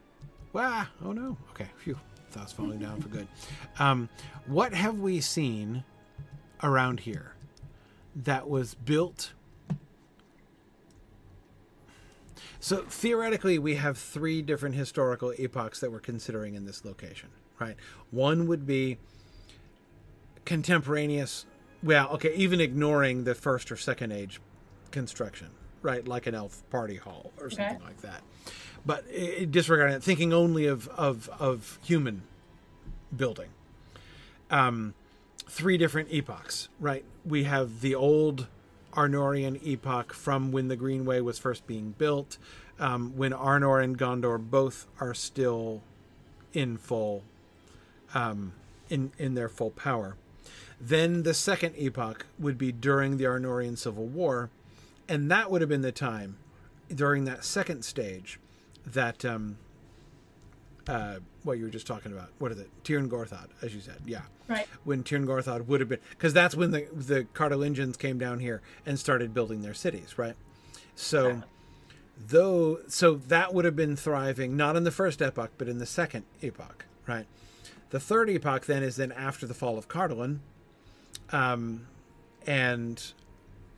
[0.53, 1.37] Well, oh no.
[1.51, 1.99] Okay, phew.
[2.31, 3.27] Thought I falling down for good.
[3.79, 4.09] Um,
[4.47, 5.83] what have we seen
[6.63, 7.35] around here
[8.15, 9.33] that was built
[12.59, 17.29] So theoretically, we have three different historical epochs that we're considering in this location,
[17.59, 17.75] right?
[18.11, 18.97] One would be
[20.43, 21.45] contemporaneous.
[21.83, 24.41] Well, okay, even ignoring the first or second age
[24.91, 25.47] construction,
[25.81, 26.07] right?
[26.07, 27.83] Like an elf party hall or something Okay.
[27.85, 28.21] like that.
[28.85, 32.23] But i- i- disregarding it, thinking only of of of human
[33.15, 33.49] building.
[34.49, 34.93] Um,
[35.47, 37.03] three different epochs, right?
[37.25, 38.47] We have the old
[38.93, 42.37] Arnorian epoch from when the Greenway was first being built,
[42.79, 45.83] um, when Arnor and Gondor both are still
[46.53, 47.23] in full,
[48.13, 48.53] um,
[48.89, 50.15] in in their full power.
[50.79, 54.49] Then the second epoch would be during the Arnorian Civil War,
[55.09, 56.37] and that would have been the time
[56.93, 58.39] during that second stage
[58.85, 59.57] that um,
[60.87, 62.29] uh, what you were just talking about.
[62.39, 62.69] What is it?
[62.83, 63.97] Tyrn Gorthad, as you said.
[64.05, 64.65] Yeah Right.
[64.85, 68.61] when Tyrn Gorthad would have been because that's when the the Cardolingians came down here
[68.85, 70.35] and started building their cities, right?
[70.95, 71.49] So Exactly.
[72.29, 75.85] though so that would have been thriving not in the first epoch but in the
[75.85, 77.25] second epoch, right?
[77.89, 80.39] The third epoch then is then after the fall of cardolan
[81.31, 81.87] um,
[82.45, 83.11] and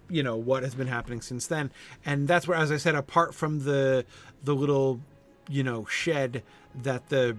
[0.10, 1.72] you know what has been happening since then,
[2.06, 4.06] and that's where, as I said, apart from the
[4.44, 5.00] the little
[5.48, 6.44] you know shed
[6.84, 7.38] that the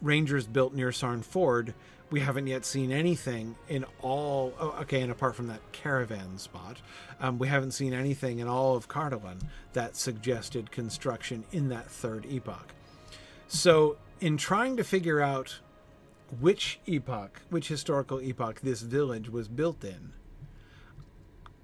[0.00, 1.74] Rangers built near Sarn Ford,
[2.10, 4.54] we haven't yet seen anything in all.
[4.58, 6.78] Oh, okay, and apart from that caravan spot,
[7.20, 9.42] um, we haven't seen anything in all of Cardolan
[9.72, 12.74] that suggested construction in that third epoch.
[13.48, 15.58] So, in trying to figure out
[16.40, 20.12] which epoch, which historical epoch this village was built in,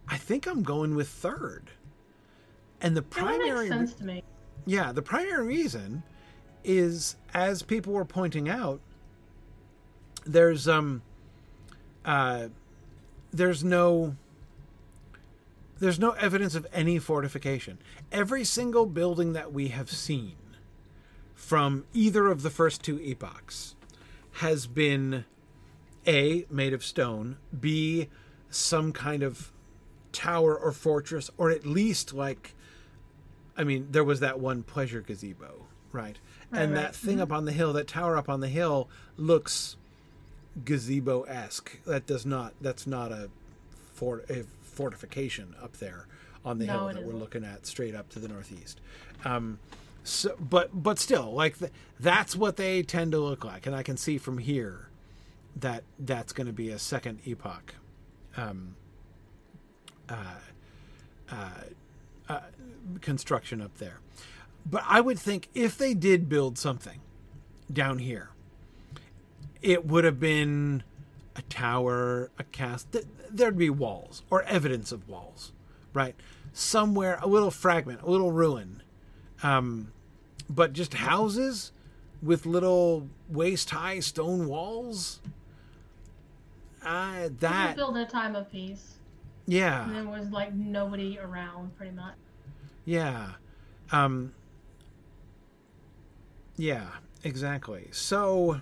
[0.08, 1.70] I think I'm going with third.
[2.80, 4.22] And the That primary makes sense to me.
[4.66, 6.02] yeah, the primary reason
[6.62, 8.80] is as people were pointing out,
[10.26, 11.02] there's um
[12.04, 12.48] uh
[13.32, 14.16] there's no
[15.80, 17.78] there's no evidence of any fortification.
[18.12, 20.36] Every single building that we have seen
[21.34, 23.74] from either of the first two epochs
[24.38, 25.24] has been
[26.06, 28.08] A made of stone, B
[28.50, 29.50] some kind of
[30.14, 32.54] tower or fortress or at least like
[33.56, 36.18] I mean, there was that one pleasure gazebo, right?
[36.50, 36.82] Right, and right.
[36.82, 39.76] that thing up on the hill, that tower up on the hill, looks
[40.64, 41.78] gazebo esque.
[41.84, 42.54] That does not.
[42.60, 43.30] That's not a,
[43.92, 46.06] fort, a fortification up there
[46.44, 48.80] on the No, hill that we're looking at straight up to the northeast.
[49.24, 49.58] Um,
[50.02, 53.82] so, but but still, like th- that's what they tend to look like, and I
[53.82, 54.88] can see from here
[55.56, 57.74] that that's going to be a second epoch.
[58.36, 58.74] Um,
[63.00, 64.00] construction up there.
[64.66, 67.00] But I would think if they did build something
[67.72, 68.30] down here,
[69.62, 70.82] it would have been
[71.36, 72.96] a tower, a cast.
[73.30, 75.52] There'd be walls or evidence of walls,
[75.92, 76.14] right?
[76.52, 78.82] Somewhere, a little fragment, a little ruin.
[79.42, 79.92] Um,
[80.48, 81.72] but just houses
[82.22, 85.20] with little waist high stone walls.
[86.82, 87.76] Uh, that.
[87.76, 88.93] built a time of peace.
[89.46, 89.84] Yeah.
[89.84, 92.14] And there was like nobody around, pretty much.
[92.84, 93.32] Yeah.
[93.92, 94.32] Um,
[96.56, 96.86] yeah,
[97.22, 97.88] exactly.
[97.92, 98.60] So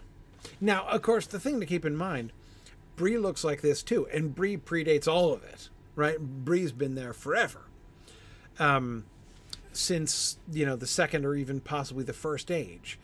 [0.60, 2.32] now, of course, the thing to keep in mind,
[2.96, 6.18] Bree looks like this too, and Bree predates all of it, right?
[6.18, 7.62] Bree's been there forever.
[8.58, 9.04] Um,
[9.72, 12.98] since you know the second or even possibly the first age.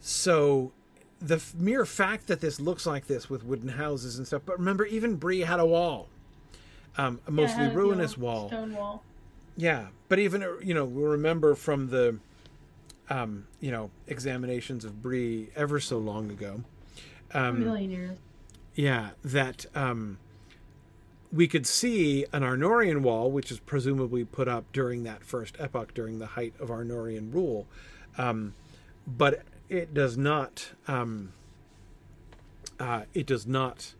[0.00, 0.72] So
[1.20, 4.58] the f- mere fact that this looks like this with wooden houses and stuff, but
[4.58, 6.08] remember, even Bree had a wall,
[6.96, 8.48] um, a mostly yeah, ruinous wall.
[8.48, 9.02] Stone wall.
[9.56, 12.18] Yeah, but even you know we remember from the,
[13.08, 16.62] um, you know, examinations of Bree ever so long ago.
[17.32, 18.18] Um, years.
[18.74, 20.18] Yeah, that um,
[21.32, 25.94] we could see an Arnorian wall, which is presumably put up during that first epoch,
[25.94, 27.66] during the height of Arnorian rule,
[28.18, 28.54] um,
[29.06, 30.70] but it does not.
[30.88, 31.32] Um,
[32.78, 33.94] uh, it does not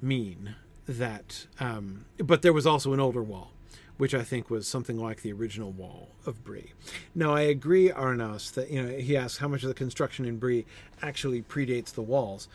[0.00, 0.56] mean
[0.88, 1.46] that.
[1.60, 3.52] Um, but there was also an older wall
[3.98, 6.72] which I think was something like the original wall of Bree.
[7.14, 10.38] Now, I agree, Arnas, that you know he asks how much of the construction in
[10.38, 10.64] Bree
[11.02, 12.48] actually predates the walls.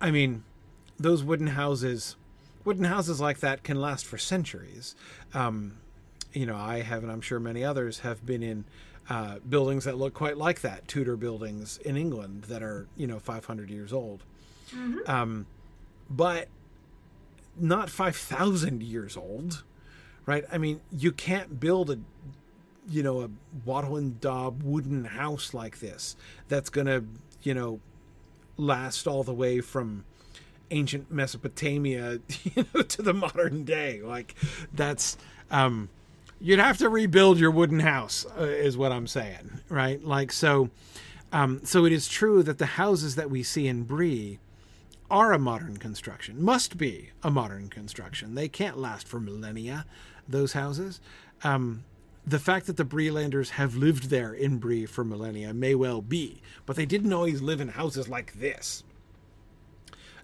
[0.00, 0.44] I mean,
[0.98, 2.16] those wooden houses,
[2.64, 4.96] wooden houses like that can last for centuries.
[5.34, 5.76] Um,
[6.32, 8.64] you know, I have, and I'm sure many others have been in
[9.10, 13.18] uh, buildings that look quite like that, Tudor buildings in England that are you know
[13.18, 14.22] 500 years old.
[14.74, 15.10] Mm-hmm.
[15.10, 15.46] Um,
[16.08, 16.48] but
[17.60, 19.64] not 5,000 years old
[20.28, 20.44] right?
[20.52, 21.98] I mean, you can't build a
[22.90, 23.30] you know a
[23.66, 26.16] wattle and daub wooden house like this
[26.48, 27.04] that's going to
[27.42, 27.80] you know
[28.56, 30.04] last all the way from
[30.70, 34.34] ancient Mesopotamia you know to the modern day like
[34.72, 35.18] that's
[35.50, 35.90] um
[36.40, 40.70] you'd have to rebuild your wooden house uh, is what I'm saying right like so
[41.30, 44.38] um so it is true that the houses that we see in Bree
[45.10, 49.86] are a modern construction must be a modern construction they can't last for millennia
[50.28, 51.00] those houses.
[51.42, 51.84] Um,
[52.26, 56.42] the fact that the Breelanders have lived there in Bree for millennia may well be,
[56.66, 58.84] but they didn't always live in houses like this.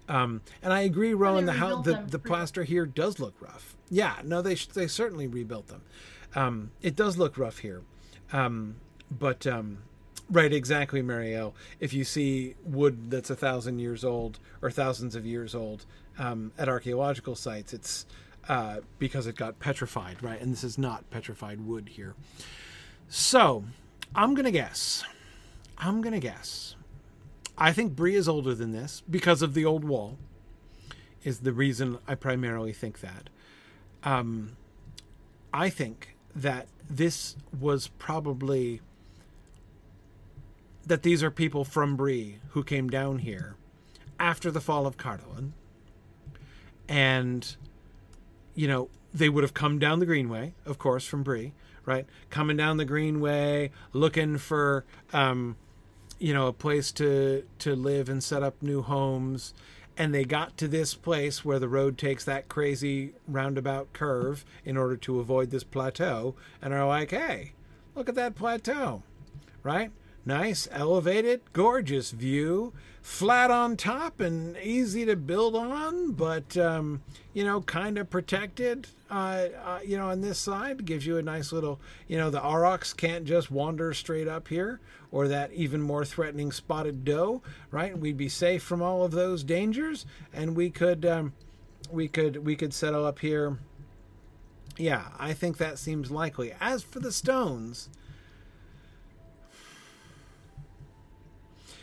[0.07, 1.45] Um, and I agree, Rowan.
[1.45, 3.75] The house, the, the plaster here does look rough.
[3.89, 5.81] Yeah, no, they they certainly rebuilt them.
[6.35, 7.81] Um, it does look rough here,
[8.31, 8.75] um,
[9.09, 9.79] but um,
[10.29, 11.53] right, exactly, Marielle.
[11.79, 15.85] If you see wood that's a thousand years old or thousands of years old
[16.17, 18.05] um, at archaeological sites, it's
[18.47, 20.39] uh, because it got petrified, right?
[20.39, 22.15] And this is not petrified wood here.
[23.07, 23.63] So
[24.13, 25.03] I'm going to guess.
[25.77, 26.75] I'm going to guess.
[27.57, 30.17] I think Bree is older than this because of the old wall,
[31.23, 33.29] is the reason I primarily think that.
[34.03, 34.57] Um,
[35.53, 38.81] I think that this was probably
[40.85, 43.55] that these are people from Bree who came down here
[44.19, 45.51] after the fall of Cardolan
[46.87, 47.55] and
[48.55, 51.53] you know, they would have come down the Greenway, of course, from Bree,
[51.85, 52.05] right?
[52.29, 55.57] Coming down the Greenway, looking for, um,
[56.19, 59.53] you know, a place to to live and set up new homes,
[59.97, 64.77] and they got to this place where the road takes that crazy roundabout curve in
[64.77, 67.51] order to avoid this plateau, and are like, hey,
[67.93, 69.03] look at that plateau,
[69.63, 69.91] right?
[70.27, 72.73] Nice, elevated, gorgeous view,
[73.03, 77.03] flat on top and easy to build on, but um,
[77.33, 78.87] you know, kind of protected.
[79.11, 81.79] Uh, uh, you know, on this side gives you a nice little.
[82.07, 84.79] You know, the aurochs can't just wander straight up here,
[85.11, 87.43] or that even more threatening spotted doe.
[87.69, 87.95] Right?
[87.95, 91.33] We'd be safe from all of those dangers, and we could, um,
[91.91, 93.59] we could, we could settle up here.
[94.75, 96.51] Yeah, I think that seems likely.
[96.59, 97.89] As for the stones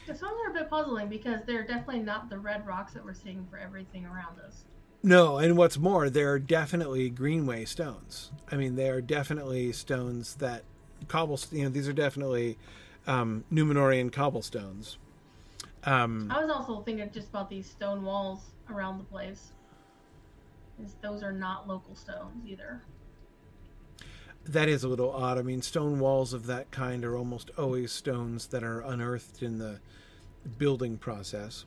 [0.06, 3.14] The stones are a bit puzzling because they're definitely not the red rocks that we're
[3.14, 4.64] seeing for everything around us.
[5.02, 8.30] No, and what's more, they're definitely Greenway stones.
[8.50, 10.62] I mean, they are definitely stones that
[11.08, 11.58] cobblestone.
[11.58, 12.56] You know, these are definitely
[13.06, 14.98] um, Numenorian cobblestones.
[15.84, 19.50] Um, I was also thinking just about these stone walls around the place.
[21.00, 22.82] Those are not local stones either.
[24.44, 25.39] That is a little odd.
[25.39, 29.59] I mean, stone walls of that kind are almost always stones that are unearthed in
[29.59, 29.81] the
[30.59, 31.64] building process.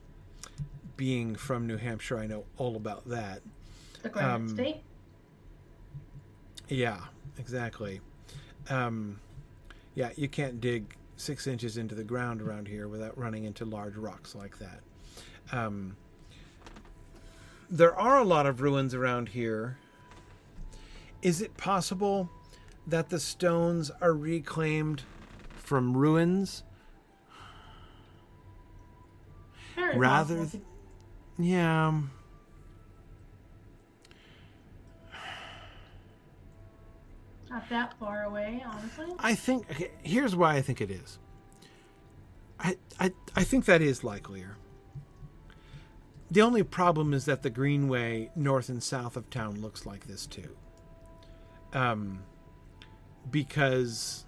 [0.97, 3.41] Being from New Hampshire, I know all about that.
[4.01, 4.81] The Granite Um, State.
[6.67, 6.99] Yeah,
[7.37, 8.01] exactly.
[8.69, 9.19] Um,
[9.93, 13.95] yeah, you can't dig six inches into the ground around here without running into large
[13.95, 14.81] rocks like that.
[15.51, 15.95] Um,
[17.69, 19.77] there are a lot of ruins around here.
[21.21, 22.29] Is it possible
[22.87, 25.03] that the stones are reclaimed
[25.55, 26.63] from ruins
[29.95, 30.51] rather possible.
[30.51, 30.63] th-
[31.37, 32.01] yeah
[37.49, 39.05] Not that far away, honestly.
[39.19, 41.19] I think okay, here's why I think it is.
[42.59, 44.57] I, I I think that is likelier.
[46.29, 50.25] The only problem is that the greenway north and south of town looks like this
[50.25, 50.49] too.
[51.71, 52.23] Um,
[53.31, 54.25] because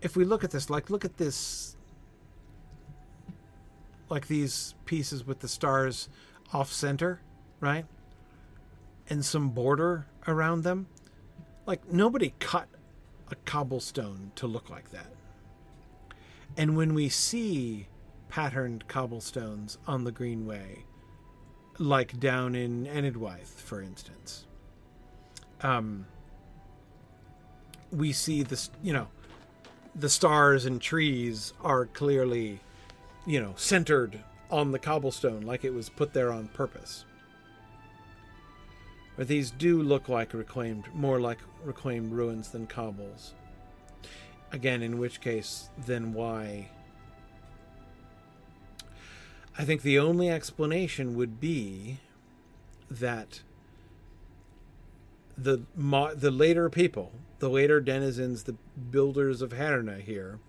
[0.00, 1.76] if we look at this, like look at this,
[4.08, 6.08] like these pieces with the stars
[6.52, 7.20] off center,
[7.60, 7.84] right?
[9.10, 10.86] and some border around them.
[11.66, 12.68] Like nobody cut
[13.30, 15.12] a cobblestone to look like that.
[16.56, 17.88] And when we see
[18.28, 20.84] patterned cobblestones on the Greenway,
[21.78, 24.46] like down in Enedwaith, for instance,
[25.62, 26.06] um,
[27.90, 29.08] we see this, you know,
[29.94, 32.60] the stars and trees are clearly,
[33.26, 34.20] you know, centered
[34.50, 37.04] on the cobblestone, like it was put there on purpose.
[39.16, 43.34] But these do look like reclaimed, more like reclaimed ruins than cobbles.
[44.52, 46.68] Again, in which case, then why?
[49.58, 51.98] I think the only explanation would be
[52.88, 53.42] that
[55.40, 58.56] the mo- the later people, the later denizens, the
[58.90, 60.40] builders of Harna here,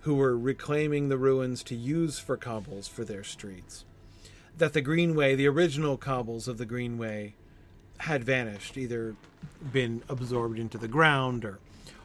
[0.00, 3.84] who were reclaiming the ruins to use for cobbles for their streets,
[4.58, 7.34] that the Greenway, the original cobbles of the Greenway,
[7.98, 9.16] had vanished, either
[9.72, 11.58] been absorbed into the ground or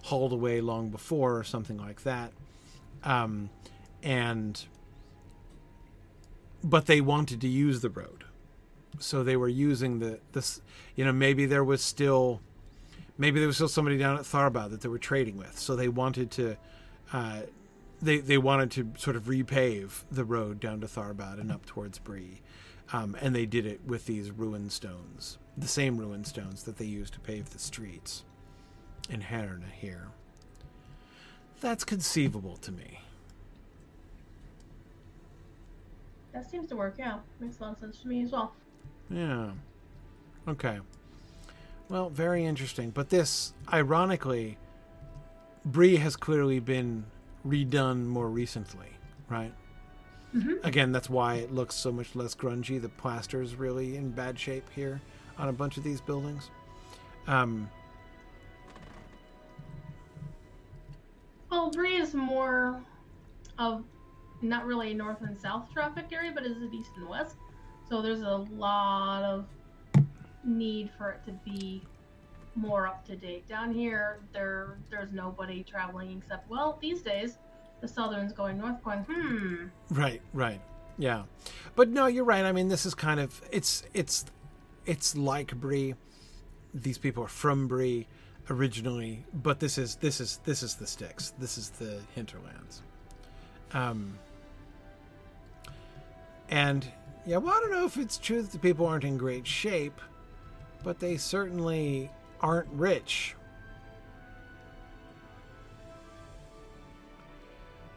[0.03, 2.31] hauled away long before, or something like that.
[3.03, 3.49] Um,
[4.01, 4.63] and
[6.63, 8.18] but they wanted to use the road,
[8.97, 10.61] so they were using the this.
[10.95, 12.41] You know, maybe there was still,
[13.17, 15.87] maybe there was still somebody down at Tharbad that they were trading with, so they
[15.87, 16.57] wanted to.
[17.13, 17.41] Uh,
[18.01, 21.99] they, they wanted to sort of repave the road down to Tharbad and up towards
[21.99, 22.41] Bree.
[22.91, 26.85] Um, and they did it with these ruin stones, the same ruin stones that they
[26.85, 28.23] used to pave the streets
[29.09, 30.07] in Herna here.
[31.61, 33.01] That's conceivable to me.
[36.31, 37.19] That seems to work, yeah.
[37.39, 38.53] Makes a lot of sense to me as well.
[39.09, 39.51] Yeah.
[40.47, 40.79] Okay.
[41.89, 42.91] Well, very interesting.
[42.91, 44.57] But this, ironically,
[45.65, 47.05] Bree has clearly been
[47.45, 48.89] redone more recently,
[49.29, 49.53] right?
[50.35, 50.63] Mhm.
[50.63, 52.79] Again, that's why it looks so much less grungy.
[52.79, 55.01] The plaster's really in bad shape here
[55.39, 56.49] on a bunch of these buildings.
[57.27, 57.69] Um,
[61.49, 62.79] Well, Bree is more
[63.57, 63.83] of
[64.43, 67.35] not really a north and south traffic area, but is it east and west?
[67.89, 69.45] So there's a lot of
[70.43, 71.81] need for it to be
[72.55, 73.47] more up to date.
[73.47, 77.37] Down here, there there's nobody traveling except well these days,
[77.81, 79.65] the Southerns going north, going hmm.
[79.89, 80.61] Right, right.
[80.97, 81.23] Yeah.
[81.75, 82.45] But no, you're right.
[82.45, 84.25] I mean, this is kind of it's it's
[84.85, 85.95] it's like Bree.
[86.73, 88.05] These people are from Bree
[88.49, 91.33] originally, but this is this is this is the sticks.
[91.39, 92.83] This is the hinterlands.
[93.73, 94.17] Um
[96.49, 96.85] and
[97.25, 99.99] yeah, well, I don't know if it's true that the people aren't in great shape,
[100.83, 102.09] but they certainly
[102.41, 103.35] aren't rich.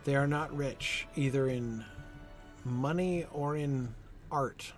[0.05, 1.85] They are not rich, either in
[2.65, 3.95] money or in
[4.31, 4.73] art.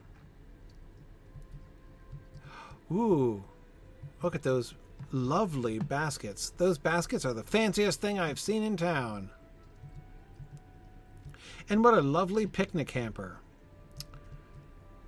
[2.93, 3.43] Ooh,
[4.23, 4.75] look at those
[5.11, 6.51] lovely baskets.
[6.59, 9.31] Those baskets are the fanciest thing I've seen in town.
[11.71, 13.39] And what a lovely picnic hamper.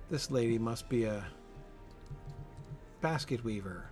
[0.09, 1.25] This lady must be a
[3.01, 3.89] basket weaver.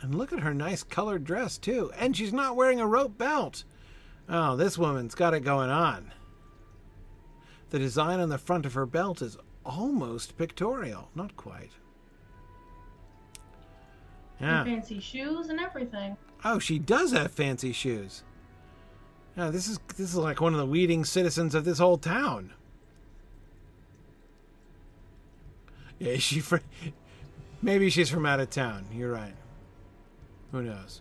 [0.00, 1.92] And look at her nice colored dress, too.
[1.96, 3.62] And she's not wearing a rope belt.
[4.28, 6.12] Oh, this woman's got it going on.
[7.70, 11.08] The design on the front of her belt is almost pictorial.
[11.14, 11.70] Not quite.
[14.40, 14.64] Yeah.
[14.64, 16.16] Fancy shoes and everything.
[16.44, 18.24] Oh, she does have fancy shoes.
[19.36, 22.52] Yeah, this is this is like one of the leading citizens of this whole town.
[26.02, 26.42] Yeah, she
[27.62, 28.86] Maybe she's from out of town.
[28.92, 29.34] You're right.
[30.50, 31.00] Who knows?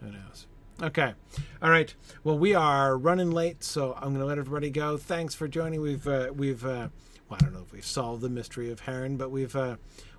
[0.00, 0.46] Who knows?
[0.82, 1.12] Okay.
[1.60, 1.94] All right.
[2.24, 4.96] Well, we are running late, so I'm going to let everybody go.
[4.96, 5.82] Thanks for joining.
[5.82, 6.88] We've uh, we've uh,
[7.28, 9.76] well, I don't know if we've solved the mystery of Heron, but we've uh,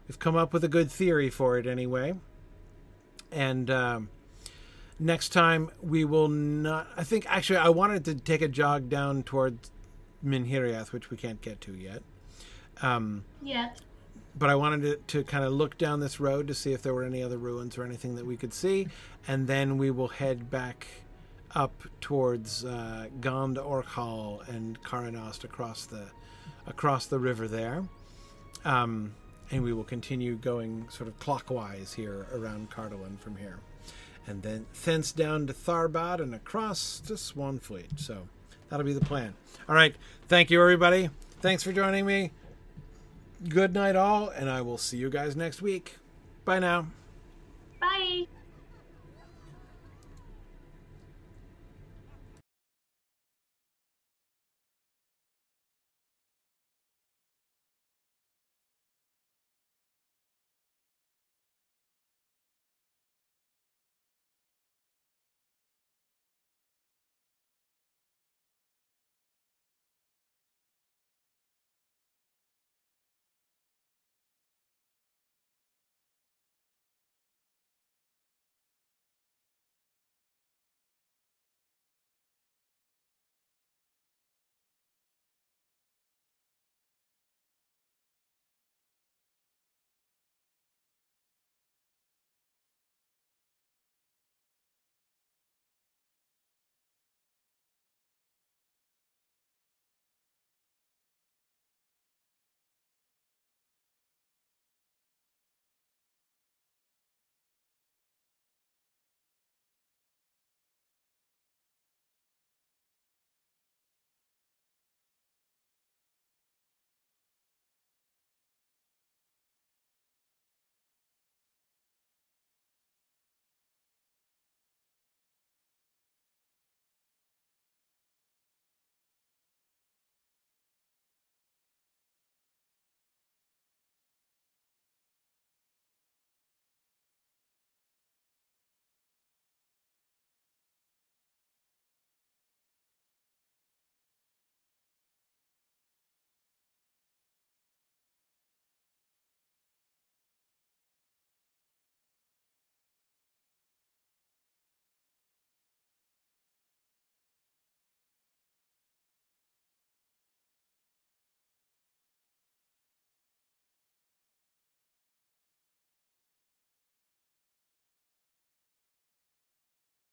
[0.07, 2.13] we've come up with a good theory for it anyway.
[3.31, 4.09] And um,
[4.99, 6.87] next time we will not.
[6.95, 9.71] I think actually I wanted to take a jog down towards
[10.23, 12.03] Minhiriath, which we can't get to yet.
[12.81, 13.79] Um, Yet.
[14.35, 16.93] but I wanted to, to kind of look down this road to see if there
[16.93, 18.87] were any other ruins or anything that we could see,
[19.27, 20.87] and then we will head back
[21.53, 26.07] up towards uh, Gond Orkhal and Karanost across the
[26.67, 27.83] across the river there,
[28.63, 29.13] um,
[29.49, 33.57] and we will continue going sort of clockwise here around Cardolan from here,
[34.27, 37.99] and then thence down to Tharbad and across to Swanfleet.
[37.99, 38.27] So
[38.69, 39.33] that'll be the plan.
[39.67, 39.95] All right,
[40.27, 41.09] thank you everybody.
[41.41, 42.31] Thanks for joining me
[43.49, 45.97] good night all and i will see you guys next week.
[46.45, 46.87] Bye now.
[47.79, 48.27] Bye.